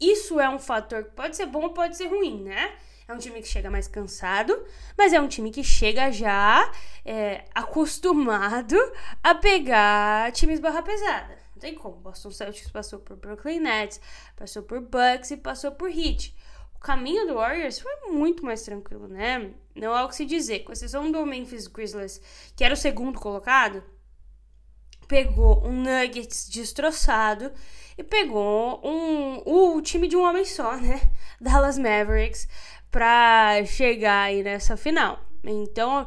Isso 0.02 0.40
é 0.40 0.50
um 0.50 0.58
fator 0.58 1.04
que 1.04 1.12
pode 1.12 1.36
ser 1.36 1.46
bom 1.46 1.62
ou 1.62 1.70
pode 1.70 1.96
ser 1.96 2.08
ruim, 2.08 2.42
né? 2.42 2.74
É 3.08 3.14
um 3.14 3.20
time 3.20 3.44
que 3.44 3.48
chega 3.48 3.70
mais 3.70 3.88
cansado, 3.88 4.60
mas 4.98 5.14
é 5.14 5.22
um 5.22 5.28
time 5.28 5.52
que 5.52 5.64
chega 5.64 6.12
já 6.12 6.72
é, 7.06 7.46
acostumado 7.54 8.76
a 9.22 9.36
pegar 9.36 10.32
times 10.32 10.60
barra 10.60 10.82
pesada. 10.82 11.38
Não 11.54 11.60
tem 11.60 11.76
como. 11.76 11.98
Boston 11.98 12.32
Celtics 12.32 12.72
passou 12.72 12.98
por 12.98 13.18
Brooklyn 13.18 13.60
Nets, 13.60 14.02
passou 14.36 14.64
por 14.64 14.82
Bucks 14.82 15.30
e 15.30 15.38
passou 15.38 15.74
por 15.74 15.92
Heat 15.92 16.36
caminho 16.84 17.26
do 17.26 17.36
Warriors 17.36 17.80
foi 17.80 18.12
muito 18.12 18.46
mais 18.46 18.62
tranquilo, 18.62 19.08
né? 19.08 19.52
Não 19.74 19.94
há 19.94 20.04
o 20.04 20.10
que 20.10 20.16
se 20.18 20.26
dizer. 20.26 20.60
Com 20.60 20.74
exceção 20.74 21.10
do 21.12 21.26
Memphis 21.26 21.66
Grizzlies, 21.66 22.22
que 22.56 22.64
era 22.64 22.74
o 22.74 22.78
segundo 22.78 23.20
colocado, 23.20 23.82
pegou 25.08 25.66
um 25.66 25.72
Nuggets 25.72 26.50
destroçado 26.50 27.52
e 27.98 28.04
pegou 28.04 28.82
um, 28.84 29.42
o 29.46 29.82
time 29.82 30.08
de 30.08 30.18
um 30.18 30.24
homem 30.24 30.44
só, 30.44 30.76
né? 30.78 31.02
Dallas 31.40 31.78
Mavericks, 31.78 32.48
pra 32.92 33.64
chegar 33.66 34.24
aí 34.24 34.44
nessa 34.44 34.76
final. 34.76 35.20
Então, 35.44 36.06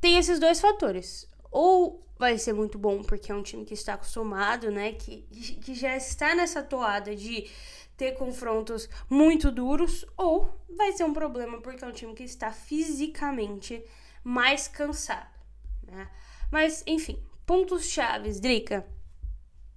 tem 0.00 0.18
esses 0.18 0.38
dois 0.38 0.60
fatores. 0.60 1.30
Ou 1.50 2.05
vai 2.18 2.38
ser 2.38 2.52
muito 2.52 2.78
bom 2.78 3.02
porque 3.02 3.30
é 3.30 3.34
um 3.34 3.42
time 3.42 3.64
que 3.64 3.74
está 3.74 3.94
acostumado, 3.94 4.70
né? 4.70 4.92
Que, 4.92 5.22
que 5.62 5.74
já 5.74 5.96
está 5.96 6.34
nessa 6.34 6.62
toada 6.62 7.14
de 7.14 7.50
ter 7.96 8.12
confrontos 8.12 8.88
muito 9.08 9.50
duros, 9.50 10.04
ou 10.16 10.54
vai 10.76 10.92
ser 10.92 11.04
um 11.04 11.14
problema 11.14 11.60
porque 11.60 11.84
é 11.84 11.88
um 11.88 11.92
time 11.92 12.14
que 12.14 12.24
está 12.24 12.52
fisicamente 12.52 13.82
mais 14.22 14.68
cansado. 14.68 15.34
Né? 15.82 16.08
Mas, 16.50 16.82
enfim, 16.86 17.22
pontos 17.46 17.86
chaves, 17.86 18.38
Drica. 18.38 18.86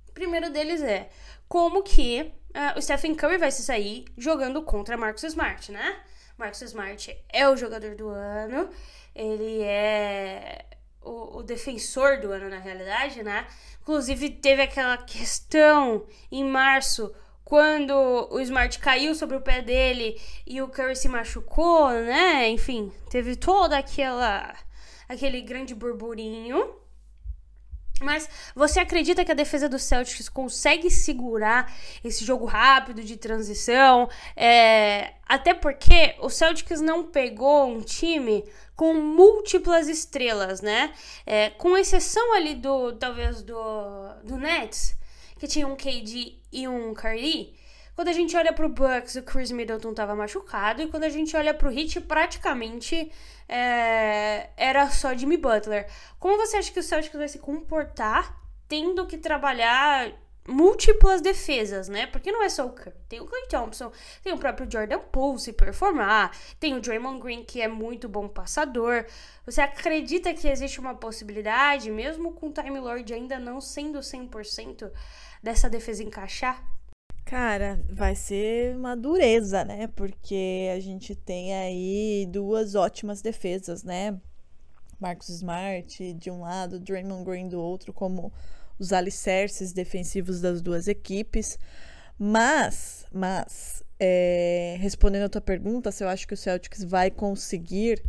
O 0.10 0.12
primeiro 0.12 0.50
deles 0.50 0.82
é 0.82 1.10
como 1.48 1.82
que 1.82 2.22
uh, 2.50 2.78
o 2.78 2.82
Stephen 2.82 3.16
Curry 3.16 3.38
vai 3.38 3.52
se 3.52 3.64
sair 3.64 4.06
jogando 4.18 4.62
contra 4.64 4.98
Marcus 4.98 5.24
Smart, 5.24 5.72
né? 5.72 6.04
Marcus 6.38 6.62
Smart 6.62 7.18
é 7.30 7.48
o 7.48 7.56
jogador 7.56 7.96
do 7.96 8.10
ano, 8.10 8.70
ele 9.16 9.62
é 9.62 10.66
o, 11.10 11.40
o, 11.40 11.44
defensor 11.44 12.20
do 12.20 12.32
ano 12.32 12.50
na 12.50 12.60
realidade, 12.60 13.24
né? 13.24 13.48
Inclusive 13.82 14.30
teve 14.30 14.62
aquela 14.62 14.98
questão 14.98 16.06
em 16.32 16.44
março 16.44 17.14
quando 17.44 17.94
o 18.30 18.40
Smart 18.40 18.78
caiu 18.78 19.16
sobre 19.16 19.36
o 19.36 19.42
pé 19.42 19.62
dele 19.62 20.22
e 20.46 20.62
o 20.62 20.68
Curry 20.68 20.96
se 20.96 21.10
machucou, 21.10 21.90
né? 21.90 22.48
Enfim, 22.50 22.92
teve 23.10 23.36
toda 23.36 23.78
aquela 23.78 24.56
aquele 25.08 25.42
grande 25.42 25.74
burburinho. 25.74 26.76
Mas 28.02 28.30
você 28.56 28.80
acredita 28.80 29.26
que 29.26 29.32
a 29.32 29.36
defesa 29.36 29.68
do 29.68 29.78
Celtics 29.78 30.30
consegue 30.30 30.90
segurar 30.90 31.74
esse 32.04 32.24
jogo 32.24 32.46
rápido 32.46 33.04
de 33.04 33.18
transição? 33.18 34.10
É, 34.36 35.16
até 35.28 35.54
porque 35.54 36.16
o 36.20 36.30
Celtics 36.30 36.80
não 36.80 37.04
pegou 37.04 37.68
um 37.68 37.82
time 37.82 38.46
com 38.80 38.94
múltiplas 38.94 39.90
estrelas, 39.90 40.62
né? 40.62 40.94
É, 41.26 41.50
com 41.50 41.76
exceção 41.76 42.34
ali 42.34 42.56
do, 42.56 42.94
talvez, 42.94 43.42
do, 43.42 43.60
do 44.24 44.38
Nets, 44.38 44.98
que 45.38 45.50
tinha 45.50 45.68
um 45.68 45.76
KD 45.76 46.38
e 46.50 46.66
um 46.66 46.94
Curry. 46.94 47.54
Quando 47.94 48.08
a 48.08 48.14
gente 48.14 48.38
olha 48.38 48.54
pro 48.54 48.70
Bucks, 48.70 49.16
o 49.16 49.24
Chris 49.24 49.52
Middleton 49.52 49.94
tava 49.94 50.16
machucado. 50.16 50.82
E 50.82 50.88
quando 50.88 51.04
a 51.04 51.10
gente 51.10 51.36
olha 51.36 51.54
pro 51.54 51.70
Heat, 51.70 52.00
praticamente 52.00 53.12
é, 53.50 54.50
era 54.56 54.90
só 54.90 55.14
Jimmy 55.14 55.36
Butler. 55.36 55.86
Como 56.18 56.38
você 56.38 56.56
acha 56.56 56.72
que 56.72 56.80
o 56.80 56.84
Celtics 56.84 57.20
vai 57.20 57.28
se 57.28 57.40
comportar 57.40 58.42
tendo 58.70 59.06
que 59.06 59.18
trabalhar 59.18 60.10
múltiplas 60.50 61.22
defesas, 61.22 61.88
né? 61.88 62.08
Porque 62.08 62.32
não 62.32 62.44
é 62.44 62.50
só 62.50 62.66
o 62.66 62.72
Curry. 62.72 62.96
Tem 63.08 63.22
o 63.22 63.26
Clay 63.26 63.48
Thompson, 63.48 63.92
tem 64.24 64.34
o 64.34 64.38
próprio 64.38 64.70
Jordan 64.70 65.00
Poole 65.00 65.40
se 65.40 65.54
performar, 65.54 66.36
tem 66.60 66.76
o 66.76 66.82
Draymond 66.82 67.22
Green, 67.22 67.44
que 67.44 67.62
é 67.62 67.68
muito 67.68 68.10
bom 68.10 68.28
passador. 68.28 69.06
Você 69.46 69.62
acredita 69.62 70.34
que 70.34 70.48
existe 70.48 70.80
uma 70.80 70.96
possibilidade, 70.96 71.90
mesmo 71.92 72.34
com 72.34 72.48
o 72.48 72.52
Time 72.52 72.80
Lord 72.80 73.14
ainda 73.14 73.40
não 73.40 73.62
sendo 73.62 74.00
100%, 74.00 74.92
dessa 75.42 75.70
defesa 75.70 76.04
encaixar? 76.04 76.64
Cara, 77.26 77.80
vai 77.90 78.16
ser 78.16 78.76
uma 78.76 78.96
dureza, 78.96 79.64
né? 79.64 79.88
Porque 79.96 80.70
a 80.76 80.80
gente 80.80 81.16
tem 81.16 81.54
aí 81.54 82.28
duas 82.28 82.74
ótimas 82.74 83.22
defesas, 83.22 83.84
né? 83.84 84.20
Marcos 85.00 85.30
Smart 85.30 86.14
de 86.14 86.30
um 86.30 86.42
lado, 86.42 86.80
Draymond 86.80 87.24
Green 87.24 87.48
do 87.48 87.62
outro, 87.62 87.94
como 87.94 88.34
os 88.80 88.94
alicerces 88.94 89.74
defensivos 89.74 90.40
das 90.40 90.62
duas 90.62 90.88
equipes. 90.88 91.60
Mas, 92.18 93.06
mas, 93.12 93.84
é, 94.00 94.78
respondendo 94.80 95.24
a 95.24 95.30
tua 95.30 95.42
pergunta, 95.42 95.92
se 95.92 96.04
eu 96.04 96.08
acho 96.08 96.28
que 96.28 96.34
o 96.34 96.38
Celtics 96.38 96.84
vai 96.84 97.12
conseguir, 97.12 98.02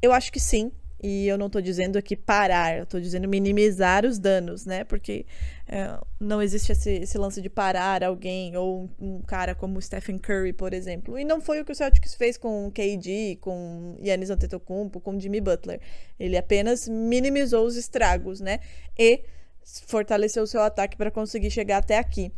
eu 0.00 0.12
acho 0.12 0.32
que 0.32 0.40
sim. 0.40 0.70
E 1.06 1.28
eu 1.28 1.36
não 1.36 1.48
estou 1.48 1.60
dizendo 1.60 1.98
aqui 1.98 2.16
parar, 2.16 2.78
eu 2.78 2.84
estou 2.84 2.98
dizendo 2.98 3.28
minimizar 3.28 4.06
os 4.06 4.18
danos, 4.18 4.64
né? 4.64 4.84
Porque 4.84 5.26
é, 5.68 5.98
não 6.18 6.40
existe 6.40 6.72
esse, 6.72 6.90
esse, 6.92 7.18
lance 7.18 7.42
de 7.42 7.50
parar 7.50 8.02
alguém, 8.02 8.56
ou 8.56 8.88
um, 8.98 9.16
um, 9.16 9.20
cara 9.20 9.54
como 9.54 9.82
Stephen 9.82 10.16
Curry, 10.16 10.54
por 10.54 10.72
exemplo. 10.72 11.18
E 11.18 11.24
não 11.24 11.42
foi 11.42 11.60
o 11.60 11.64
que 11.64 11.72
o 11.72 11.74
Celtics 11.74 12.14
fez 12.14 12.38
com 12.38 12.68
o 12.68 12.72
KD, 12.72 13.36
com 13.42 13.98
Yannis 14.02 14.30
Antetokounmpo, 14.30 14.98
com 14.98 15.20
Jimmy 15.20 15.42
Butler. 15.42 15.78
Ele 16.18 16.38
apenas 16.38 16.88
minimizou 16.88 17.66
os 17.66 17.76
estragos, 17.76 18.40
né? 18.40 18.60
E 18.98 19.24
fortaleceu 19.86 20.42
o 20.42 20.46
seu 20.46 20.62
ataque 20.62 20.96
para 20.96 21.10
conseguir 21.10 21.50
chegar 21.50 21.78
até 21.78 21.98
aqui. 21.98 22.32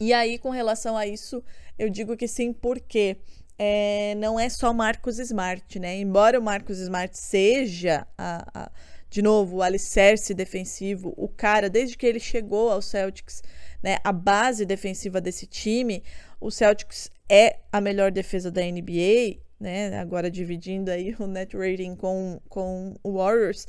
E 0.00 0.12
aí, 0.12 0.38
com 0.38 0.50
relação 0.50 0.96
a 0.96 1.06
isso, 1.06 1.42
eu 1.78 1.88
digo 1.88 2.16
que 2.16 2.26
sim, 2.26 2.52
porque 2.52 3.16
é, 3.58 4.14
não 4.16 4.38
é 4.38 4.48
só 4.48 4.72
Marcos 4.72 5.18
Smart, 5.18 5.78
né? 5.78 5.96
Embora 5.96 6.38
o 6.38 6.42
Marcos 6.42 6.78
Smart 6.78 7.16
seja, 7.16 8.06
a, 8.18 8.44
a, 8.54 8.70
de 9.08 9.22
novo, 9.22 9.58
o 9.58 9.62
alicerce 9.62 10.34
defensivo, 10.34 11.14
o 11.16 11.28
cara, 11.28 11.70
desde 11.70 11.96
que 11.96 12.06
ele 12.06 12.18
chegou 12.18 12.70
ao 12.70 12.82
Celtics, 12.82 13.42
né, 13.82 13.98
a 14.02 14.12
base 14.12 14.64
defensiva 14.64 15.20
desse 15.20 15.46
time, 15.46 16.02
o 16.40 16.50
Celtics 16.50 17.10
é 17.28 17.58
a 17.70 17.80
melhor 17.80 18.10
defesa 18.10 18.50
da 18.50 18.60
NBA, 18.62 19.38
né? 19.60 19.96
Agora 19.98 20.30
dividindo 20.30 20.90
aí 20.90 21.14
o 21.18 21.26
net 21.26 21.56
rating 21.56 21.94
com, 21.94 22.40
com 22.48 22.94
o 23.02 23.12
Warriors, 23.12 23.66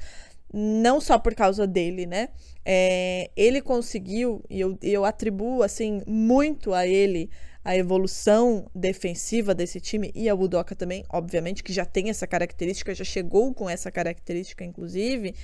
não 0.58 1.02
só 1.02 1.20
por 1.20 1.36
causa 1.36 1.68
dele, 1.68 2.06
né? 2.06 2.30
É, 2.64 3.30
ele 3.36 3.62
conseguiu, 3.62 4.42
e 4.50 4.62
eu, 4.62 4.78
eu 4.82 5.04
atribuo, 5.04 5.62
assim, 5.62 6.02
muito 6.08 6.74
a 6.74 6.88
ele 6.88 7.30
a 7.66 7.76
evolução 7.76 8.70
defensiva 8.76 9.54
desse 9.56 9.82
time 9.82 10.12
e 10.14 10.30
a 10.30 10.36
Udoka 10.36 10.76
também, 10.76 11.04
obviamente, 11.10 11.64
que 11.64 11.74
já 11.74 11.84
tem 11.84 12.10
essa 12.10 12.28
característica, 12.28 12.94
já 12.94 13.04
chegou 13.04 13.54
com 13.56 13.68
essa 13.68 13.92
característica, 13.92 14.64
inclusive, 14.64 15.36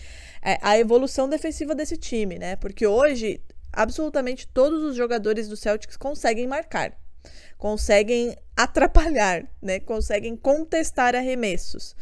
é 0.41 0.59
a 0.61 0.77
evolução 0.77 1.27
defensiva 1.27 1.73
desse 1.73 1.97
time, 1.97 2.37
né? 2.37 2.55
Porque 2.55 2.85
hoje, 2.85 3.41
absolutamente 3.73 4.47
todos 4.47 4.83
os 4.83 4.95
jogadores 4.95 5.49
do 5.49 5.57
Celtics 5.57 5.97
conseguem 5.97 6.47
marcar, 6.47 6.95
conseguem 7.57 8.37
atrapalhar, 8.55 9.43
né? 9.59 9.79
Conseguem 9.79 10.37
contestar 10.37 11.15
arremessos. 11.15 11.95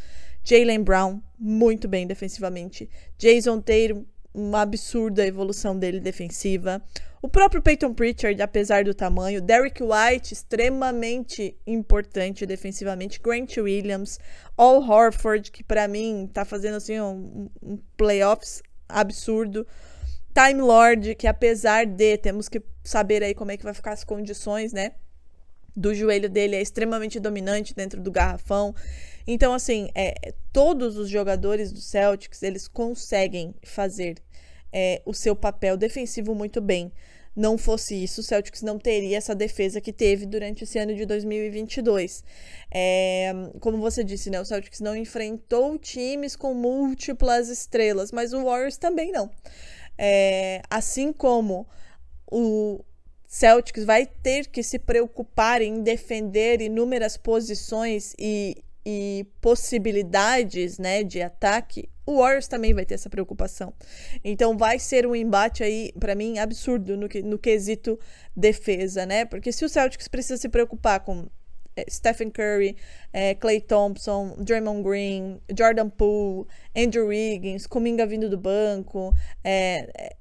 Jalen 0.50 0.82
Brown, 0.82 1.22
muito 1.38 1.88
bem 1.88 2.08
defensivamente. 2.08 2.90
Jason 3.20 3.62
Tatum, 3.62 4.04
uma 4.34 4.62
absurda 4.62 5.24
evolução 5.24 5.78
dele 5.78 6.00
defensiva. 6.00 6.82
O 7.22 7.28
próprio 7.30 7.62
Peyton 7.62 7.94
Pritchard, 7.94 8.42
apesar 8.42 8.84
do 8.84 8.94
tamanho. 8.94 9.42
Derrick 9.42 9.84
White, 9.84 10.34
extremamente 10.34 11.56
importante 11.68 12.48
defensivamente. 12.48 13.20
Grant 13.20 13.58
Williams. 13.58 14.20
Al 14.58 14.82
Horford, 14.82 15.52
que 15.52 15.64
para 15.64 15.88
mim 15.88 16.28
tá 16.34 16.44
fazendo 16.44 16.78
assim 16.78 17.00
um, 17.00 17.48
um 17.62 17.78
playoffs 17.96 18.64
absurdo. 18.88 19.68
Time 20.34 20.62
Lord, 20.62 21.14
que 21.14 21.28
apesar 21.28 21.86
de 21.86 22.18
temos 22.18 22.50
que 22.50 22.62
saber 22.84 23.22
aí 23.22 23.36
como 23.36 23.52
é 23.52 23.58
que 23.58 23.64
vai 23.64 23.74
ficar 23.74 23.92
as 23.92 24.04
condições, 24.04 24.74
né? 24.74 24.94
Do 25.76 25.94
joelho 25.94 26.30
dele 26.30 26.56
é 26.56 26.62
extremamente 26.62 27.20
dominante 27.20 27.76
dentro 27.76 28.02
do 28.02 28.12
garrafão. 28.12 28.74
Então, 29.32 29.54
assim, 29.54 29.92
é, 29.94 30.34
todos 30.52 30.98
os 30.98 31.08
jogadores 31.08 31.72
do 31.72 31.80
Celtics, 31.80 32.42
eles 32.42 32.68
conseguem 32.68 33.54
fazer 33.62 34.16
é, 34.74 35.04
o 35.06 35.14
seu 35.14 35.36
papel 35.36 35.78
defensivo 35.78 36.34
muito 36.34 36.60
bem. 36.60 36.92
Não 37.36 37.56
fosse 37.56 37.94
isso, 38.04 38.22
o 38.22 38.24
Celtics 38.24 38.64
não 38.64 38.80
teria 38.80 39.16
essa 39.16 39.36
defesa 39.36 39.80
que 39.80 39.94
teve 39.94 40.26
durante 40.26 40.64
esse 40.64 40.80
ano 40.80 40.96
de 40.96 41.06
2022. 41.06 42.24
É, 42.74 43.32
como 43.60 43.78
você 43.78 44.04
disse, 44.04 44.32
né, 44.32 44.42
o 44.42 44.46
Celtics 44.46 44.80
não 44.80 44.96
enfrentou 44.96 45.78
times 45.78 46.36
com 46.36 46.56
múltiplas 46.56 47.50
estrelas, 47.50 48.12
mas 48.12 48.34
o 48.34 48.44
Warriors 48.44 48.78
também 48.78 49.12
não. 49.12 49.30
É, 49.96 50.64
assim 50.72 51.14
como 51.14 51.68
o 52.32 52.84
Celtics 53.28 53.86
vai 53.86 54.08
ter 54.08 54.48
que 54.48 54.64
se 54.64 54.80
preocupar 54.80 55.62
em 55.62 55.84
defender 55.84 56.62
inúmeras 56.62 57.16
posições 57.16 58.16
e 58.18 58.64
e 58.90 59.24
possibilidades 59.40 60.80
né, 60.80 61.04
de 61.04 61.22
ataque, 61.22 61.88
o 62.08 62.18
Warriors 62.18 62.48
também 62.48 62.74
vai 62.74 62.86
ter 62.86 62.96
essa 62.96 63.08
preocupação. 63.08 63.72
Então 64.24 64.58
vai 64.58 64.80
ser 64.80 65.06
um 65.06 65.16
embate 65.16 65.64
aí, 65.64 65.94
para 66.00 66.16
mim, 66.16 66.40
absurdo 66.40 66.98
no, 66.98 67.08
no 67.24 67.38
quesito 67.38 68.00
defesa, 68.36 69.06
né? 69.06 69.26
Porque 69.26 69.52
se 69.52 69.64
o 69.64 69.70
Celtics 69.70 70.08
precisa 70.08 70.38
se 70.38 70.50
preocupar 70.50 71.02
com 71.02 71.28
é, 71.76 71.86
Stephen 71.88 72.32
Curry, 72.32 72.76
é, 73.14 73.36
Clay 73.36 73.62
Thompson, 73.62 74.36
Draymond 74.40 74.82
Green, 74.82 75.40
Jordan 75.56 75.90
Poole, 75.90 76.48
Andrew 76.76 77.10
Wiggins, 77.10 77.68
Kuminga 77.68 78.08
vindo 78.08 78.28
do 78.28 78.40
banco, 78.40 79.14
é, 79.44 80.16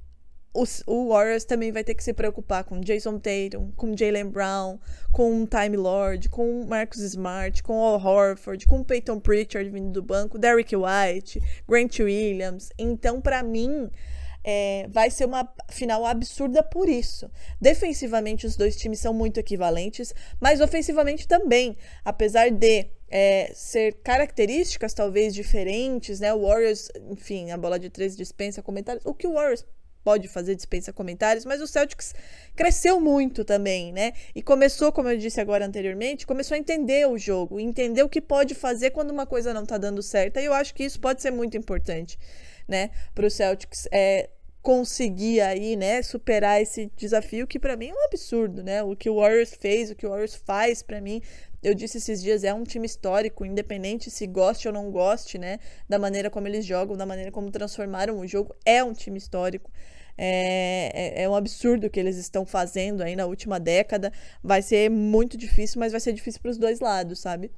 o 0.87 1.09
Warriors 1.09 1.45
também 1.45 1.71
vai 1.71 1.85
ter 1.85 1.95
que 1.95 2.03
se 2.03 2.13
preocupar 2.13 2.65
com 2.65 2.81
Jason 2.81 3.19
Tatum, 3.19 3.71
com 3.77 3.97
Jalen 3.97 4.27
Brown, 4.27 4.79
com 5.13 5.47
Time 5.47 5.77
Lord, 5.77 6.29
com 6.29 6.65
Marcus 6.65 7.01
Smart, 7.01 7.63
com 7.63 7.75
Al 7.75 8.01
Horford, 8.01 8.67
com 8.67 8.83
Peyton 8.83 9.21
Pritchard 9.21 9.71
vindo 9.71 9.93
do 9.93 10.03
banco, 10.03 10.39
Derrick 10.39 10.75
White, 10.75 11.41
Grant 11.69 12.01
Williams. 12.01 12.71
Então, 12.79 13.21
para 13.21 13.43
mim, 13.43 13.91
é, 14.43 14.87
vai 14.89 15.11
ser 15.11 15.27
uma 15.27 15.47
final 15.71 16.07
absurda 16.07 16.63
por 16.63 16.89
isso. 16.89 17.31
Defensivamente, 17.61 18.47
os 18.47 18.57
dois 18.57 18.77
times 18.77 18.99
são 18.99 19.13
muito 19.13 19.39
equivalentes, 19.39 20.15
mas 20.41 20.61
ofensivamente 20.61 21.29
também, 21.29 21.77
apesar 22.05 22.51
de 22.51 22.87
é, 23.11 23.51
ser 23.55 23.95
características 24.03 24.95
talvez 24.95 25.35
diferentes, 25.35 26.21
né? 26.21 26.33
O 26.33 26.47
Warriors, 26.47 26.91
enfim, 27.11 27.51
a 27.51 27.57
bola 27.57 27.79
de 27.79 27.91
três 27.91 28.17
dispensa 28.17 28.63
comentários. 28.63 29.05
O 29.05 29.15
que 29.15 29.27
o 29.27 29.35
Warriors 29.35 29.65
pode 30.03 30.29
fazer, 30.29 30.55
dispensa 30.55 30.93
comentários, 30.93 31.45
mas 31.45 31.61
o 31.61 31.67
Celtics 31.67 32.15
cresceu 32.57 33.01
muito 33.01 33.45
também, 33.45 33.93
né? 33.93 34.13
E 34.35 34.43
começou, 34.43 34.91
como 34.91 35.09
eu 35.09 35.19
disse 35.19 35.41
agora 35.41 35.67
anteriormente, 35.67 36.27
começou 36.27 36.55
a 36.55 36.59
entender 36.59 37.07
o 37.07 37.19
jogo, 37.19 37.61
entender 37.61 38.03
o 38.03 38.09
que 38.09 38.21
pode 38.21 38.55
fazer 38.55 38.91
quando 38.91 39.11
uma 39.11 39.27
coisa 39.27 39.53
não 39.53 39.67
tá 39.67 39.79
dando 39.79 40.03
certo. 40.03 40.39
E 40.39 40.45
eu 40.45 40.53
acho 40.55 40.75
que 40.75 40.85
isso 40.85 41.01
pode 41.01 41.23
ser 41.23 41.31
muito 41.31 41.57
importante, 41.57 42.19
né, 42.67 42.91
para 43.15 43.27
o 43.27 43.31
Celtics 43.31 43.89
é, 43.93 44.29
conseguir 44.61 45.41
aí, 45.41 45.77
né, 45.77 46.03
superar 46.03 46.61
esse 46.61 46.91
desafio 46.97 47.47
que 47.47 47.59
para 47.59 47.77
mim 47.77 47.89
é 47.89 47.95
um 47.95 48.05
absurdo, 48.05 48.63
né? 48.63 48.83
O 48.83 48.95
que 48.95 49.09
o 49.09 49.17
Warriors 49.17 49.55
fez, 49.55 49.91
o 49.91 49.95
que 49.95 50.07
o 50.07 50.11
Warriors 50.11 50.35
faz 50.35 50.83
para 50.83 51.01
mim 51.01 51.23
eu 51.63 51.75
disse 51.75 51.99
esses 51.99 52.23
dias, 52.23 52.45
é 52.45 52.55
um 52.55 52.65
time 52.65 52.87
histórico, 52.87 53.45
independente 53.45 54.11
se 54.11 54.27
goste 54.27 54.69
ou 54.69 54.75
não 54.75 54.91
goste, 54.91 55.39
né? 55.39 55.59
Da 55.89 55.99
maneira 55.99 56.31
como 56.31 56.47
eles 56.47 56.65
jogam, 56.65 56.97
da 56.97 57.07
maneira 57.07 57.31
como 57.31 57.51
transformaram 57.51 58.19
o 58.19 58.27
jogo, 58.27 58.55
é 58.65 58.83
um 58.83 58.93
time 58.93 59.19
histórico. 59.19 59.71
É, 60.21 60.91
é, 60.93 61.23
é, 61.23 61.29
um 61.29 61.35
absurdo 61.37 61.87
o 61.87 61.91
que 61.91 62.01
eles 62.01 62.17
estão 62.17 62.45
fazendo 62.45 63.03
aí 63.03 63.15
na 63.15 63.27
última 63.27 63.61
década. 63.61 64.13
Vai 64.43 64.63
ser 64.63 64.91
muito 64.91 65.37
difícil, 65.37 65.79
mas 65.79 65.93
vai 65.93 66.01
ser 66.01 66.13
difícil 66.13 66.41
para 66.41 66.51
os 66.51 66.59
dois 66.59 66.81
lados, 66.81 67.21
sabe? 67.21 67.53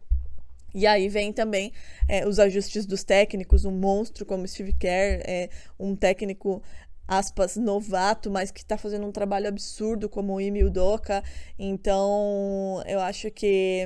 E 0.75 0.87
aí 0.87 1.09
vem 1.09 1.33
também 1.33 1.73
é, 2.09 2.27
os 2.27 2.39
ajustes 2.39 2.87
dos 2.87 3.03
técnicos, 3.03 3.65
um 3.65 3.73
monstro 3.73 4.25
como 4.25 4.47
Steve 4.47 4.73
Kerr, 4.73 5.23
é, 5.27 5.49
um 5.79 5.97
técnico 5.97 6.63
aspas, 7.11 7.57
novato, 7.57 8.31
mas 8.31 8.53
que 8.53 8.65
tá 8.65 8.79
fazendo 8.79 9.05
um 9.05 9.11
trabalho 9.11 9.49
absurdo 9.49 10.09
como 10.09 10.33
o 10.33 10.41
Imi 10.41 10.63
Udoka. 10.63 11.25
Então, 11.59 12.81
eu 12.87 13.01
acho 13.01 13.33
que 13.33 13.85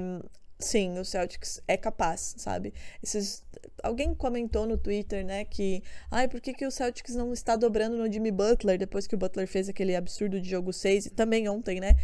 sim, 0.59 0.99
o 0.99 1.05
Celtics 1.07 1.61
é 1.67 1.75
capaz, 1.75 2.35
sabe? 2.37 2.75
Esses, 3.03 3.43
alguém 3.83 4.15
comentou 4.15 4.67
no 4.67 4.77
Twitter, 4.77 5.25
né, 5.25 5.47
que, 5.47 5.83
ai, 6.11 6.29
por 6.29 6.39
que, 6.39 6.53
que 6.53 6.67
o 6.67 6.71
Celtics 6.71 7.15
não 7.15 7.33
está 7.33 7.57
dobrando 7.57 7.97
no 7.97 8.13
Jimmy 8.13 8.31
Butler 8.31 8.79
depois 8.79 9.07
que 9.07 9.15
o 9.15 9.19
Butler 9.19 9.49
fez 9.49 9.71
aquele 9.71 9.97
absurdo 9.97 10.39
de 10.39 10.51
jogo 10.51 10.71
6 10.71 11.07
e 11.07 11.11
também 11.11 11.49
ontem, 11.49 11.81
né? 11.81 11.97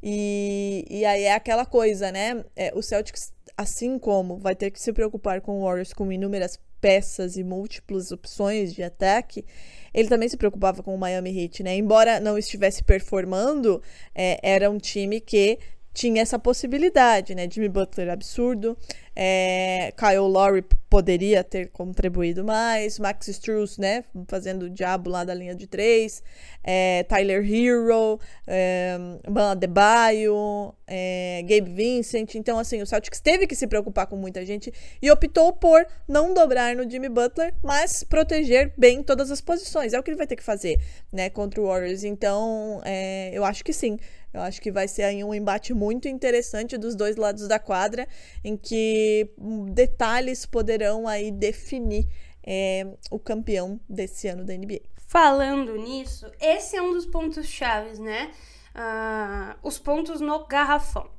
E, 0.00 0.84
e 0.88 1.04
aí 1.04 1.24
é 1.24 1.34
aquela 1.34 1.66
coisa, 1.66 2.12
né? 2.12 2.44
É, 2.54 2.72
o 2.72 2.82
Celtics, 2.82 3.32
assim 3.56 3.98
como 3.98 4.38
vai 4.38 4.54
ter 4.54 4.70
que 4.70 4.80
se 4.80 4.92
preocupar 4.92 5.40
com 5.40 5.58
o 5.58 5.64
Warriors 5.64 5.92
com 5.92 6.12
inúmeras 6.12 6.56
peças 6.80 7.36
e 7.36 7.42
múltiplas 7.42 8.12
opções 8.12 8.72
de 8.72 8.82
ataque, 8.82 9.44
ele 9.92 10.08
também 10.08 10.28
se 10.28 10.36
preocupava 10.36 10.82
com 10.82 10.94
o 10.94 10.98
Miami 10.98 11.36
Heat, 11.36 11.62
né? 11.62 11.76
Embora 11.76 12.20
não 12.20 12.38
estivesse 12.38 12.82
performando, 12.84 13.82
é, 14.14 14.38
era 14.42 14.70
um 14.70 14.78
time 14.78 15.20
que 15.20 15.58
tinha 15.98 16.22
essa 16.22 16.38
possibilidade, 16.38 17.34
né? 17.34 17.48
Jimmy 17.50 17.68
Butler 17.68 18.08
absurdo, 18.08 18.78
é, 19.16 19.92
Kyle 19.96 20.18
Lowry 20.18 20.64
poderia 20.88 21.42
ter 21.42 21.70
contribuído 21.70 22.44
mais, 22.44 23.00
Max 23.00 23.26
Struz, 23.26 23.78
né? 23.78 24.04
Fazendo 24.28 24.66
o 24.66 24.70
diabo 24.70 25.10
lá 25.10 25.24
da 25.24 25.34
linha 25.34 25.56
de 25.56 25.66
três, 25.66 26.22
é, 26.62 27.02
Tyler 27.02 27.44
Hero, 27.44 28.20
é, 28.46 28.96
Ban 29.28 29.50
Adebayo, 29.50 30.72
é, 30.86 31.42
Gabe 31.42 31.68
Vincent. 31.72 32.36
Então, 32.36 32.60
assim, 32.60 32.80
o 32.80 32.86
Celtics 32.86 33.18
teve 33.18 33.48
que 33.48 33.56
se 33.56 33.66
preocupar 33.66 34.06
com 34.06 34.14
muita 34.14 34.46
gente 34.46 34.72
e 35.02 35.10
optou 35.10 35.52
por 35.52 35.84
não 36.06 36.32
dobrar 36.32 36.76
no 36.76 36.88
Jimmy 36.88 37.08
Butler, 37.08 37.52
mas 37.60 38.04
proteger 38.04 38.72
bem 38.78 39.02
todas 39.02 39.32
as 39.32 39.40
posições. 39.40 39.92
É 39.92 39.98
o 39.98 40.02
que 40.04 40.10
ele 40.10 40.16
vai 40.16 40.28
ter 40.28 40.36
que 40.36 40.44
fazer, 40.44 40.80
né? 41.12 41.28
Contra 41.28 41.60
o 41.60 41.66
Warriors. 41.66 42.04
Então, 42.04 42.80
é, 42.84 43.32
eu 43.34 43.44
acho 43.44 43.64
que 43.64 43.72
sim. 43.72 43.98
Eu 44.32 44.42
acho 44.42 44.60
que 44.60 44.70
vai 44.70 44.86
ser 44.86 45.02
aí 45.02 45.24
um 45.24 45.34
embate 45.34 45.72
muito 45.72 46.06
interessante 46.06 46.76
dos 46.76 46.94
dois 46.94 47.16
lados 47.16 47.48
da 47.48 47.58
quadra, 47.58 48.06
em 48.44 48.56
que 48.56 49.30
detalhes 49.72 50.44
poderão 50.44 51.08
aí 51.08 51.30
definir 51.30 52.06
é, 52.44 52.86
o 53.10 53.18
campeão 53.18 53.80
desse 53.88 54.28
ano 54.28 54.44
da 54.44 54.54
NBA. 54.54 54.80
Falando 55.06 55.74
nisso, 55.76 56.30
esse 56.38 56.76
é 56.76 56.82
um 56.82 56.92
dos 56.92 57.06
pontos 57.06 57.46
chaves, 57.46 57.98
né? 57.98 58.30
Uh, 58.74 59.56
os 59.66 59.78
pontos 59.78 60.20
no 60.20 60.46
garrafão. 60.46 61.10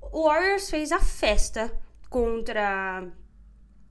O 0.00 0.24
Warriors 0.24 0.70
fez 0.70 0.90
a 0.90 0.98
festa 0.98 1.70
contra 2.08 3.06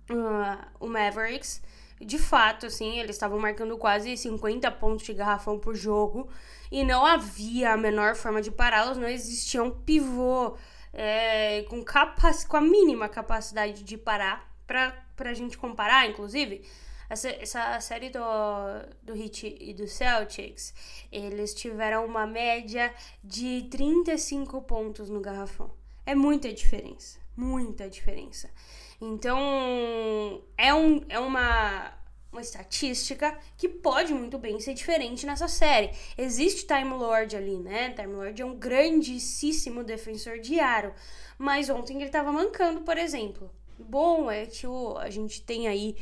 uh, 0.09 0.67
o 0.79 0.87
Mavericks. 0.87 1.61
De 1.99 2.19
fato, 2.19 2.65
assim, 2.65 2.99
eles 2.99 3.15
estavam 3.15 3.39
marcando 3.39 3.77
quase 3.77 4.15
50 4.17 4.69
pontos 4.71 5.05
de 5.05 5.13
garrafão 5.13 5.57
por 5.57 5.75
jogo 5.75 6.29
e 6.71 6.83
não 6.83 7.05
havia 7.05 7.71
a 7.71 7.77
menor 7.77 8.15
forma 8.15 8.41
de 8.41 8.51
pará-los, 8.51 8.97
não 8.97 9.07
existia 9.07 9.63
um 9.63 9.71
pivô 9.71 10.57
é, 10.91 11.63
com, 11.69 11.83
capac... 11.83 12.45
com 12.47 12.57
a 12.57 12.61
mínima 12.61 13.07
capacidade 13.07 13.83
de 13.83 13.97
parar, 13.97 14.49
pra, 14.67 14.91
pra 15.15 15.33
gente 15.33 15.57
comparar, 15.57 16.07
inclusive. 16.09 16.65
Essa, 17.09 17.29
essa 17.29 17.79
série 17.81 18.09
do, 18.09 18.19
do 19.03 19.15
Heat 19.15 19.57
e 19.59 19.73
do 19.73 19.87
Celtics, 19.87 20.73
eles 21.11 21.53
tiveram 21.53 22.05
uma 22.05 22.25
média 22.25 22.93
de 23.23 23.67
35 23.69 24.61
pontos 24.63 25.09
no 25.09 25.21
garrafão. 25.21 25.71
É 26.05 26.15
muita 26.15 26.51
diferença, 26.51 27.19
muita 27.37 27.87
diferença. 27.89 28.49
Então, 28.99 30.41
é, 30.57 30.73
um, 30.73 31.01
é 31.09 31.19
uma, 31.19 31.91
uma 32.31 32.41
estatística 32.41 33.37
que 33.57 33.67
pode 33.67 34.13
muito 34.13 34.37
bem 34.37 34.59
ser 34.59 34.73
diferente 34.73 35.25
nessa 35.25 35.47
série. 35.47 35.91
Existe 36.17 36.65
Time 36.65 36.91
Lord 36.93 37.35
ali, 37.35 37.57
né? 37.57 37.91
Time 37.91 38.13
Lord 38.13 38.41
é 38.41 38.45
um 38.45 38.55
grandíssimo 38.55 39.83
defensor 39.83 40.39
de 40.39 40.59
aro, 40.59 40.93
mas 41.37 41.69
ontem 41.69 42.01
ele 42.01 42.09
tava 42.09 42.31
mancando, 42.31 42.81
por 42.81 42.97
exemplo. 42.97 43.49
Bom, 43.77 44.31
é 44.31 44.45
que 44.45 44.65
o, 44.65 44.97
a 44.97 45.09
gente 45.09 45.41
tem 45.41 45.67
aí 45.67 45.95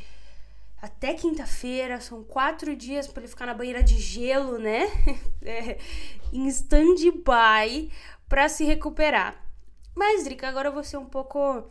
até 0.83 1.13
quinta-feira, 1.13 2.01
são 2.01 2.21
quatro 2.23 2.75
dias 2.75 3.07
para 3.07 3.21
ele 3.21 3.29
ficar 3.29 3.45
na 3.45 3.53
banheira 3.53 3.81
de 3.81 3.97
gelo, 3.97 4.57
né? 4.57 4.87
É, 5.45 5.77
em 6.31 6.47
stand-by 6.47 7.91
para 8.29 8.47
se 8.47 8.63
recuperar. 8.63 9.43
Mas, 9.93 10.23
Drica, 10.23 10.47
agora 10.47 10.69
eu 10.69 10.73
vou 10.73 10.85
ser 10.85 10.95
um 10.95 11.05
pouco 11.05 11.69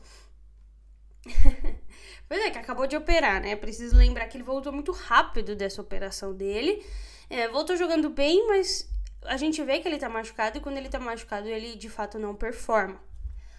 pois 2.29 2.41
é, 2.41 2.51
que 2.51 2.59
acabou 2.59 2.87
de 2.87 2.97
operar, 2.97 3.41
né? 3.41 3.55
Preciso 3.57 3.97
lembrar 3.97 4.27
que 4.27 4.37
ele 4.37 4.45
voltou 4.45 4.73
muito 4.73 4.93
rápido 4.93 5.55
dessa 5.55 5.81
operação 5.81 6.35
dele. 6.35 6.85
É, 7.31 7.49
voltou 7.49 7.77
jogando 7.77 8.11
bem, 8.11 8.47
mas 8.47 8.89
a 9.25 9.37
gente 9.37 9.63
vê 9.63 9.79
que 9.79 9.89
ele 9.89 9.99
tá 9.99 10.09
machucado 10.09 10.59
e 10.59 10.61
quando 10.61 10.77
ele 10.77 10.89
tá 10.89 10.99
machucado 10.99 11.49
ele 11.49 11.77
de 11.77 11.89
fato 11.89 12.19
não 12.19 12.35
performa. 12.35 13.01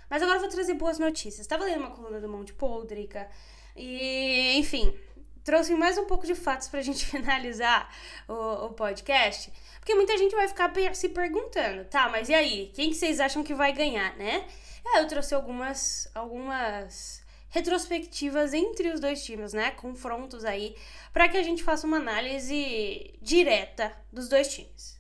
Mas 0.10 0.21
agora 0.21 0.38
eu 0.38 0.41
vou 0.41 0.49
trazer 0.49 0.73
boas 0.76 0.99
notícias. 0.99 1.47
Tava 1.47 1.63
lendo 1.63 1.80
uma 1.80 1.91
coluna 1.91 2.19
do 2.19 2.30
Monte 2.30 2.54
Poldrica 2.54 3.28
e, 3.76 4.58
enfim, 4.58 4.95
trouxe 5.43 5.73
mais 5.73 5.97
um 5.97 6.06
pouco 6.06 6.28
de 6.28 6.36
fatos 6.36 6.67
pra 6.67 6.82
gente 6.84 7.06
finalizar 7.06 7.89
o, 8.28 8.65
o 8.65 8.73
podcast. 8.73 9.52
Porque 9.80 9.95
muita 9.95 10.17
gente 10.17 10.36
vai 10.36 10.47
ficar 10.47 10.71
se 10.93 11.10
perguntando, 11.10 11.86
tá, 11.86 12.08
mas 12.10 12.30
e 12.30 12.34
aí? 12.34 12.71
Quem 12.73 12.89
que 12.89 12.95
vocês 12.95 13.19
acham 13.19 13.43
que 13.43 13.54
vai 13.54 13.73
ganhar, 13.73 14.15
né? 14.17 14.47
É, 14.86 14.99
eu 14.99 15.08
trouxe 15.08 15.34
algumas, 15.34 16.10
algumas 16.13 17.22
retrospectivas 17.53 18.51
entre 18.51 18.91
os 18.91 18.99
dois 18.99 19.23
times, 19.23 19.53
né? 19.53 19.69
Confrontos 19.71 20.43
aí, 20.43 20.75
para 21.13 21.29
que 21.29 21.37
a 21.37 21.43
gente 21.43 21.63
faça 21.63 21.85
uma 21.85 21.97
análise 21.97 23.13
direta 23.21 23.95
dos 24.11 24.27
dois 24.27 24.47
times. 24.47 24.99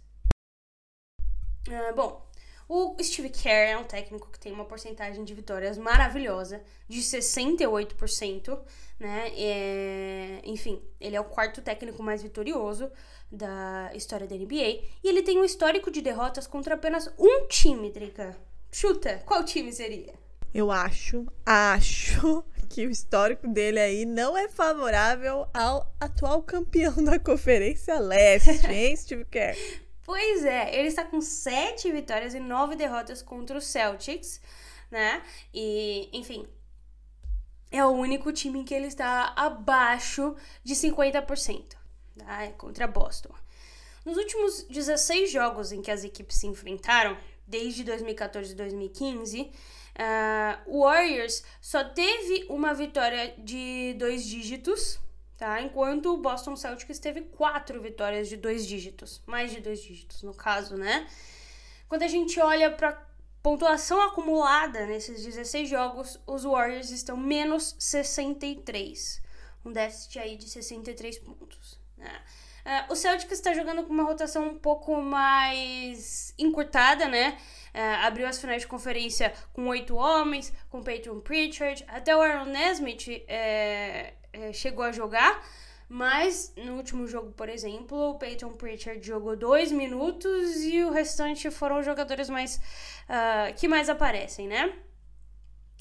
Uh, 1.67 1.95
bom, 1.95 2.23
o 2.69 2.95
Steve 3.01 3.31
Kerr 3.31 3.71
é 3.71 3.77
um 3.77 3.83
técnico 3.83 4.29
que 4.29 4.39
tem 4.39 4.53
uma 4.53 4.65
porcentagem 4.65 5.23
de 5.23 5.33
vitórias 5.33 5.79
maravilhosa, 5.79 6.63
de 6.87 6.99
68%, 6.99 8.59
né? 8.99 9.31
É, 9.35 10.41
enfim, 10.43 10.79
ele 11.01 11.15
é 11.15 11.19
o 11.19 11.25
quarto 11.25 11.59
técnico 11.59 12.03
mais 12.03 12.21
vitorioso 12.21 12.91
da 13.31 13.89
história 13.95 14.27
da 14.27 14.35
NBA 14.35 14.83
e 15.03 15.09
ele 15.09 15.23
tem 15.23 15.39
um 15.39 15.43
histórico 15.43 15.89
de 15.89 16.03
derrotas 16.03 16.45
contra 16.45 16.75
apenas 16.75 17.11
um 17.17 17.47
time, 17.47 17.89
Drica. 17.89 18.37
Chuta, 18.71 19.23
qual 19.25 19.43
time 19.43 19.73
seria? 19.73 20.13
Eu 20.53 20.71
acho, 20.71 21.25
acho 21.43 22.43
que 22.69 22.85
o 22.85 22.91
histórico 22.91 23.47
dele 23.47 23.79
aí 23.79 24.05
não 24.05 24.37
é 24.37 24.47
favorável 24.47 25.47
ao 25.53 25.91
atual 25.99 26.43
campeão 26.43 27.03
da 27.03 27.19
Conferência 27.19 27.97
Leste, 27.99 28.65
hein, 28.71 28.95
Steve 28.95 29.25
Kerr? 29.25 29.57
Pois 30.05 30.43
é, 30.45 30.77
ele 30.77 30.89
está 30.89 31.03
com 31.03 31.21
sete 31.21 31.91
vitórias 31.91 32.35
e 32.35 32.39
nove 32.39 32.75
derrotas 32.75 33.21
contra 33.21 33.57
o 33.57 33.61
Celtics, 33.61 34.41
né? 34.91 35.23
E, 35.53 36.09
enfim, 36.13 36.45
é 37.71 37.83
o 37.83 37.89
único 37.89 38.31
time 38.31 38.59
em 38.59 38.63
que 38.63 38.75
ele 38.75 38.87
está 38.87 39.33
abaixo 39.35 40.35
de 40.63 40.75
50%, 40.75 41.75
tá? 42.17 42.43
É 42.43 42.51
contra 42.51 42.85
Boston. 42.85 43.33
Nos 44.05 44.17
últimos 44.17 44.63
16 44.63 45.31
jogos 45.31 45.71
em 45.71 45.81
que 45.81 45.89
as 45.89 46.03
equipes 46.03 46.37
se 46.37 46.45
enfrentaram, 46.45 47.17
desde 47.47 47.83
2014 47.83 48.51
e 48.51 48.55
2015, 48.55 49.51
Uh, 49.93 50.79
Warriors 50.79 51.43
só 51.61 51.83
teve 51.83 52.45
uma 52.49 52.73
vitória 52.73 53.33
de 53.37 53.93
dois 53.97 54.25
dígitos, 54.25 54.99
tá? 55.37 55.61
Enquanto 55.61 56.13
o 56.13 56.17
Boston 56.17 56.55
Celtics 56.55 56.97
teve 56.97 57.21
quatro 57.21 57.79
vitórias 57.81 58.27
de 58.27 58.35
dois 58.35 58.65
dígitos, 58.65 59.21
mais 59.27 59.51
de 59.51 59.61
dois 59.61 59.81
dígitos 59.81 60.23
no 60.23 60.33
caso, 60.33 60.75
né? 60.75 61.07
Quando 61.87 62.03
a 62.03 62.07
gente 62.07 62.39
olha 62.39 62.71
para 62.71 63.07
pontuação 63.43 64.01
acumulada 64.01 64.85
nesses 64.87 65.23
16 65.23 65.69
jogos, 65.69 66.19
os 66.25 66.43
Warriors 66.43 66.89
estão 66.89 67.15
menos 67.15 67.75
63, 67.77 69.21
um 69.63 69.71
déficit 69.71 70.17
aí 70.17 70.37
de 70.37 70.49
63 70.49 71.19
pontos, 71.19 71.79
né? 71.97 72.21
Uh, 72.65 72.93
o 72.93 72.95
Celtics 72.95 73.33
está 73.33 73.53
jogando 73.53 73.83
com 73.83 73.91
uma 73.91 74.03
rotação 74.03 74.47
um 74.47 74.57
pouco 74.57 74.95
mais 75.01 76.33
encurtada, 76.39 77.09
né? 77.09 77.37
Uh, 77.73 78.05
abriu 78.05 78.27
as 78.27 78.39
finais 78.39 78.61
de 78.61 78.67
conferência 78.67 79.33
com 79.51 79.67
oito 79.67 79.95
homens, 79.95 80.53
com 80.69 80.83
Peyton 80.83 81.19
Pritchard, 81.21 81.83
até 81.87 82.15
o 82.15 82.21
Aaron 82.21 82.45
Nesmith 82.45 83.07
é, 83.27 84.13
é, 84.31 84.53
chegou 84.53 84.85
a 84.85 84.91
jogar, 84.91 85.43
mas 85.89 86.53
no 86.55 86.75
último 86.75 87.07
jogo, 87.07 87.31
por 87.31 87.49
exemplo, 87.49 88.11
o 88.11 88.15
Peyton 88.19 88.51
Pritchard 88.53 89.05
jogou 89.05 89.35
dois 89.35 89.71
minutos 89.71 90.57
e 90.63 90.83
o 90.83 90.91
restante 90.91 91.49
foram 91.49 91.79
os 91.79 91.85
jogadores 91.85 92.29
mais 92.29 92.57
uh, 92.57 93.53
que 93.55 93.67
mais 93.67 93.89
aparecem, 93.89 94.47
né? 94.47 94.71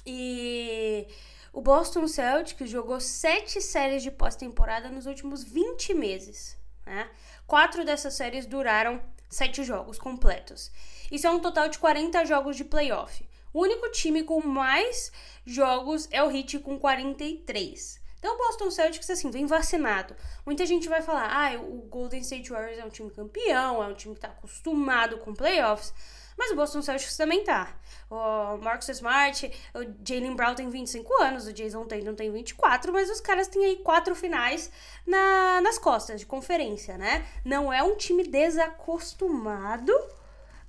E 0.07 1.07
o 1.53 1.61
Boston 1.61 2.09
Celtics 2.09 2.71
jogou 2.71 2.99
sete 3.01 3.61
séries 3.61 4.03
de 4.03 4.11
pós-temporada 4.11 4.89
nos 4.89 5.07
últimos 5.07 5.45
20 5.45 5.93
meses. 5.95 6.57
Né? 6.87 7.09
Quatro 7.47 7.85
dessas 7.85 8.15
séries 8.15 8.47
duraram 8.47 9.01
sete 9.29 9.63
jogos 9.63 9.99
completos. 9.99 10.71
Isso 11.13 11.27
é 11.27 11.31
um 11.31 11.41
total 11.41 11.69
de 11.69 11.79
40 11.79 12.25
jogos 12.25 12.57
de 12.57 12.65
playoff. 12.65 13.29
O 13.53 13.61
único 13.61 13.91
time 13.91 14.23
com 14.23 14.41
mais 14.41 15.13
jogos 15.45 16.09
é 16.11 16.23
o 16.23 16.31
Heat 16.35 16.61
com 16.61 16.79
43. 16.79 18.01
Então 18.19 18.35
o 18.35 18.39
Boston 18.39 18.71
Celtics, 18.71 19.11
assim, 19.11 19.31
vem 19.31 19.45
vacinado. 19.45 20.17
Muita 20.47 20.65
gente 20.65 20.89
vai 20.89 21.03
falar, 21.03 21.29
ah, 21.31 21.61
o 21.61 21.83
Golden 21.83 22.23
State 22.23 22.49
Warriors 22.49 22.79
é 22.79 22.85
um 22.87 22.89
time 22.89 23.11
campeão, 23.11 23.83
é 23.83 23.87
um 23.89 23.93
time 23.93 24.15
que 24.15 24.23
tá 24.23 24.29
acostumado 24.29 25.19
com 25.19 25.35
playoffs. 25.35 25.93
Mas 26.39 26.51
o 26.51 26.57
Boston 26.57 26.81
Celtics 26.81 27.15
também 27.15 27.45
tá. 27.45 27.77
O 28.09 28.57
Marcus 28.57 28.89
Smart, 28.89 29.53
o 29.75 29.81
Jalen 30.09 30.35
Brown 30.35 30.55
tem 30.55 30.71
25 30.71 31.23
anos, 31.23 31.47
o 31.47 31.53
Jason 31.53 31.85
Tatum 31.85 32.15
tem 32.15 32.33
24, 32.33 32.91
mas 32.91 33.11
os 33.11 33.21
caras 33.21 33.49
têm 33.49 33.67
aí 33.67 33.77
quatro 33.77 34.15
finais 34.15 34.71
na, 35.07 35.61
nas 35.61 35.77
costas 35.77 36.21
de 36.21 36.25
conferência, 36.25 36.97
né? 36.97 37.27
Não 37.45 37.71
é 37.71 37.83
um 37.83 37.97
time 37.97 38.27
desacostumado 38.27 39.93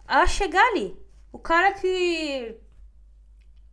a 0.08 0.26
chegar 0.28 0.66
ali. 0.70 0.97
O 1.32 1.39
cara 1.39 1.74
que 1.74 2.58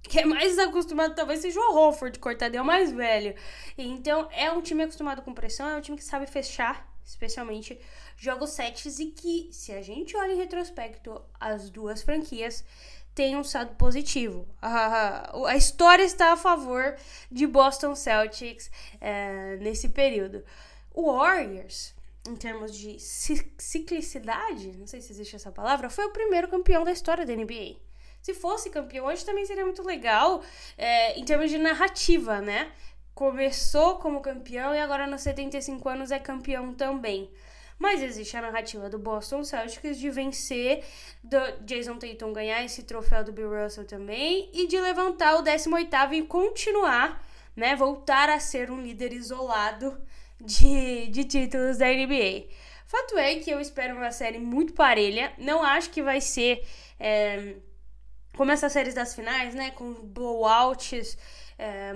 que 0.03 0.18
é 0.18 0.24
mais 0.24 0.59
acostumado 0.59 1.14
talvez 1.14 1.41
seja 1.41 1.61
o 1.61 1.76
Horford, 1.76 2.18
cortado 2.18 2.57
é 2.57 2.62
mais 2.62 2.91
velho. 2.91 3.35
Então 3.76 4.28
é 4.33 4.51
um 4.51 4.61
time 4.61 4.83
acostumado 4.83 5.22
com 5.22 5.33
pressão, 5.33 5.68
é 5.68 5.76
um 5.76 5.81
time 5.81 5.97
que 5.97 6.05
sabe 6.05 6.26
fechar, 6.26 6.91
especialmente 7.05 7.78
jogos 8.16 8.51
sets 8.51 8.99
e 8.99 9.07
que, 9.07 9.49
se 9.53 9.72
a 9.72 9.83
gente 9.83 10.16
olha 10.16 10.33
em 10.33 10.37
retrospecto, 10.37 11.20
as 11.39 11.70
duas 11.70 12.03
franquias 12.03 12.64
têm 13.14 13.37
um 13.37 13.45
saldo 13.45 13.74
positivo. 13.74 14.49
A, 14.61 15.31
a, 15.49 15.57
história 15.57 16.03
está 16.03 16.33
a 16.33 16.37
favor 16.37 16.97
de 17.31 17.47
Boston 17.47 17.95
Celtics 17.95 18.70
é, 19.01 19.57
nesse 19.57 19.89
período. 19.91 20.45
O 20.93 21.12
Warriors, 21.12 21.95
em 22.26 22.36
termos 22.36 22.76
de 22.76 22.98
ciclicidade, 22.98 24.76
não 24.76 24.86
sei 24.86 25.00
se 25.00 25.12
existe 25.12 25.36
essa 25.36 25.50
palavra, 25.50 25.88
foi 25.88 26.04
o 26.04 26.12
primeiro 26.12 26.48
campeão 26.48 26.84
da 26.84 26.92
história 26.92 27.24
da 27.24 27.34
NBA. 27.34 27.76
Se 28.20 28.34
fosse 28.34 28.68
campeão 28.68 29.06
hoje 29.06 29.24
também 29.24 29.46
seria 29.46 29.64
muito 29.64 29.82
legal 29.82 30.42
é, 30.76 31.18
em 31.18 31.24
termos 31.24 31.50
de 31.50 31.56
narrativa, 31.56 32.40
né? 32.40 32.70
Começou 33.14 33.96
como 33.96 34.20
campeão 34.20 34.74
e 34.74 34.78
agora 34.78 35.06
nos 35.06 35.22
75 35.22 35.88
anos 35.88 36.10
é 36.10 36.18
campeão 36.18 36.74
também. 36.74 37.30
Mas 37.78 38.02
existe 38.02 38.36
a 38.36 38.42
narrativa 38.42 38.90
do 38.90 38.98
Boston 38.98 39.42
Celtics 39.42 39.98
de 39.98 40.10
vencer, 40.10 40.84
do 41.24 41.38
Jason 41.62 41.96
Tatum 41.96 42.30
ganhar 42.30 42.62
esse 42.62 42.82
troféu 42.82 43.24
do 43.24 43.32
Bill 43.32 43.50
Russell 43.50 43.86
também 43.86 44.50
e 44.52 44.66
de 44.66 44.78
levantar 44.78 45.36
o 45.36 45.42
18º 45.42 46.12
e 46.12 46.22
continuar, 46.22 47.26
né, 47.56 47.74
voltar 47.74 48.28
a 48.28 48.38
ser 48.38 48.70
um 48.70 48.82
líder 48.82 49.14
isolado 49.14 49.98
de, 50.41 51.07
de 51.09 51.24
títulos 51.24 51.78
da 51.78 51.86
NBA. 51.86 52.49
Fato 52.86 53.16
é 53.18 53.36
que 53.36 53.51
eu 53.51 53.61
espero 53.61 53.97
uma 53.97 54.11
série 54.11 54.38
muito 54.38 54.72
parelha, 54.72 55.32
não 55.38 55.62
acho 55.62 55.91
que 55.91 56.03
vai 56.03 56.20
ser 56.20 56.66
é, 56.99 57.55
como 58.36 58.51
essas 58.51 58.72
séries 58.72 58.95
das 58.95 59.14
finais, 59.14 59.55
né, 59.55 59.70
com 59.70 59.95
blowouts 59.95 61.16
é, 61.59 61.95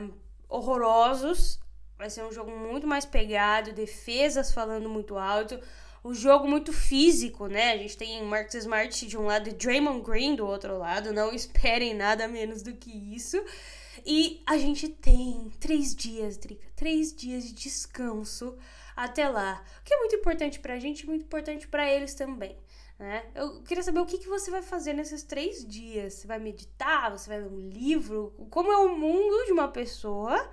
horrorosos, 0.48 1.58
Vai 1.96 2.10
ser 2.10 2.24
um 2.24 2.32
jogo 2.32 2.50
muito 2.50 2.86
mais 2.86 3.04
pegado, 3.04 3.72
defesas 3.72 4.52
falando 4.52 4.88
muito 4.88 5.16
alto, 5.16 5.60
um 6.04 6.12
jogo 6.12 6.46
muito 6.48 6.72
físico, 6.72 7.46
né? 7.46 7.72
A 7.72 7.76
gente 7.78 7.96
tem 7.96 8.22
Marcus 8.24 8.54
Smart 8.56 9.06
de 9.06 9.16
um 9.16 9.26
lado 9.26 9.48
e 9.48 9.52
Draymond 9.52 10.02
Green 10.02 10.34
do 10.34 10.46
outro 10.46 10.76
lado. 10.76 11.12
Não 11.12 11.32
esperem 11.32 11.94
nada 11.94 12.26
menos 12.26 12.62
do 12.62 12.74
que 12.74 12.90
isso. 13.14 13.42
E 14.04 14.42
a 14.46 14.58
gente 14.58 14.88
tem 14.88 15.50
três 15.58 15.94
dias, 15.94 16.36
Drica, 16.36 16.66
três 16.76 17.14
dias 17.14 17.44
de 17.44 17.54
descanso 17.54 18.56
até 18.94 19.28
lá. 19.28 19.64
O 19.80 19.84
que 19.84 19.94
é 19.94 19.98
muito 19.98 20.16
importante 20.16 20.60
pra 20.60 20.78
gente 20.78 21.00
e 21.00 21.06
muito 21.06 21.24
importante 21.24 21.66
para 21.66 21.90
eles 21.90 22.14
também. 22.14 22.56
Né? 22.98 23.24
Eu 23.34 23.62
queria 23.62 23.82
saber 23.82 24.00
o 24.00 24.06
que, 24.06 24.18
que 24.18 24.28
você 24.28 24.50
vai 24.50 24.62
fazer 24.62 24.92
nesses 24.92 25.22
três 25.22 25.66
dias. 25.66 26.14
Você 26.14 26.26
vai 26.26 26.38
meditar? 26.38 27.10
Você 27.10 27.28
vai 27.28 27.40
ler 27.40 27.50
um 27.50 27.68
livro? 27.68 28.34
Como 28.50 28.70
é 28.70 28.76
o 28.76 28.96
mundo 28.96 29.46
de 29.46 29.52
uma 29.52 29.68
pessoa 29.68 30.50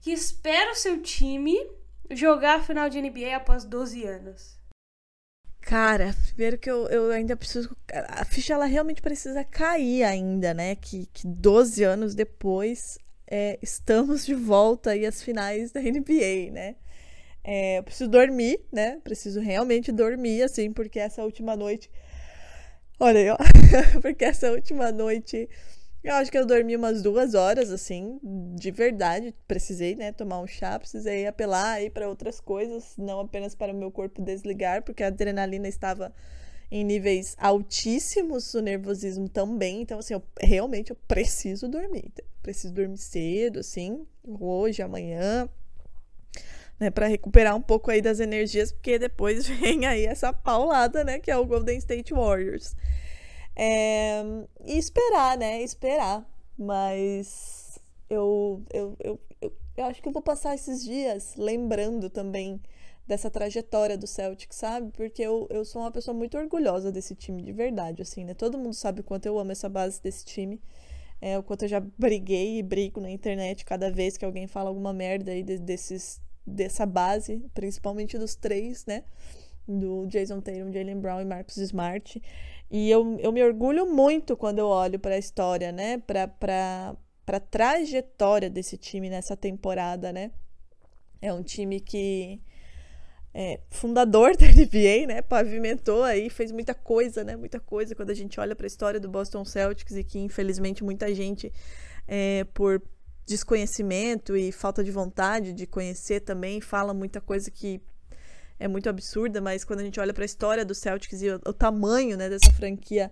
que 0.00 0.10
espera 0.10 0.72
o 0.72 0.76
seu 0.76 1.00
time 1.02 1.56
jogar 2.10 2.56
a 2.56 2.62
final 2.62 2.88
de 2.88 3.00
NBA 3.00 3.36
após 3.36 3.64
12 3.64 4.04
anos? 4.04 4.55
Cara, 5.66 6.14
primeiro 6.28 6.56
que 6.58 6.70
eu, 6.70 6.86
eu 6.86 7.10
ainda 7.10 7.36
preciso. 7.36 7.76
A 7.92 8.24
ficha 8.24 8.54
ela 8.54 8.66
realmente 8.66 9.02
precisa 9.02 9.42
cair 9.42 10.04
ainda, 10.04 10.54
né? 10.54 10.76
Que, 10.76 11.06
que 11.12 11.26
12 11.26 11.82
anos 11.82 12.14
depois 12.14 12.96
é, 13.26 13.58
estamos 13.60 14.24
de 14.24 14.32
volta 14.32 14.90
aí 14.90 15.04
às 15.04 15.20
finais 15.20 15.72
da 15.72 15.80
NBA, 15.80 16.52
né? 16.52 16.76
É, 17.42 17.78
eu 17.78 17.82
preciso 17.82 18.08
dormir, 18.08 18.60
né? 18.70 19.00
Preciso 19.02 19.40
realmente 19.40 19.90
dormir, 19.90 20.44
assim, 20.44 20.72
porque 20.72 21.00
essa 21.00 21.24
última 21.24 21.56
noite. 21.56 21.90
Olha 23.00 23.18
aí, 23.18 23.30
ó. 23.30 23.36
porque 24.00 24.24
essa 24.24 24.52
última 24.52 24.92
noite 24.92 25.48
eu 26.08 26.14
acho 26.14 26.30
que 26.30 26.38
eu 26.38 26.46
dormi 26.46 26.76
umas 26.76 27.02
duas 27.02 27.34
horas, 27.34 27.70
assim, 27.70 28.18
de 28.54 28.70
verdade. 28.70 29.34
Precisei, 29.46 29.94
né, 29.94 30.12
tomar 30.12 30.40
um 30.40 30.46
chá, 30.46 30.78
precisei 30.78 31.26
apelar 31.26 31.72
aí 31.72 31.90
para 31.90 32.08
outras 32.08 32.40
coisas, 32.40 32.94
não 32.96 33.20
apenas 33.20 33.54
para 33.54 33.72
o 33.72 33.76
meu 33.76 33.90
corpo 33.90 34.22
desligar, 34.22 34.82
porque 34.82 35.02
a 35.02 35.08
adrenalina 35.08 35.68
estava 35.68 36.12
em 36.70 36.84
níveis 36.84 37.36
altíssimos, 37.38 38.54
o 38.54 38.60
nervosismo 38.60 39.28
também. 39.28 39.82
Então, 39.82 39.98
assim, 39.98 40.14
eu, 40.14 40.22
realmente 40.40 40.90
eu 40.90 40.96
preciso 41.08 41.68
dormir. 41.68 42.12
Preciso 42.42 42.72
dormir 42.72 42.98
cedo, 42.98 43.60
assim, 43.60 44.06
hoje, 44.24 44.82
amanhã, 44.82 45.48
né, 46.78 46.90
para 46.90 47.06
recuperar 47.06 47.56
um 47.56 47.62
pouco 47.62 47.90
aí 47.90 48.00
das 48.00 48.20
energias, 48.20 48.70
porque 48.70 48.98
depois 48.98 49.46
vem 49.48 49.86
aí 49.86 50.06
essa 50.06 50.32
paulada, 50.32 51.02
né, 51.02 51.18
que 51.18 51.30
é 51.30 51.36
o 51.36 51.46
Golden 51.46 51.78
State 51.78 52.12
Warriors. 52.12 52.76
É, 53.56 54.22
e 54.64 54.78
esperar, 54.78 55.38
né? 55.38 55.62
Esperar. 55.62 56.24
Mas 56.58 57.78
eu, 58.08 58.62
eu, 58.72 58.96
eu, 59.00 59.20
eu, 59.40 59.52
eu 59.76 59.84
acho 59.84 60.00
que 60.02 60.08
eu 60.08 60.12
vou 60.12 60.22
passar 60.22 60.54
esses 60.54 60.84
dias 60.84 61.34
lembrando 61.36 62.08
também 62.08 62.60
dessa 63.06 63.30
trajetória 63.30 63.96
do 63.96 64.06
Celtic, 64.06 64.52
sabe? 64.52 64.90
Porque 64.92 65.22
eu, 65.22 65.46
eu 65.50 65.64
sou 65.64 65.82
uma 65.82 65.92
pessoa 65.92 66.14
muito 66.14 66.36
orgulhosa 66.36 66.90
desse 66.90 67.14
time, 67.14 67.42
de 67.42 67.52
verdade, 67.52 68.02
assim, 68.02 68.24
né? 68.24 68.34
Todo 68.34 68.58
mundo 68.58 68.74
sabe 68.74 69.00
o 69.00 69.04
quanto 69.04 69.26
eu 69.26 69.38
amo 69.38 69.52
essa 69.52 69.68
base 69.68 70.02
desse 70.02 70.24
time. 70.24 70.60
É, 71.20 71.38
o 71.38 71.42
quanto 71.42 71.62
eu 71.62 71.68
já 71.68 71.80
briguei 71.80 72.58
e 72.58 72.62
brigo 72.62 73.00
na 73.00 73.10
internet 73.10 73.64
cada 73.64 73.90
vez 73.90 74.16
que 74.16 74.24
alguém 74.24 74.46
fala 74.46 74.68
alguma 74.68 74.92
merda 74.92 75.30
aí 75.30 75.42
de, 75.42 75.56
desses, 75.58 76.20
dessa 76.46 76.84
base, 76.84 77.42
principalmente 77.54 78.18
dos 78.18 78.34
três, 78.34 78.84
né? 78.86 79.04
Do 79.68 80.06
Jason 80.06 80.40
Tatum, 80.40 80.72
Jalen 80.72 81.00
Brown 81.00 81.20
e 81.20 81.24
Marcus 81.24 81.56
Smart. 81.58 82.20
E 82.70 82.90
eu, 82.90 83.18
eu 83.20 83.32
me 83.32 83.42
orgulho 83.42 83.86
muito 83.86 84.36
quando 84.36 84.58
eu 84.58 84.66
olho 84.66 84.98
para 84.98 85.14
a 85.14 85.18
história, 85.18 85.70
né? 85.70 85.98
Para 85.98 86.96
a 87.26 87.40
trajetória 87.40 88.50
desse 88.50 88.76
time 88.76 89.08
nessa 89.08 89.36
temporada, 89.36 90.12
né? 90.12 90.30
É 91.20 91.32
um 91.32 91.42
time 91.42 91.80
que 91.80 92.40
é 93.32 93.60
fundador 93.68 94.34
da 94.38 94.46
NBA, 94.46 95.06
né? 95.06 95.22
Pavimentou 95.22 96.02
aí, 96.02 96.28
fez 96.28 96.50
muita 96.50 96.74
coisa, 96.74 97.22
né? 97.22 97.36
Muita 97.36 97.60
coisa 97.60 97.94
quando 97.94 98.10
a 98.10 98.14
gente 98.14 98.40
olha 98.40 98.56
para 98.56 98.66
a 98.66 98.68
história 98.68 98.98
do 98.98 99.08
Boston 99.08 99.44
Celtics 99.44 99.94
e 99.94 100.02
que 100.02 100.18
infelizmente 100.18 100.82
muita 100.82 101.14
gente 101.14 101.52
é, 102.08 102.44
por 102.52 102.82
desconhecimento 103.26 104.36
e 104.36 104.52
falta 104.52 104.82
de 104.82 104.90
vontade 104.90 105.52
de 105.52 105.66
conhecer 105.66 106.20
também 106.20 106.60
fala 106.60 106.94
muita 106.94 107.20
coisa 107.20 107.50
que 107.50 107.82
é 108.58 108.66
muito 108.66 108.88
absurda, 108.88 109.40
mas 109.40 109.64
quando 109.64 109.80
a 109.80 109.84
gente 109.84 110.00
olha 110.00 110.14
para 110.14 110.24
a 110.24 110.26
história 110.26 110.64
do 110.64 110.74
Celtics 110.74 111.22
e 111.22 111.30
o, 111.30 111.40
o 111.46 111.52
tamanho 111.52 112.16
né, 112.16 112.28
dessa 112.28 112.52
franquia 112.52 113.10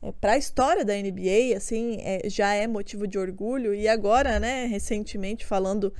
é, 0.00 0.12
para 0.12 0.32
a 0.32 0.38
história 0.38 0.84
da 0.84 0.94
NBA, 0.94 1.56
assim, 1.56 1.98
é, 2.00 2.28
já 2.28 2.54
é 2.54 2.66
motivo 2.66 3.06
de 3.06 3.18
orgulho. 3.18 3.74
E 3.74 3.88
agora, 3.88 4.38
né, 4.38 4.66
recentemente, 4.66 5.44
falando 5.44 5.92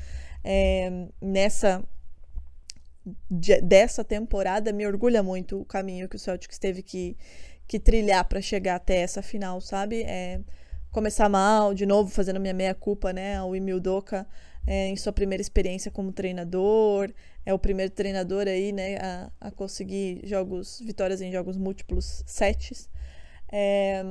é, 0.44 1.08
nessa 1.20 1.82
de, 3.30 3.60
dessa 3.60 4.04
temporada, 4.04 4.72
me 4.72 4.86
orgulha 4.86 5.22
muito 5.22 5.60
o 5.60 5.64
caminho 5.64 6.08
que 6.08 6.16
o 6.16 6.18
Celtics 6.18 6.58
teve 6.58 6.82
que, 6.82 7.16
que 7.66 7.78
trilhar 7.78 8.24
para 8.26 8.40
chegar 8.40 8.76
até 8.76 8.96
essa 8.98 9.22
final, 9.22 9.60
sabe? 9.60 10.02
É, 10.02 10.40
começar 10.90 11.28
mal, 11.28 11.74
de 11.74 11.84
novo, 11.84 12.10
fazendo 12.10 12.40
minha 12.40 12.54
meia-culpa, 12.54 13.12
né? 13.12 13.42
O 13.42 13.54
Emil 13.54 13.80
Doca 13.80 14.26
é, 14.66 14.88
em 14.88 14.96
sua 14.96 15.12
primeira 15.12 15.42
experiência 15.42 15.90
como 15.90 16.12
treinador, 16.12 17.12
é 17.46 17.52
o 17.52 17.58
primeiro 17.58 17.92
treinador 17.92 18.46
aí, 18.46 18.72
né, 18.72 18.96
a, 18.96 19.30
a 19.40 19.50
conseguir 19.50 20.20
jogos, 20.24 20.80
vitórias 20.80 21.20
em 21.20 21.30
jogos 21.30 21.56
múltiplos 21.56 22.22
sets. 22.26 22.88
É, 23.52 24.02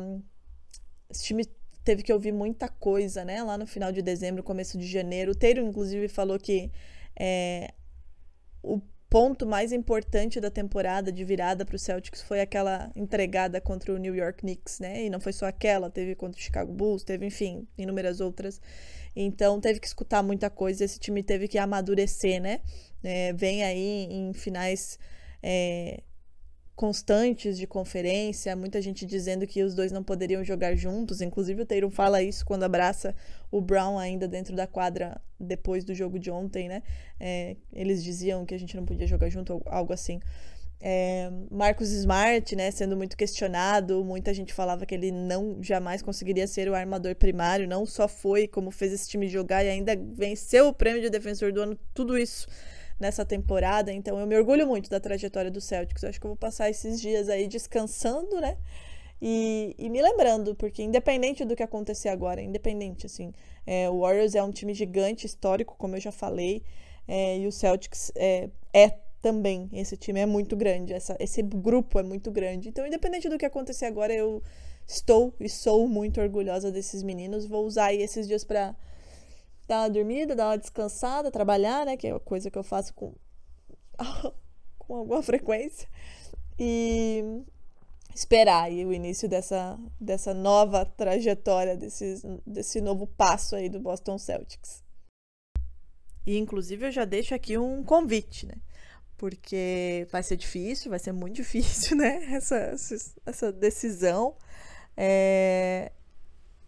esse 1.10 1.24
time 1.24 1.46
teve 1.84 2.04
que 2.04 2.14
ouvir 2.14 2.32
muita 2.32 2.70
coisa, 2.70 3.26
né, 3.26 3.44
lá 3.44 3.58
no 3.58 3.68
final 3.68 3.92
de 3.92 4.02
dezembro, 4.02 4.44
começo 4.44 4.78
de 4.78 4.88
janeiro. 4.88 5.32
O 5.32 5.36
Teiro, 5.36 5.66
inclusive, 5.66 6.08
falou 6.08 6.40
que 6.40 6.72
é, 7.20 7.74
o 8.62 8.80
ponto 9.10 9.46
mais 9.46 9.72
importante 9.72 10.40
da 10.40 10.50
temporada 10.50 11.12
de 11.12 11.24
virada 11.24 11.64
para 11.64 11.76
o 11.76 11.80
Celtics 11.80 12.24
foi 12.24 12.42
aquela 12.42 12.92
entregada 12.96 13.62
contra 13.62 13.94
o 13.94 13.98
New 13.98 14.16
York 14.16 14.40
Knicks, 14.40 14.80
né? 14.80 15.06
E 15.06 15.10
não 15.10 15.20
foi 15.20 15.32
só 15.32 15.46
aquela, 15.46 15.88
teve 15.88 16.16
contra 16.16 16.40
o 16.40 16.44
Chicago 16.44 16.74
Bulls, 16.74 17.04
teve, 17.04 17.24
enfim, 17.24 17.68
inúmeras 17.78 18.20
outras. 18.20 18.60
Então 19.16 19.60
teve 19.60 19.80
que 19.80 19.88
escutar 19.88 20.24
muita 20.24 20.50
coisa, 20.50 20.84
esse 20.84 21.00
time 21.00 21.24
teve 21.24 21.48
que 21.48 21.58
amadurecer, 21.58 22.42
né? 22.42 22.62
É, 23.04 23.34
vem 23.34 23.64
aí 23.64 24.08
em 24.10 24.34
finais 24.34 24.98
é, 25.42 26.02
constantes 26.76 27.58
de 27.58 27.68
conferência, 27.68 28.56
muita 28.56 28.82
gente 28.82 29.06
dizendo 29.06 29.46
que 29.46 29.62
os 29.62 29.76
dois 29.76 29.92
não 29.92 30.04
poderiam 30.04 30.44
jogar 30.44 30.76
juntos. 30.76 31.22
Inclusive 31.22 31.62
o 31.62 31.66
Tatum 31.66 31.92
fala 31.92 32.22
isso 32.22 32.46
quando 32.46 32.64
abraça 32.64 33.16
o 33.52 33.62
Brown 33.62 34.00
ainda 34.00 34.28
dentro 34.28 34.56
da 34.56 34.66
quadra 34.66 35.22
depois 35.40 35.84
do 35.84 35.94
jogo 35.94 36.18
de 36.18 36.32
ontem, 36.32 36.68
né? 36.68 36.82
É, 37.20 37.58
eles 37.72 38.04
diziam 38.04 38.46
que 38.46 38.56
a 38.56 38.58
gente 38.58 38.76
não 38.76 38.86
podia 38.86 39.06
jogar 39.06 39.30
junto, 39.30 39.62
algo 39.66 39.94
assim. 39.94 40.20
É, 40.86 41.32
Marcos 41.50 41.92
Smart, 41.92 42.54
né, 42.58 42.70
sendo 42.70 42.98
muito 42.98 43.16
questionado, 43.16 44.04
muita 44.04 44.34
gente 44.34 44.54
falava 44.54 44.86
que 44.86 44.94
ele 44.94 45.14
não 45.14 45.64
jamais 45.64 46.02
conseguiria 46.02 46.46
ser 46.46 46.68
o 46.68 46.76
armador 46.76 47.16
primário, 47.16 47.66
não 47.66 47.86
só 47.86 48.06
foi 48.06 48.50
como 48.50 48.70
fez 48.70 48.92
esse 48.92 49.08
time 49.08 49.30
jogar 49.30 49.64
e 49.64 49.70
ainda 49.70 49.96
venceu 49.96 50.68
o 50.68 50.74
prêmio 50.74 51.02
de 51.02 51.10
defensor 51.10 51.54
do 51.54 51.62
ano, 51.62 51.80
tudo 51.94 52.18
isso 52.18 52.50
nessa 53.00 53.24
temporada. 53.24 53.94
Então 53.94 54.20
eu 54.20 54.28
me 54.28 54.38
orgulho 54.38 54.68
muito 54.68 54.90
da 54.90 55.00
trajetória 55.00 55.50
do 55.50 55.62
Celtics. 55.62 56.04
Eu 56.04 56.10
acho 56.10 56.20
que 56.20 56.26
eu 56.26 56.32
vou 56.32 56.38
passar 56.38 56.70
esses 56.70 57.00
dias 57.00 57.30
aí 57.30 57.48
descansando, 57.48 58.42
né? 58.42 58.58
E, 59.22 59.74
e 59.80 59.90
me 59.90 60.02
lembrando, 60.02 60.54
porque 60.54 60.84
independente 60.84 61.46
do 61.46 61.56
que 61.56 61.64
acontecer 61.64 62.10
agora, 62.10 62.42
independente, 62.42 63.06
assim, 63.06 63.32
é, 63.66 63.90
o 63.90 64.02
Warriors 64.02 64.36
é 64.36 64.44
um 64.44 64.52
time 64.52 64.74
gigante, 64.74 65.26
histórico, 65.26 65.76
como 65.78 65.96
eu 65.96 66.02
já 66.02 66.12
falei, 66.12 66.62
é, 67.08 67.38
e 67.38 67.48
o 67.48 67.52
Celtics 67.54 68.12
é, 68.18 68.50
é 68.74 69.03
também. 69.24 69.70
Esse 69.72 69.96
time 69.96 70.20
é 70.20 70.26
muito 70.26 70.54
grande, 70.56 70.94
essa, 70.94 71.16
esse 71.18 71.42
grupo 71.42 71.98
é 71.98 72.04
muito 72.04 72.30
grande. 72.30 72.68
Então, 72.68 72.86
independente 72.86 73.30
do 73.30 73.38
que 73.38 73.46
acontecer 73.46 73.86
agora, 73.86 74.14
eu 74.14 74.44
estou 74.86 75.34
e 75.40 75.48
sou 75.48 75.88
muito 75.88 76.20
orgulhosa 76.20 76.70
desses 76.70 77.02
meninos. 77.02 77.46
Vou 77.46 77.66
usar 77.66 77.94
esses 77.94 78.28
dias 78.28 78.44
para 78.44 78.76
dar 79.66 79.84
uma 79.84 79.90
dormida, 79.90 80.36
dar 80.36 80.50
uma 80.50 80.58
descansada, 80.58 81.32
trabalhar, 81.32 81.86
né? 81.86 81.96
Que 81.96 82.08
é 82.08 82.14
uma 82.14 82.20
coisa 82.20 82.52
que 82.52 82.58
eu 82.58 82.64
faço 82.64 82.94
com, 82.94 83.16
com 84.78 84.96
alguma 84.98 85.24
frequência. 85.24 85.88
E 86.60 87.24
esperar 88.14 88.64
aí 88.64 88.86
o 88.86 88.92
início 88.92 89.30
dessa, 89.30 89.80
dessa 90.00 90.34
nova 90.34 90.86
trajetória, 90.86 91.78
desse, 91.78 92.22
desse 92.46 92.82
novo 92.82 93.08
passo 93.08 93.56
aí 93.56 93.70
do 93.70 93.80
Boston 93.80 94.18
Celtics. 94.18 94.84
E 96.26 96.38
inclusive 96.38 96.88
eu 96.88 96.92
já 96.92 97.06
deixo 97.06 97.34
aqui 97.34 97.58
um 97.58 97.84
convite, 97.84 98.46
né? 98.46 98.56
Porque 99.24 100.06
vai 100.12 100.22
ser 100.22 100.36
difícil, 100.36 100.90
vai 100.90 101.00
ser 101.00 101.14
muito 101.14 101.36
difícil, 101.42 101.96
né? 101.96 102.26
Essa, 102.34 102.76
essa 103.26 103.54
decisão. 103.54 104.36
É, 104.98 105.94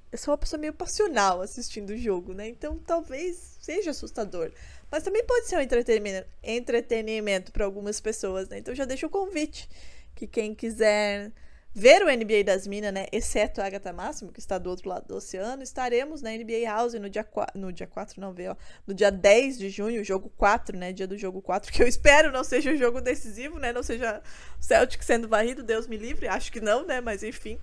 eu 0.10 0.18
sou 0.18 0.32
uma 0.32 0.38
pessoa 0.38 0.58
meio 0.58 0.72
passional 0.72 1.42
assistindo 1.42 1.90
o 1.90 1.98
jogo, 1.98 2.34
né? 2.34 2.48
Então 2.48 2.78
talvez 2.78 3.58
seja 3.60 3.92
assustador. 3.92 4.54
Mas 4.90 5.04
também 5.04 5.26
pode 5.26 5.48
ser 5.48 5.58
um 5.58 5.60
entretenimento, 5.60 6.30
entretenimento 6.42 7.52
para 7.52 7.66
algumas 7.66 8.00
pessoas, 8.00 8.48
né? 8.48 8.60
Então 8.60 8.74
já 8.74 8.86
deixo 8.86 9.08
o 9.08 9.10
convite 9.10 9.68
que 10.16 10.26
quem 10.26 10.56
quiser 10.56 11.34
ver 11.78 12.02
o 12.02 12.06
NBA 12.06 12.46
das 12.46 12.66
Minas, 12.66 12.94
né? 12.94 13.06
Exceto 13.12 13.62
a 13.62 13.66
Agatha 13.66 13.92
Máximo, 13.92 14.32
que 14.32 14.40
está 14.40 14.58
do 14.58 14.70
outro 14.70 14.88
lado 14.88 15.06
do 15.08 15.16
oceano, 15.18 15.62
estaremos 15.62 16.22
na 16.22 16.32
NBA 16.32 16.66
House 16.66 16.94
no 16.94 17.10
dia 17.10 17.24
4, 17.24 17.60
no 17.60 17.74
dia 17.74 17.86
4 17.86 18.22
não 18.22 18.32
vê, 18.32 18.48
ó, 18.48 18.56
no 18.88 18.94
dia 18.94 19.12
10 19.12 19.58
de 19.58 19.70
junho, 19.70 20.02
jogo 20.02 20.32
4, 20.38 20.78
né? 20.78 20.94
Dia 20.94 21.06
do 21.06 21.18
jogo 21.18 21.42
4, 21.42 21.74
que 21.74 21.84
eu 21.84 21.88
espero 21.88 22.32
não 22.32 22.46
seja 22.46 22.72
um 22.72 22.78
jogo 22.78 23.02
decisivo, 23.02 23.60
né? 23.60 23.74
Não 23.74 23.84
seja 23.84 24.22
o 24.58 24.64
Celtic 24.64 25.04
sendo 25.04 25.28
varrido, 25.28 25.62
Deus 25.62 25.86
me 25.86 25.98
livre, 25.98 26.30
acho 26.30 26.50
que 26.50 26.62
não, 26.62 26.86
né? 26.86 27.02
Mas 27.02 27.24
enfim. 27.24 27.60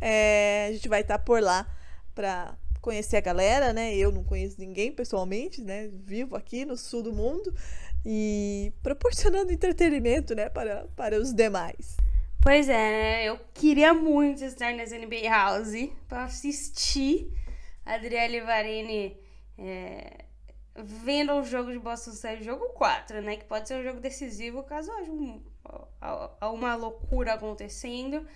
É, 0.00 0.66
a 0.70 0.72
gente 0.72 0.88
vai 0.88 1.02
estar 1.02 1.20
por 1.20 1.40
lá 1.40 1.64
para 2.12 2.56
conhecer 2.80 3.18
a 3.18 3.20
galera, 3.20 3.72
né? 3.72 3.94
Eu 3.94 4.10
não 4.10 4.24
conheço 4.24 4.56
ninguém 4.58 4.90
pessoalmente, 4.90 5.62
né? 5.62 5.88
Vivo 6.04 6.34
aqui 6.34 6.64
no 6.64 6.76
sul 6.76 7.04
do 7.04 7.12
mundo 7.12 7.54
e 8.04 8.72
proporcionando 8.82 9.52
entretenimento, 9.52 10.34
né, 10.34 10.48
para, 10.48 10.86
para 10.94 11.18
os 11.18 11.32
demais. 11.32 11.96
Pois 12.44 12.68
é, 12.68 12.72
né? 12.72 13.24
Eu 13.24 13.40
queria 13.54 13.94
muito 13.94 14.44
estar 14.44 14.70
nessa 14.74 14.98
NBA 14.98 15.30
House 15.30 15.72
para 16.06 16.24
assistir 16.24 17.32
a 17.86 17.94
Adriele 17.94 18.42
Varini 18.42 19.18
é, 19.56 20.26
vendo 20.76 21.32
o 21.32 21.42
jogo 21.42 21.72
de 21.72 21.78
Boston 21.78 22.10
Celtics, 22.10 22.44
jogo 22.44 22.68
4, 22.74 23.22
né? 23.22 23.38
Que 23.38 23.46
pode 23.46 23.66
ser 23.66 23.80
um 23.80 23.82
jogo 23.82 23.98
decisivo 23.98 24.62
caso 24.62 24.92
haja 24.92 25.10
um, 25.10 25.42
uma 26.42 26.74
loucura 26.74 27.32
acontecendo. 27.32 28.28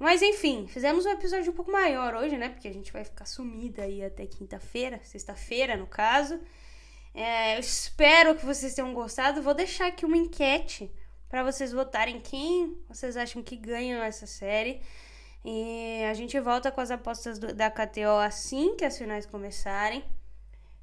Mas 0.00 0.20
enfim, 0.20 0.66
fizemos 0.66 1.06
um 1.06 1.10
episódio 1.10 1.52
um 1.52 1.54
pouco 1.54 1.70
maior 1.70 2.12
hoje, 2.16 2.36
né? 2.36 2.48
Porque 2.48 2.66
a 2.66 2.74
gente 2.74 2.92
vai 2.92 3.04
ficar 3.04 3.24
sumida 3.24 3.82
aí 3.84 4.04
até 4.04 4.26
quinta-feira, 4.26 4.98
sexta-feira 5.04 5.76
no 5.76 5.86
caso. 5.86 6.40
É, 7.14 7.54
eu 7.54 7.60
espero 7.60 8.34
que 8.34 8.44
vocês 8.44 8.74
tenham 8.74 8.92
gostado. 8.92 9.44
Vou 9.44 9.54
deixar 9.54 9.86
aqui 9.86 10.04
uma 10.04 10.16
enquete 10.16 10.90
para 11.34 11.42
vocês 11.42 11.72
votarem 11.72 12.20
quem 12.20 12.78
vocês 12.88 13.16
acham 13.16 13.42
que 13.42 13.56
ganham 13.56 14.00
essa 14.00 14.24
série. 14.24 14.80
E 15.44 16.04
a 16.08 16.14
gente 16.14 16.38
volta 16.38 16.70
com 16.70 16.80
as 16.80 16.92
apostas 16.92 17.40
do, 17.40 17.52
da 17.52 17.68
KTO 17.68 18.20
assim 18.24 18.76
que 18.76 18.84
as 18.84 18.96
finais 18.96 19.26
começarem. 19.26 20.04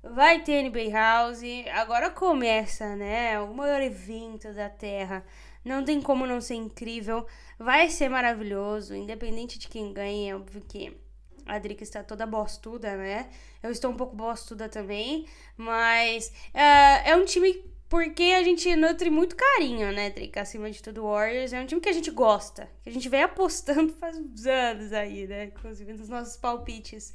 Vai 0.04 0.43
ter 0.43 0.62
NBA 0.62 0.91
House. 0.91 1.41
Agora 1.74 2.10
começa, 2.10 2.97
né? 2.97 3.39
O 3.39 3.54
maior 3.54 3.82
evento 3.82 4.54
da 4.54 4.68
Terra. 4.68 5.24
Não 5.64 5.86
tem 5.86 6.02
como 6.02 6.28
não 6.28 6.41
ser 6.41 6.56
incrível. 6.56 7.26
Vai 7.58 7.89
ser 7.89 8.10
maravilhoso, 8.10 8.93
independente 8.93 9.58
de 9.58 9.70
quem 9.70 9.93
ganhe. 9.93 10.32
É 10.32 10.36
óbvio 10.36 10.62
que 10.68 10.97
a 11.45 11.58
Drica 11.60 11.84
está 11.84 12.04
toda 12.04 12.26
bostuda, 12.28 12.97
né? 12.97 13.30
Eu 13.64 13.72
estou 13.72 13.89
um 13.89 13.95
pouco 13.95 14.18
bostuda 14.18 14.68
também. 14.68 15.26
Mas 15.56 16.28
uh, 16.54 17.08
é 17.08 17.16
um 17.16 17.24
time 17.24 17.70
porque 17.92 18.24
a 18.24 18.42
gente 18.42 18.74
nutre 18.74 19.10
muito 19.10 19.36
carinho, 19.36 19.92
né, 19.92 20.10
Drica? 20.10 20.39
Acima 20.39 20.72
de 20.72 20.82
tudo, 20.82 21.04
Warriors. 21.04 21.52
É 21.52 21.60
um 21.60 21.66
time 21.66 21.82
que 21.82 21.89
a 21.89 21.94
gente 21.94 22.10
gosta. 22.10 22.70
Que 22.82 22.89
a 22.89 22.94
gente 22.94 23.10
vem 23.10 23.22
apostando 23.22 23.92
faz 24.00 24.18
uns 24.18 24.46
anos 24.46 24.94
aí, 24.94 25.28
né? 25.28 25.44
Inclusive 25.48 25.92
nos 25.92 26.08
nossos 26.08 26.38
palpites. 26.38 27.14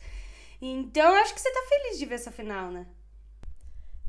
Então, 0.61 1.15
acho 1.15 1.33
que 1.33 1.41
você 1.41 1.51
tá 1.51 1.63
feliz 1.67 1.99
de 1.99 2.05
ver 2.05 2.17
essa 2.17 2.31
final, 2.31 2.71
né? 2.71 2.87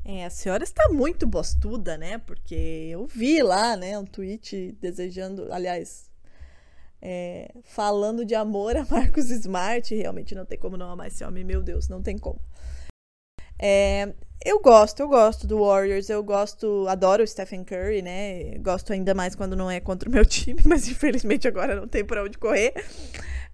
É, 0.04 0.26
a 0.26 0.30
senhora 0.30 0.62
está 0.62 0.90
muito 0.90 1.26
bostuda, 1.26 1.96
né? 1.96 2.18
Porque 2.18 2.54
eu 2.90 3.06
vi 3.06 3.42
lá, 3.42 3.74
né, 3.74 3.98
um 3.98 4.04
tweet 4.04 4.76
desejando, 4.78 5.50
aliás, 5.50 6.10
é, 7.00 7.50
falando 7.64 8.26
de 8.26 8.34
amor 8.34 8.76
a 8.76 8.84
Marcos 8.92 9.30
Smart. 9.30 9.94
Realmente 9.94 10.34
não 10.34 10.44
tem 10.44 10.58
como 10.58 10.76
não 10.76 10.90
amar 10.90 11.06
esse 11.06 11.24
homem, 11.24 11.44
meu 11.44 11.62
Deus, 11.62 11.88
não 11.88 12.02
tem 12.02 12.18
como. 12.18 12.42
É, 13.58 14.12
eu 14.44 14.60
gosto, 14.60 15.00
eu 15.00 15.08
gosto 15.08 15.46
do 15.46 15.58
Warriors, 15.58 16.08
eu 16.08 16.22
gosto, 16.22 16.86
adoro 16.88 17.22
o 17.22 17.26
Stephen 17.26 17.64
Curry, 17.64 18.02
né? 18.02 18.56
Gosto 18.58 18.92
ainda 18.92 19.12
mais 19.12 19.34
quando 19.34 19.56
não 19.56 19.70
é 19.70 19.80
contra 19.80 20.08
o 20.08 20.12
meu 20.12 20.24
time, 20.26 20.62
mas 20.64 20.86
infelizmente 20.88 21.48
agora 21.48 21.74
não 21.74 21.88
tem 21.88 22.04
pra 22.04 22.22
onde 22.22 22.38
correr. 22.38 22.72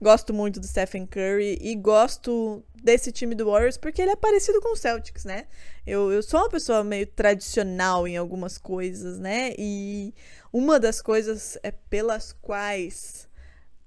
Gosto 0.00 0.34
muito 0.34 0.60
do 0.60 0.66
Stephen 0.66 1.06
Curry 1.06 1.58
e 1.60 1.74
gosto 1.74 2.62
desse 2.74 3.10
time 3.10 3.34
do 3.34 3.46
Warriors 3.46 3.78
porque 3.78 4.02
ele 4.02 4.10
é 4.10 4.16
parecido 4.16 4.60
com 4.60 4.74
o 4.74 4.76
Celtics, 4.76 5.24
né? 5.24 5.46
Eu, 5.86 6.12
eu 6.12 6.22
sou 6.22 6.40
uma 6.40 6.50
pessoa 6.50 6.84
meio 6.84 7.06
tradicional 7.06 8.06
em 8.06 8.16
algumas 8.16 8.58
coisas, 8.58 9.18
né? 9.18 9.54
E 9.58 10.12
uma 10.52 10.78
das 10.78 11.00
coisas 11.00 11.58
é 11.62 11.70
pelas 11.70 12.32
quais. 12.32 13.26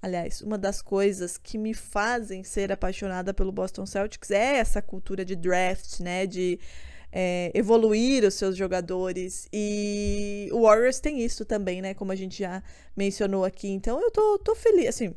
Aliás, 0.02 0.42
uma 0.42 0.58
das 0.58 0.82
coisas 0.82 1.38
que 1.38 1.58
me 1.58 1.74
fazem 1.74 2.44
ser 2.44 2.72
apaixonada 2.72 3.34
pelo 3.34 3.52
Boston 3.52 3.86
Celtics 3.86 4.32
é 4.32 4.58
essa 4.58 4.82
cultura 4.82 5.26
de 5.26 5.36
draft, 5.36 6.00
né? 6.00 6.28
De 6.28 6.60
é, 7.12 7.52
evoluir 7.54 8.24
os 8.24 8.36
seus 8.36 8.56
jogadores. 8.56 9.48
E 9.52 10.50
o 10.52 10.62
Warriors 10.64 11.00
tem 11.00 11.24
isso 11.24 11.44
também, 11.46 11.82
né? 11.82 11.94
Como 11.94 12.12
a 12.12 12.16
gente 12.16 12.40
já 12.40 12.62
mencionou 12.96 13.44
aqui. 13.44 13.70
Então 13.70 14.00
eu 14.02 14.12
tô, 14.12 14.38
tô 14.40 14.56
feliz. 14.56 14.88
Assim, 14.90 15.16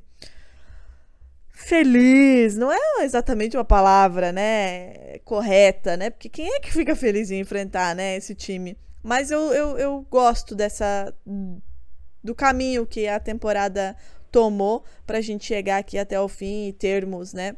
feliz 1.51 2.57
não 2.57 2.73
é 2.73 3.05
exatamente 3.05 3.57
uma 3.57 3.65
palavra, 3.65 4.33
né, 4.33 5.19
correta, 5.25 5.97
né? 5.97 6.11
Porque 6.11 6.29
quem 6.29 6.49
é 6.57 6.61
que 6.61 6.73
fica 6.73 6.97
feliz 6.97 7.31
em 7.31 7.41
enfrentar, 7.41 7.95
né, 7.95 8.17
esse 8.17 8.35
time? 8.35 8.77
Mas 9.03 9.31
eu, 9.31 9.53
eu, 9.53 9.79
eu 9.79 10.07
gosto 10.11 10.55
dessa 10.55 11.15
do 12.23 12.35
caminho 12.35 12.87
que 12.87 13.09
a 13.09 13.19
temporada 13.19 13.97
tomou 14.31 14.85
pra 15.07 15.21
gente 15.21 15.45
chegar 15.45 15.79
aqui 15.79 15.99
até 15.99 16.21
o 16.21 16.29
fim 16.29 16.69
e 16.69 16.73
termos, 16.73 17.33
né, 17.33 17.57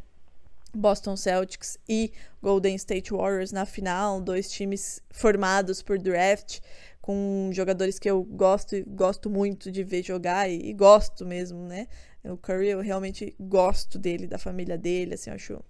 Boston 0.75 1.17
Celtics 1.17 1.79
e 1.89 2.13
Golden 2.43 2.75
State 2.77 3.13
Warriors 3.13 3.53
na 3.53 3.67
final, 3.67 4.21
dois 4.21 4.51
times 4.51 5.03
formados 5.11 5.83
por 5.83 5.99
draft 5.99 6.61
com 7.03 7.51
jogadores 7.53 7.99
que 7.99 8.09
eu 8.09 8.23
gosto 8.23 8.77
gosto 8.87 9.29
muito 9.29 9.73
de 9.73 9.83
ver 9.83 10.05
jogar 10.05 10.49
e, 10.49 10.71
e 10.71 10.73
gosto 10.73 11.27
mesmo, 11.27 11.67
né? 11.67 11.89
O 12.25 12.37
Curry, 12.37 12.69
eu 12.69 12.81
realmente 12.81 13.35
gosto 13.39 13.99
dele, 13.99 14.29
da 14.29 14.39
família 14.39 14.79
dele, 14.79 15.15
assim, 15.15 15.29
eu 15.29 15.35
acho 15.35 15.65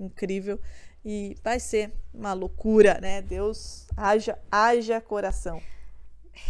incrível. 0.00 0.58
E 1.04 1.36
vai 1.44 1.60
ser 1.60 1.92
uma 2.14 2.32
loucura, 2.32 2.98
né? 3.00 3.20
Deus, 3.20 3.86
haja, 3.94 4.38
haja 4.50 5.00
coração. 5.02 5.60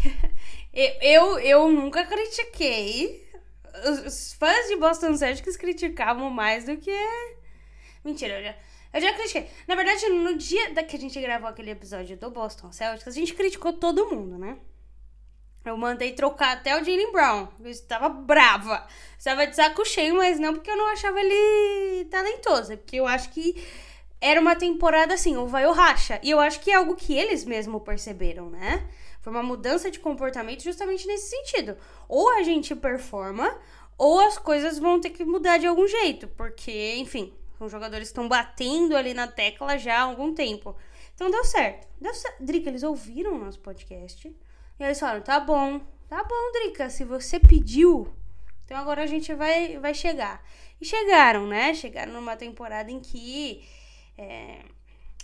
eu, 0.72 0.92
eu, 1.02 1.38
eu 1.40 1.72
nunca 1.72 2.06
critiquei. 2.06 3.27
Os 4.06 4.32
fãs 4.34 4.68
de 4.68 4.76
Boston 4.76 5.16
Celtics 5.16 5.56
criticavam 5.56 6.30
mais 6.30 6.64
do 6.64 6.76
que. 6.76 6.96
Mentira, 8.04 8.38
eu 8.38 8.44
já, 8.44 8.54
eu 8.94 9.00
já 9.00 9.12
critiquei. 9.14 9.48
Na 9.66 9.74
verdade, 9.74 10.08
no 10.08 10.36
dia 10.36 10.72
da 10.72 10.82
que 10.82 10.96
a 10.96 11.00
gente 11.00 11.20
gravou 11.20 11.48
aquele 11.48 11.70
episódio 11.70 12.16
do 12.16 12.30
Boston 12.30 12.72
Celtics, 12.72 13.08
a 13.08 13.12
gente 13.12 13.34
criticou 13.34 13.72
todo 13.72 14.10
mundo, 14.10 14.38
né? 14.38 14.56
Eu 15.64 15.76
mandei 15.76 16.12
trocar 16.12 16.52
até 16.52 16.74
o 16.74 16.84
Jalen 16.84 17.12
Brown. 17.12 17.48
Eu 17.60 17.70
estava 17.70 18.08
brava. 18.08 18.86
Estava 19.18 19.46
de 19.46 19.54
saco 19.54 19.84
cheio, 19.84 20.16
mas 20.16 20.38
não 20.38 20.54
porque 20.54 20.70
eu 20.70 20.76
não 20.76 20.88
achava 20.92 21.20
ele 21.20 22.04
talentoso. 22.06 22.72
É 22.72 22.76
porque 22.76 22.96
eu 22.96 23.06
acho 23.06 23.30
que 23.30 23.62
era 24.20 24.40
uma 24.40 24.56
temporada 24.56 25.14
assim, 25.14 25.36
ou 25.36 25.46
vai 25.46 25.66
ou 25.66 25.72
racha. 25.72 26.18
E 26.22 26.30
eu 26.30 26.40
acho 26.40 26.60
que 26.60 26.70
é 26.70 26.74
algo 26.74 26.96
que 26.96 27.14
eles 27.14 27.44
mesmo 27.44 27.80
perceberam, 27.80 28.48
né? 28.48 28.86
Foi 29.28 29.36
uma 29.36 29.42
mudança 29.42 29.90
de 29.90 30.00
comportamento 30.00 30.62
justamente 30.62 31.06
nesse 31.06 31.28
sentido. 31.28 31.76
Ou 32.08 32.30
a 32.30 32.42
gente 32.42 32.74
performa, 32.74 33.60
ou 33.98 34.18
as 34.20 34.38
coisas 34.38 34.78
vão 34.78 34.98
ter 34.98 35.10
que 35.10 35.22
mudar 35.22 35.58
de 35.58 35.66
algum 35.66 35.86
jeito. 35.86 36.26
Porque, 36.28 36.94
enfim, 36.96 37.34
os 37.60 37.70
jogadores 37.70 38.08
estão 38.08 38.26
batendo 38.26 38.96
ali 38.96 39.12
na 39.12 39.28
tecla 39.28 39.76
já 39.76 39.98
há 39.98 40.02
algum 40.04 40.32
tempo. 40.32 40.74
Então 41.14 41.30
deu 41.30 41.44
certo. 41.44 41.86
Deu 42.00 42.14
certo. 42.14 42.42
Drica, 42.42 42.70
eles 42.70 42.82
ouviram 42.82 43.34
o 43.34 43.38
nosso 43.38 43.60
podcast. 43.60 44.34
E 44.80 44.82
eles 44.82 44.98
falaram: 44.98 45.20
tá 45.20 45.38
bom, 45.38 45.78
tá 46.08 46.24
bom, 46.24 46.52
Drica, 46.52 46.88
se 46.88 47.04
você 47.04 47.38
pediu, 47.38 48.10
então 48.64 48.78
agora 48.78 49.02
a 49.02 49.06
gente 49.06 49.34
vai, 49.34 49.78
vai 49.78 49.92
chegar. 49.92 50.42
E 50.80 50.86
chegaram, 50.86 51.46
né? 51.46 51.74
Chegaram 51.74 52.14
numa 52.14 52.34
temporada 52.34 52.90
em 52.90 52.98
que. 52.98 53.62
É, 54.16 54.62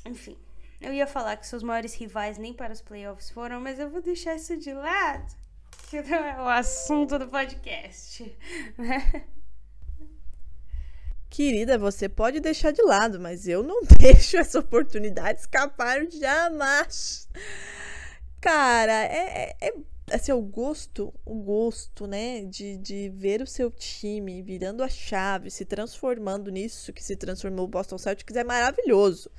enfim, 0.05 0.37
eu 0.85 0.93
ia 0.93 1.07
falar 1.07 1.37
que 1.37 1.47
seus 1.47 1.63
maiores 1.63 1.95
rivais 1.95 2.39
nem 2.39 2.53
para 2.53 2.73
os 2.73 2.81
playoffs 2.81 3.31
foram, 3.31 3.61
mas 3.61 3.79
eu 3.79 3.89
vou 3.89 4.03
deixar 4.03 4.35
isso 4.35 4.57
de 4.57 4.73
lado. 4.73 5.35
Que 5.89 6.03
não 6.03 6.17
é 6.17 6.41
o 6.41 6.49
assunto 6.49 7.19
do 7.19 7.27
podcast. 7.29 8.37
Né? 8.77 9.25
Querida, 11.31 11.77
você 11.79 12.09
pode 12.09 12.39
deixar 12.39 12.71
de 12.71 12.83
lado, 12.83 13.19
mas 13.19 13.49
eu 13.49 13.63
não 13.63 13.83
deixo 13.99 14.37
essa 14.37 14.61
oportunidade 14.61 15.41
escapar 15.41 16.07
jamais. 16.11 17.29
Cara, 18.41 19.05
é, 19.05 19.57
é, 19.61 19.69
é 19.69 19.75
assim, 20.13 20.33
o 20.33 20.41
gosto, 20.41 21.13
o 21.25 21.35
gosto, 21.35 22.07
né, 22.07 22.43
de, 22.43 22.77
de 22.77 23.09
ver 23.09 23.41
o 23.43 23.47
seu 23.47 23.71
time 23.71 24.43
virando 24.43 24.83
a 24.83 24.89
chave, 24.89 25.51
se 25.51 25.65
transformando 25.65 26.51
nisso 26.51 26.93
que 26.93 27.03
se 27.03 27.17
transformou 27.17 27.65
o 27.65 27.69
Boston 27.69 27.99
Celtics 27.99 28.37
é 28.37 28.45
maravilhoso. 28.45 29.31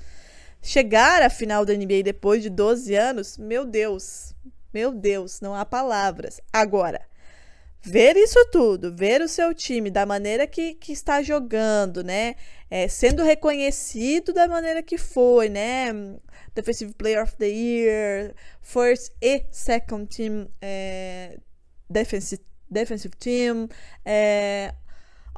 Chegar 0.68 1.22
à 1.22 1.30
final 1.30 1.64
da 1.64 1.76
NBA 1.76 2.02
depois 2.04 2.42
de 2.42 2.50
12 2.50 2.96
anos, 2.96 3.38
meu 3.38 3.66
Deus, 3.66 4.34
meu 4.74 4.92
Deus, 4.92 5.40
não 5.40 5.54
há 5.54 5.64
palavras. 5.64 6.42
Agora, 6.52 7.00
ver 7.84 8.18
isso 8.18 8.44
tudo, 8.52 8.92
ver 8.92 9.22
o 9.22 9.28
seu 9.28 9.54
time 9.54 9.92
da 9.92 10.08
maneira 10.08 10.48
que, 10.48 10.74
que 10.74 10.92
está 10.92 11.22
jogando, 11.22 12.04
né? 12.04 12.34
É, 12.68 12.88
sendo 12.88 13.22
reconhecido 13.22 14.34
da 14.34 14.48
maneira 14.48 14.82
que 14.82 14.98
foi, 14.98 15.50
né? 15.50 15.94
Defensive 16.56 16.96
Player 16.96 17.22
of 17.22 17.38
the 17.38 17.46
Year, 17.46 18.34
First 18.60 19.14
e 19.22 19.46
Second 19.52 20.08
Team 20.08 20.50
é, 20.60 21.38
defensive, 21.88 22.42
defensive 22.68 23.16
Team, 23.18 23.70
é, 24.04 24.74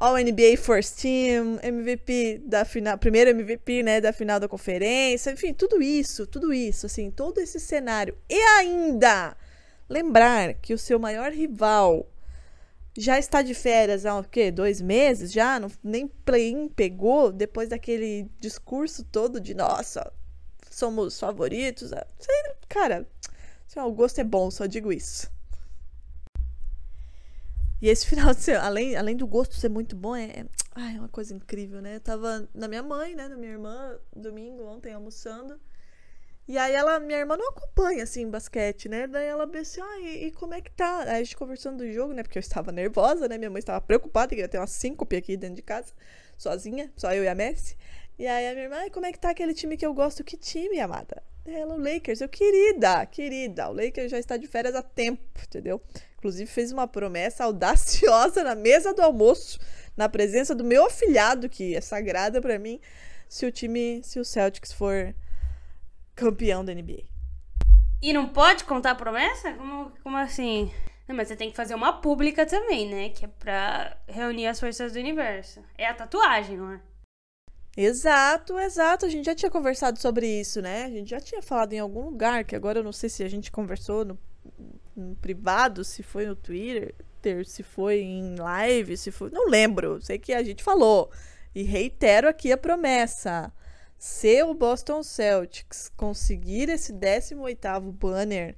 All 0.00 0.14
NBA 0.16 0.56
First 0.58 1.00
Team, 1.00 1.58
MVP 1.60 2.42
da 2.44 2.64
final, 2.64 2.96
primeiro 2.96 3.30
MVP, 3.30 3.82
né, 3.82 4.00
da 4.00 4.12
final 4.12 4.38
da 4.38 4.46
conferência, 4.46 5.32
enfim, 5.32 5.52
tudo 5.52 5.82
isso, 5.82 6.24
tudo 6.24 6.52
isso, 6.52 6.86
assim, 6.86 7.10
todo 7.10 7.40
esse 7.40 7.58
cenário. 7.58 8.16
E 8.30 8.40
ainda 8.58 9.36
lembrar 9.88 10.54
que 10.54 10.72
o 10.72 10.78
seu 10.78 11.00
maior 11.00 11.32
rival 11.32 12.08
já 12.96 13.18
está 13.18 13.42
de 13.42 13.54
férias 13.54 14.06
há 14.06 14.16
o 14.16 14.22
quê? 14.22 14.52
Dois 14.52 14.80
meses 14.80 15.32
já? 15.32 15.58
Não, 15.58 15.68
nem 15.82 16.06
play-in 16.06 16.68
pegou 16.68 17.32
depois 17.32 17.68
daquele 17.68 18.30
discurso 18.38 19.02
todo 19.02 19.40
de 19.40 19.52
nossa, 19.52 20.12
somos 20.70 21.18
favoritos. 21.18 21.90
Cara, 22.68 23.04
o 23.76 23.90
gosto 23.90 24.20
é 24.20 24.24
bom, 24.24 24.48
só 24.48 24.66
digo 24.66 24.92
isso. 24.92 25.28
E 27.80 27.88
esse 27.88 28.06
final 28.08 28.34
de 28.34 28.40
semana, 28.40 28.66
além, 28.66 28.96
além 28.96 29.16
do 29.16 29.26
gosto 29.26 29.54
ser 29.54 29.68
muito 29.68 29.96
bom, 29.96 30.14
é, 30.16 30.44
é 30.76 30.98
uma 30.98 31.08
coisa 31.08 31.34
incrível, 31.34 31.80
né? 31.80 31.96
Eu 31.96 32.00
tava 32.00 32.48
na 32.54 32.68
minha 32.68 32.82
mãe, 32.82 33.14
né? 33.14 33.28
Na 33.28 33.36
minha 33.36 33.52
irmã, 33.52 33.98
domingo, 34.14 34.64
ontem, 34.64 34.92
almoçando. 34.92 35.60
E 36.48 36.56
aí 36.56 36.72
ela, 36.72 36.98
minha 36.98 37.18
irmã 37.18 37.36
não 37.36 37.50
acompanha, 37.50 38.02
assim, 38.02 38.28
basquete, 38.30 38.88
né? 38.88 39.06
Daí 39.06 39.26
ela 39.26 39.46
disse, 39.46 39.80
ah, 39.82 40.00
e, 40.00 40.26
e, 40.26 40.30
como 40.32 40.54
é 40.54 40.62
que 40.62 40.70
tá? 40.70 41.00
Aí 41.02 41.10
a 41.10 41.22
gente 41.22 41.36
conversando 41.36 41.78
do 41.78 41.92
jogo, 41.92 42.14
né? 42.14 42.22
Porque 42.22 42.38
eu 42.38 42.40
estava 42.40 42.72
nervosa, 42.72 43.28
né? 43.28 43.36
Minha 43.36 43.50
mãe 43.50 43.58
estava 43.58 43.80
preocupada, 43.82 44.34
que 44.34 44.40
ia 44.40 44.48
ter 44.48 44.56
uma 44.56 44.66
síncope 44.66 45.14
aqui 45.14 45.36
dentro 45.36 45.56
de 45.56 45.62
casa, 45.62 45.92
sozinha, 46.38 46.90
só 46.96 47.12
eu 47.12 47.22
e 47.22 47.28
a 47.28 47.34
Messi. 47.34 47.76
E 48.18 48.26
aí 48.26 48.48
a 48.48 48.52
minha 48.52 48.64
irmã, 48.64 48.76
ah, 48.86 48.90
como 48.90 49.04
é 49.04 49.12
que 49.12 49.18
tá 49.18 49.28
aquele 49.30 49.52
time 49.52 49.76
que 49.76 49.84
eu 49.84 49.92
gosto? 49.92 50.24
Que 50.24 50.38
time, 50.38 50.80
amada? 50.80 51.22
Ela, 51.44 51.74
o 51.74 51.78
Lakers. 51.78 52.22
Eu, 52.22 52.28
querida, 52.30 53.04
querida, 53.04 53.68
o 53.68 53.72
Lakers 53.74 54.10
já 54.10 54.18
está 54.18 54.38
de 54.38 54.46
férias 54.46 54.74
há 54.74 54.82
tempo, 54.82 55.22
entendeu? 55.44 55.82
Inclusive 56.18 56.50
fez 56.50 56.72
uma 56.72 56.88
promessa 56.88 57.44
audaciosa 57.44 58.42
na 58.42 58.54
mesa 58.54 58.92
do 58.92 59.02
almoço, 59.02 59.58
na 59.96 60.08
presença 60.08 60.54
do 60.54 60.64
meu 60.64 60.86
afilhado, 60.86 61.48
que 61.48 61.74
é 61.74 61.80
sagrada 61.80 62.40
para 62.40 62.58
mim, 62.58 62.80
se 63.28 63.46
o 63.46 63.52
time, 63.52 64.02
se 64.02 64.18
o 64.18 64.24
Celtics 64.24 64.72
for 64.72 65.14
campeão 66.14 66.64
da 66.64 66.74
NBA. 66.74 67.04
E 68.02 68.12
não 68.12 68.28
pode 68.28 68.64
contar 68.64 68.92
a 68.92 68.94
promessa? 68.94 69.52
Como, 69.54 69.92
como 70.02 70.16
assim? 70.16 70.72
Não, 71.06 71.16
mas 71.16 71.28
você 71.28 71.36
tem 71.36 71.50
que 71.50 71.56
fazer 71.56 71.74
uma 71.74 72.00
pública 72.00 72.44
também, 72.44 72.88
né? 72.88 73.08
Que 73.10 73.24
é 73.24 73.28
pra 73.28 73.96
reunir 74.06 74.46
as 74.46 74.60
forças 74.60 74.92
do 74.92 74.98
universo. 74.98 75.64
É 75.76 75.86
a 75.86 75.94
tatuagem, 75.94 76.56
não 76.56 76.72
é? 76.72 76.80
Exato, 77.76 78.58
exato. 78.58 79.06
A 79.06 79.08
gente 79.08 79.24
já 79.24 79.34
tinha 79.34 79.50
conversado 79.50 80.00
sobre 80.00 80.26
isso, 80.26 80.60
né? 80.60 80.84
A 80.84 80.90
gente 80.90 81.10
já 81.10 81.20
tinha 81.20 81.40
falado 81.40 81.72
em 81.72 81.78
algum 81.78 82.02
lugar, 82.04 82.44
que 82.44 82.56
agora 82.56 82.80
eu 82.80 82.84
não 82.84 82.92
sei 82.92 83.08
se 83.08 83.22
a 83.22 83.28
gente 83.28 83.50
conversou 83.50 84.04
no, 84.04 84.18
no 84.98 85.14
privado, 85.16 85.84
se 85.84 86.02
foi 86.02 86.26
no 86.26 86.34
Twitter, 86.36 86.94
se 87.44 87.62
foi 87.62 88.00
em 88.00 88.36
live, 88.36 88.96
se 88.96 89.10
foi. 89.10 89.30
Não 89.30 89.48
lembro. 89.48 90.00
Sei 90.02 90.18
que 90.18 90.32
a 90.32 90.42
gente 90.42 90.62
falou. 90.62 91.10
E 91.54 91.62
reitero 91.62 92.28
aqui 92.28 92.52
a 92.52 92.56
promessa. 92.56 93.52
Se 93.98 94.42
o 94.44 94.54
Boston 94.54 95.02
Celtics 95.02 95.90
conseguir 95.96 96.68
esse 96.68 96.92
18º 96.92 97.92
banner, 97.92 98.56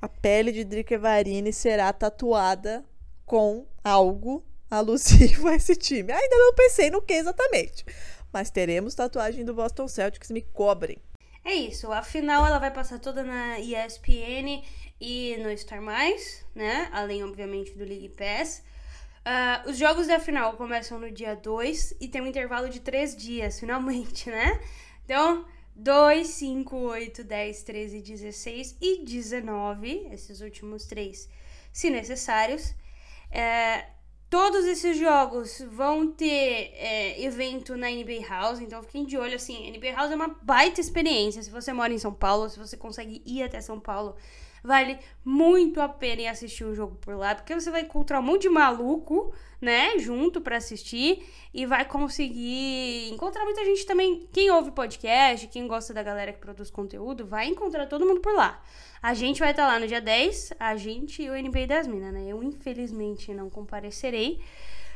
a 0.00 0.08
pele 0.08 0.52
de 0.52 0.62
Drica 0.62 0.96
Varini 0.98 1.52
será 1.52 1.92
tatuada 1.92 2.84
com 3.24 3.66
algo 3.82 4.44
alusivo 4.70 5.48
a 5.48 5.56
esse 5.56 5.74
time. 5.74 6.12
Ainda 6.12 6.36
não 6.36 6.54
pensei 6.54 6.90
no 6.90 7.02
que 7.02 7.14
exatamente, 7.14 7.84
mas 8.32 8.50
teremos 8.50 8.94
tatuagem 8.94 9.44
do 9.44 9.54
Boston 9.54 9.88
Celtics, 9.88 10.30
me 10.30 10.42
cobrem. 10.42 10.98
É 11.44 11.54
isso, 11.54 11.92
a 11.92 12.02
final 12.02 12.44
ela 12.44 12.58
vai 12.58 12.72
passar 12.72 12.98
toda 12.98 13.22
na 13.22 13.58
ESPN 13.58 14.62
e 15.00 15.36
no 15.38 15.56
Star 15.56 15.82
Mais, 15.82 16.44
né? 16.54 16.88
Além, 16.92 17.22
obviamente, 17.22 17.72
do 17.72 17.84
League 17.84 18.10
Pass. 18.10 18.62
Uh, 19.26 19.70
os 19.70 19.76
jogos 19.76 20.06
da 20.06 20.20
final 20.20 20.52
começam 20.52 21.00
no 21.00 21.10
dia 21.10 21.34
2 21.34 21.96
e 22.00 22.06
tem 22.06 22.20
um 22.20 22.26
intervalo 22.26 22.68
de 22.68 22.80
3 22.80 23.16
dias, 23.16 23.58
finalmente, 23.60 24.30
né? 24.30 24.60
Então, 25.04 25.44
2, 25.74 26.26
5, 26.26 26.76
8, 26.76 27.24
10, 27.24 27.62
13, 27.62 28.00
16 28.00 28.76
e 28.80 29.04
19, 29.04 30.08
esses 30.10 30.40
últimos 30.40 30.86
três, 30.86 31.28
se 31.70 31.90
necessários. 31.90 32.74
É, 33.30 33.86
todos 34.30 34.64
esses 34.64 34.96
jogos 34.96 35.62
vão 35.70 36.10
ter 36.10 36.72
é, 36.74 37.22
evento 37.22 37.76
na 37.76 37.90
NBA 37.90 38.26
House, 38.26 38.60
então 38.60 38.82
fiquem 38.82 39.04
de 39.04 39.18
olho, 39.18 39.36
assim, 39.36 39.70
NBA 39.70 39.92
House 39.92 40.10
é 40.10 40.16
uma 40.16 40.36
baita 40.40 40.80
experiência. 40.80 41.42
Se 41.42 41.50
você 41.50 41.72
mora 41.72 41.92
em 41.92 41.98
São 41.98 42.12
Paulo, 42.12 42.48
se 42.48 42.58
você 42.58 42.76
consegue 42.76 43.22
ir 43.26 43.42
até 43.42 43.60
São 43.60 43.78
Paulo, 43.78 44.16
Vale 44.66 44.98
muito 45.24 45.80
a 45.80 45.88
pena 45.88 46.22
ir 46.22 46.26
assistir 46.26 46.64
o 46.64 46.74
jogo 46.74 46.96
por 46.96 47.14
lá, 47.14 47.36
porque 47.36 47.54
você 47.54 47.70
vai 47.70 47.82
encontrar 47.82 48.18
um 48.18 48.22
monte 48.22 48.42
de 48.42 48.48
maluco, 48.48 49.32
né, 49.60 49.96
junto 49.98 50.40
para 50.40 50.56
assistir 50.56 51.24
e 51.54 51.64
vai 51.64 51.84
conseguir 51.84 53.08
encontrar 53.12 53.44
muita 53.44 53.64
gente 53.64 53.86
também. 53.86 54.28
Quem 54.32 54.50
ouve 54.50 54.72
podcast, 54.72 55.46
quem 55.46 55.68
gosta 55.68 55.94
da 55.94 56.02
galera 56.02 56.32
que 56.32 56.40
produz 56.40 56.68
conteúdo, 56.68 57.24
vai 57.24 57.46
encontrar 57.46 57.86
todo 57.86 58.04
mundo 58.04 58.20
por 58.20 58.34
lá. 58.34 58.60
A 59.00 59.14
gente 59.14 59.38
vai 59.38 59.52
estar 59.52 59.66
tá 59.66 59.72
lá 59.72 59.78
no 59.78 59.86
dia 59.86 60.00
10, 60.00 60.54
a 60.58 60.76
gente 60.76 61.22
e 61.22 61.30
o 61.30 61.40
NBA 61.40 61.68
das 61.68 61.86
Minas, 61.86 62.12
né? 62.12 62.24
Eu 62.26 62.42
infelizmente 62.42 63.32
não 63.32 63.48
comparecerei. 63.48 64.40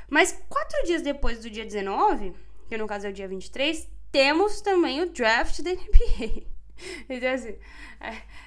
Mas 0.08 0.36
quatro 0.48 0.84
dias 0.84 1.00
depois 1.00 1.40
do 1.40 1.48
dia 1.48 1.64
19, 1.64 2.34
que 2.68 2.76
no 2.76 2.88
caso 2.88 3.06
é 3.06 3.10
o 3.10 3.12
dia 3.12 3.28
23, 3.28 3.88
temos 4.10 4.60
também 4.60 5.00
o 5.00 5.10
draft 5.10 5.62
da 5.62 5.70
NBA. 5.70 6.59
Então, 7.08 7.32
assim, 7.32 7.56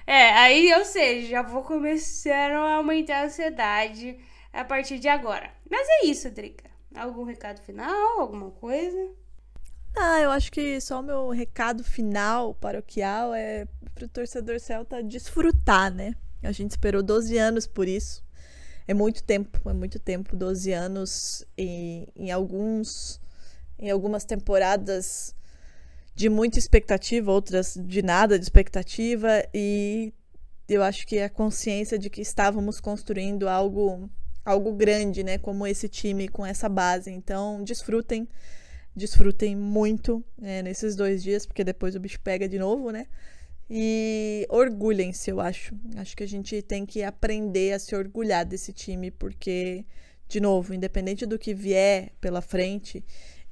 é, 0.08 0.32
aí, 0.34 0.74
ou 0.74 0.86
seja, 0.86 1.28
já 1.28 1.42
vou 1.42 1.64
começar 1.64 2.52
a 2.52 2.76
aumentar 2.76 3.22
a 3.22 3.26
ansiedade 3.26 4.18
a 4.52 4.64
partir 4.64 5.00
de 5.00 5.08
agora. 5.08 5.52
Mas 5.70 5.88
é 5.90 6.06
isso, 6.06 6.30
Drica. 6.30 6.70
Algum 6.96 7.24
recado 7.24 7.62
final? 7.62 8.20
Alguma 8.20 8.52
coisa? 8.52 9.10
Ah, 9.96 10.20
eu 10.22 10.32
acho 10.32 10.52
que 10.52 10.80
só 10.82 11.00
o 11.00 11.04
meu 11.04 11.30
recado 11.30 11.84
final 11.84 12.56
paroquial 12.56 13.34
é 13.34 13.68
pro 13.94 14.08
torcedor 14.08 14.60
celta 14.60 15.04
desfrutar, 15.04 15.94
né? 15.94 16.16
A 16.42 16.52
gente 16.52 16.72
esperou 16.72 17.04
12 17.04 17.38
anos 17.38 17.68
por 17.68 17.88
isso. 17.88 18.24
É 18.88 18.94
muito 18.94 19.24
tempo, 19.24 19.70
é 19.70 19.74
muito 19.74 20.00
tempo, 20.00 20.36
12 20.36 20.72
anos 20.74 21.46
e 21.58 22.08
em 22.16 22.32
alguns 22.32 23.22
em 23.80 23.90
algumas 23.90 24.26
temporadas 24.26 25.36
de 26.16 26.30
muita 26.30 26.60
expectativa, 26.60 27.32
outras 27.32 27.78
de 27.80 28.02
nada 28.02 28.38
de 28.38 28.46
expectativa 28.46 29.44
e 29.54 30.14
eu 30.68 30.82
acho 30.84 31.06
que 31.06 31.20
a 31.20 31.30
consciência 31.30 31.98
de 31.98 32.10
que 32.10 32.22
estávamos 32.22 32.80
construindo 32.80 33.48
algo 33.48 34.10
algo 34.46 34.74
grande, 34.74 35.24
né, 35.24 35.38
como 35.38 35.66
esse 35.66 35.88
time 35.88 36.28
com 36.28 36.46
essa 36.46 36.68
base. 36.68 37.12
Então, 37.12 37.64
desfrutem, 37.64 38.28
desfrutem 38.96 39.56
muito 39.56 40.24
é, 40.42 40.62
nesses 40.62 40.96
dois 40.96 41.24
dias, 41.24 41.46
porque 41.46 41.64
depois 41.64 41.96
o 41.96 42.00
bicho 42.00 42.20
pega 42.20 42.48
de 42.48 42.60
novo, 42.60 42.92
né? 42.92 43.08
E 43.70 44.46
orgulhem-se, 44.50 45.32
eu 45.32 45.40
acho. 45.40 45.74
Acho 45.96 46.16
que 46.16 46.24
a 46.24 46.28
gente 46.28 46.62
tem 46.62 46.86
que 46.86 47.02
aprender 47.04 47.74
a 47.74 47.80
se 47.80 47.96
orgulhar 47.96 48.46
desse 48.46 48.74
time, 48.74 49.10
porque, 49.10 49.86
de 50.28 50.40
novo, 50.42 50.74
independente 50.74 51.26
do 51.26 51.40
que 51.40 51.54
vier 51.54 52.12
pela 52.20 52.42
frente, 52.42 53.04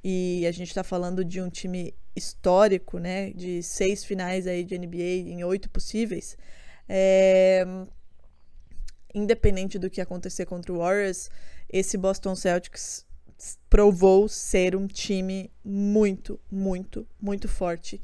e 0.02 0.44
a 0.46 0.52
gente 0.52 0.68
está 0.68 0.82
falando 0.82 1.24
de 1.24 1.40
um 1.40 1.48
time 1.48 1.94
histórico, 2.14 2.98
né, 2.98 3.30
de 3.30 3.62
seis 3.62 4.04
finais 4.04 4.46
aí 4.46 4.64
de 4.64 4.76
NBA 4.78 5.30
em 5.30 5.44
oito 5.44 5.70
possíveis, 5.70 6.36
é... 6.88 7.64
independente 9.14 9.78
do 9.78 9.88
que 9.88 10.00
acontecer 10.00 10.46
contra 10.46 10.72
o 10.72 10.78
Warriors, 10.78 11.30
esse 11.68 11.96
Boston 11.96 12.34
Celtics 12.34 13.06
provou 13.68 14.28
ser 14.28 14.76
um 14.76 14.86
time 14.86 15.50
muito, 15.64 16.38
muito, 16.50 17.06
muito 17.20 17.48
forte 17.48 18.00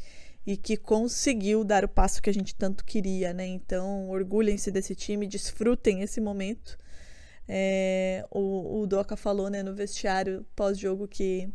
e 0.46 0.57
que 0.57 0.76
conseguiu 0.76 1.62
dar 1.62 1.84
o 1.84 1.88
passo 1.88 2.22
que 2.22 2.30
a 2.30 2.32
gente 2.32 2.55
tanto 2.55 2.84
queria, 2.84 3.34
né? 3.34 3.46
Então, 3.46 4.09
orgulhem-se 4.09 4.70
desse 4.70 4.94
time, 4.94 5.26
desfrutem 5.26 6.01
esse 6.01 6.20
momento. 6.22 6.78
É, 7.46 8.24
o, 8.30 8.80
o 8.80 8.86
Doca 8.86 9.14
falou 9.16 9.51
né, 9.51 9.62
no 9.62 9.74
vestiário 9.74 10.46
pós-jogo 10.57 11.07
que 11.07 11.51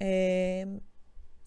é, 0.00 0.66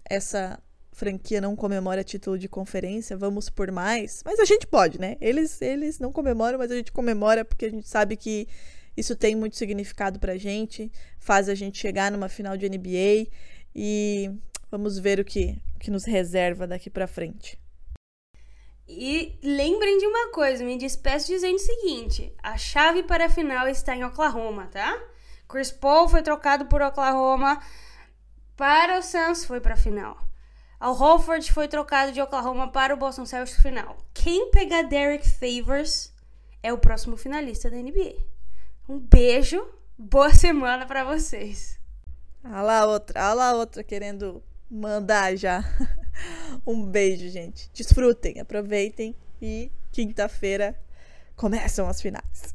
essa 0.10 0.62
franquia 0.93 1.41
não 1.41 1.56
comemora 1.56 2.04
título 2.04 2.38
de 2.38 2.47
conferência, 2.47 3.18
vamos 3.18 3.49
por 3.49 3.72
mais. 3.72 4.22
Mas 4.24 4.39
a 4.39 4.45
gente 4.45 4.68
pode, 4.68 4.99
né? 4.99 5.18
Eles, 5.20 5.62
eles 5.62 5.99
não 5.99 6.12
comemoram, 6.12 6.60
mas 6.60 6.72
a 6.72 6.76
gente 6.76 6.91
comemora 6.91 7.43
porque 7.43 7.66
a 7.66 7.70
gente 7.70 7.88
sabe 7.88 8.16
que 8.16 8.47
isso 8.95 9.16
tem 9.16 9.36
muito 9.36 9.58
significado 9.58 10.20
pra 10.20 10.38
gente, 10.38 10.91
faz 11.20 11.49
a 11.49 11.56
gente 11.56 11.80
chegar 11.80 12.12
numa 12.12 12.30
final 12.30 12.56
de 12.56 12.70
NBA 12.70 13.28
e 13.76 14.32
vamos 14.70 14.99
ver 14.99 15.20
o 15.20 15.26
que, 15.26 15.60
que 15.80 15.89
nos 15.89 16.06
reserva 16.06 16.68
daqui 16.68 16.91
pra 16.91 17.08
frente. 17.08 17.60
E 18.88 19.39
lembrem 19.41 19.97
de 19.97 20.06
uma 20.06 20.32
coisa, 20.32 20.64
me 20.64 20.78
despeço 20.78 21.28
dizendo 21.28 21.56
o 21.56 21.60
seguinte: 21.60 22.34
a 22.43 22.58
chave 22.58 23.01
para 23.01 23.26
a 23.26 23.30
final 23.30 23.68
está 23.68 23.95
em 23.95 24.04
Oklahoma, 24.04 24.68
tá? 24.68 25.01
Chris 25.47 25.72
Paul 25.72 26.08
foi 26.08 26.22
trocado 26.22 26.66
por 26.66 26.82
Oklahoma 26.82 27.60
para 28.56 28.99
o 28.99 29.01
Suns, 29.01 29.45
foi 29.45 29.60
para 29.60 29.74
a 29.74 29.78
final. 29.78 30.18
Al 30.80 30.99
Horford 30.99 31.51
foi 31.51 31.68
trocado 31.68 32.12
de 32.12 32.22
Oklahoma 32.22 32.70
para 32.70 32.93
o 32.93 32.97
Boston 32.97 33.26
Celtics 33.26 33.62
final. 33.62 33.97
Quem 34.14 34.51
pegar 34.51 34.84
Derek 34.84 35.28
Favors 35.30 36.14
é 36.62 36.74
o 36.74 36.78
próximo 36.78 37.16
finalista 37.16 37.70
da 37.70 37.78
NBA. 37.78 38.18
Um 38.88 38.99
beijo, 38.99 39.66
boa 39.97 40.32
semana 40.36 40.86
para 40.86 41.04
vocês. 41.04 41.80
Olha 42.43 42.62
lá 42.62 42.86
outra, 42.86 43.22
olha 43.28 43.34
lá 43.34 43.54
outra 43.54 43.84
querendo 43.84 44.43
mandar 44.70 45.38
já. 45.38 45.64
um 46.68 46.86
beijo, 46.86 47.30
gente. 47.30 47.72
Desfrutem, 47.74 48.39
aproveitem 48.39 49.16
e 49.41 49.72
quinta-feira 49.91 50.78
começam 51.36 51.88
as 51.88 52.01
finais. 52.01 52.54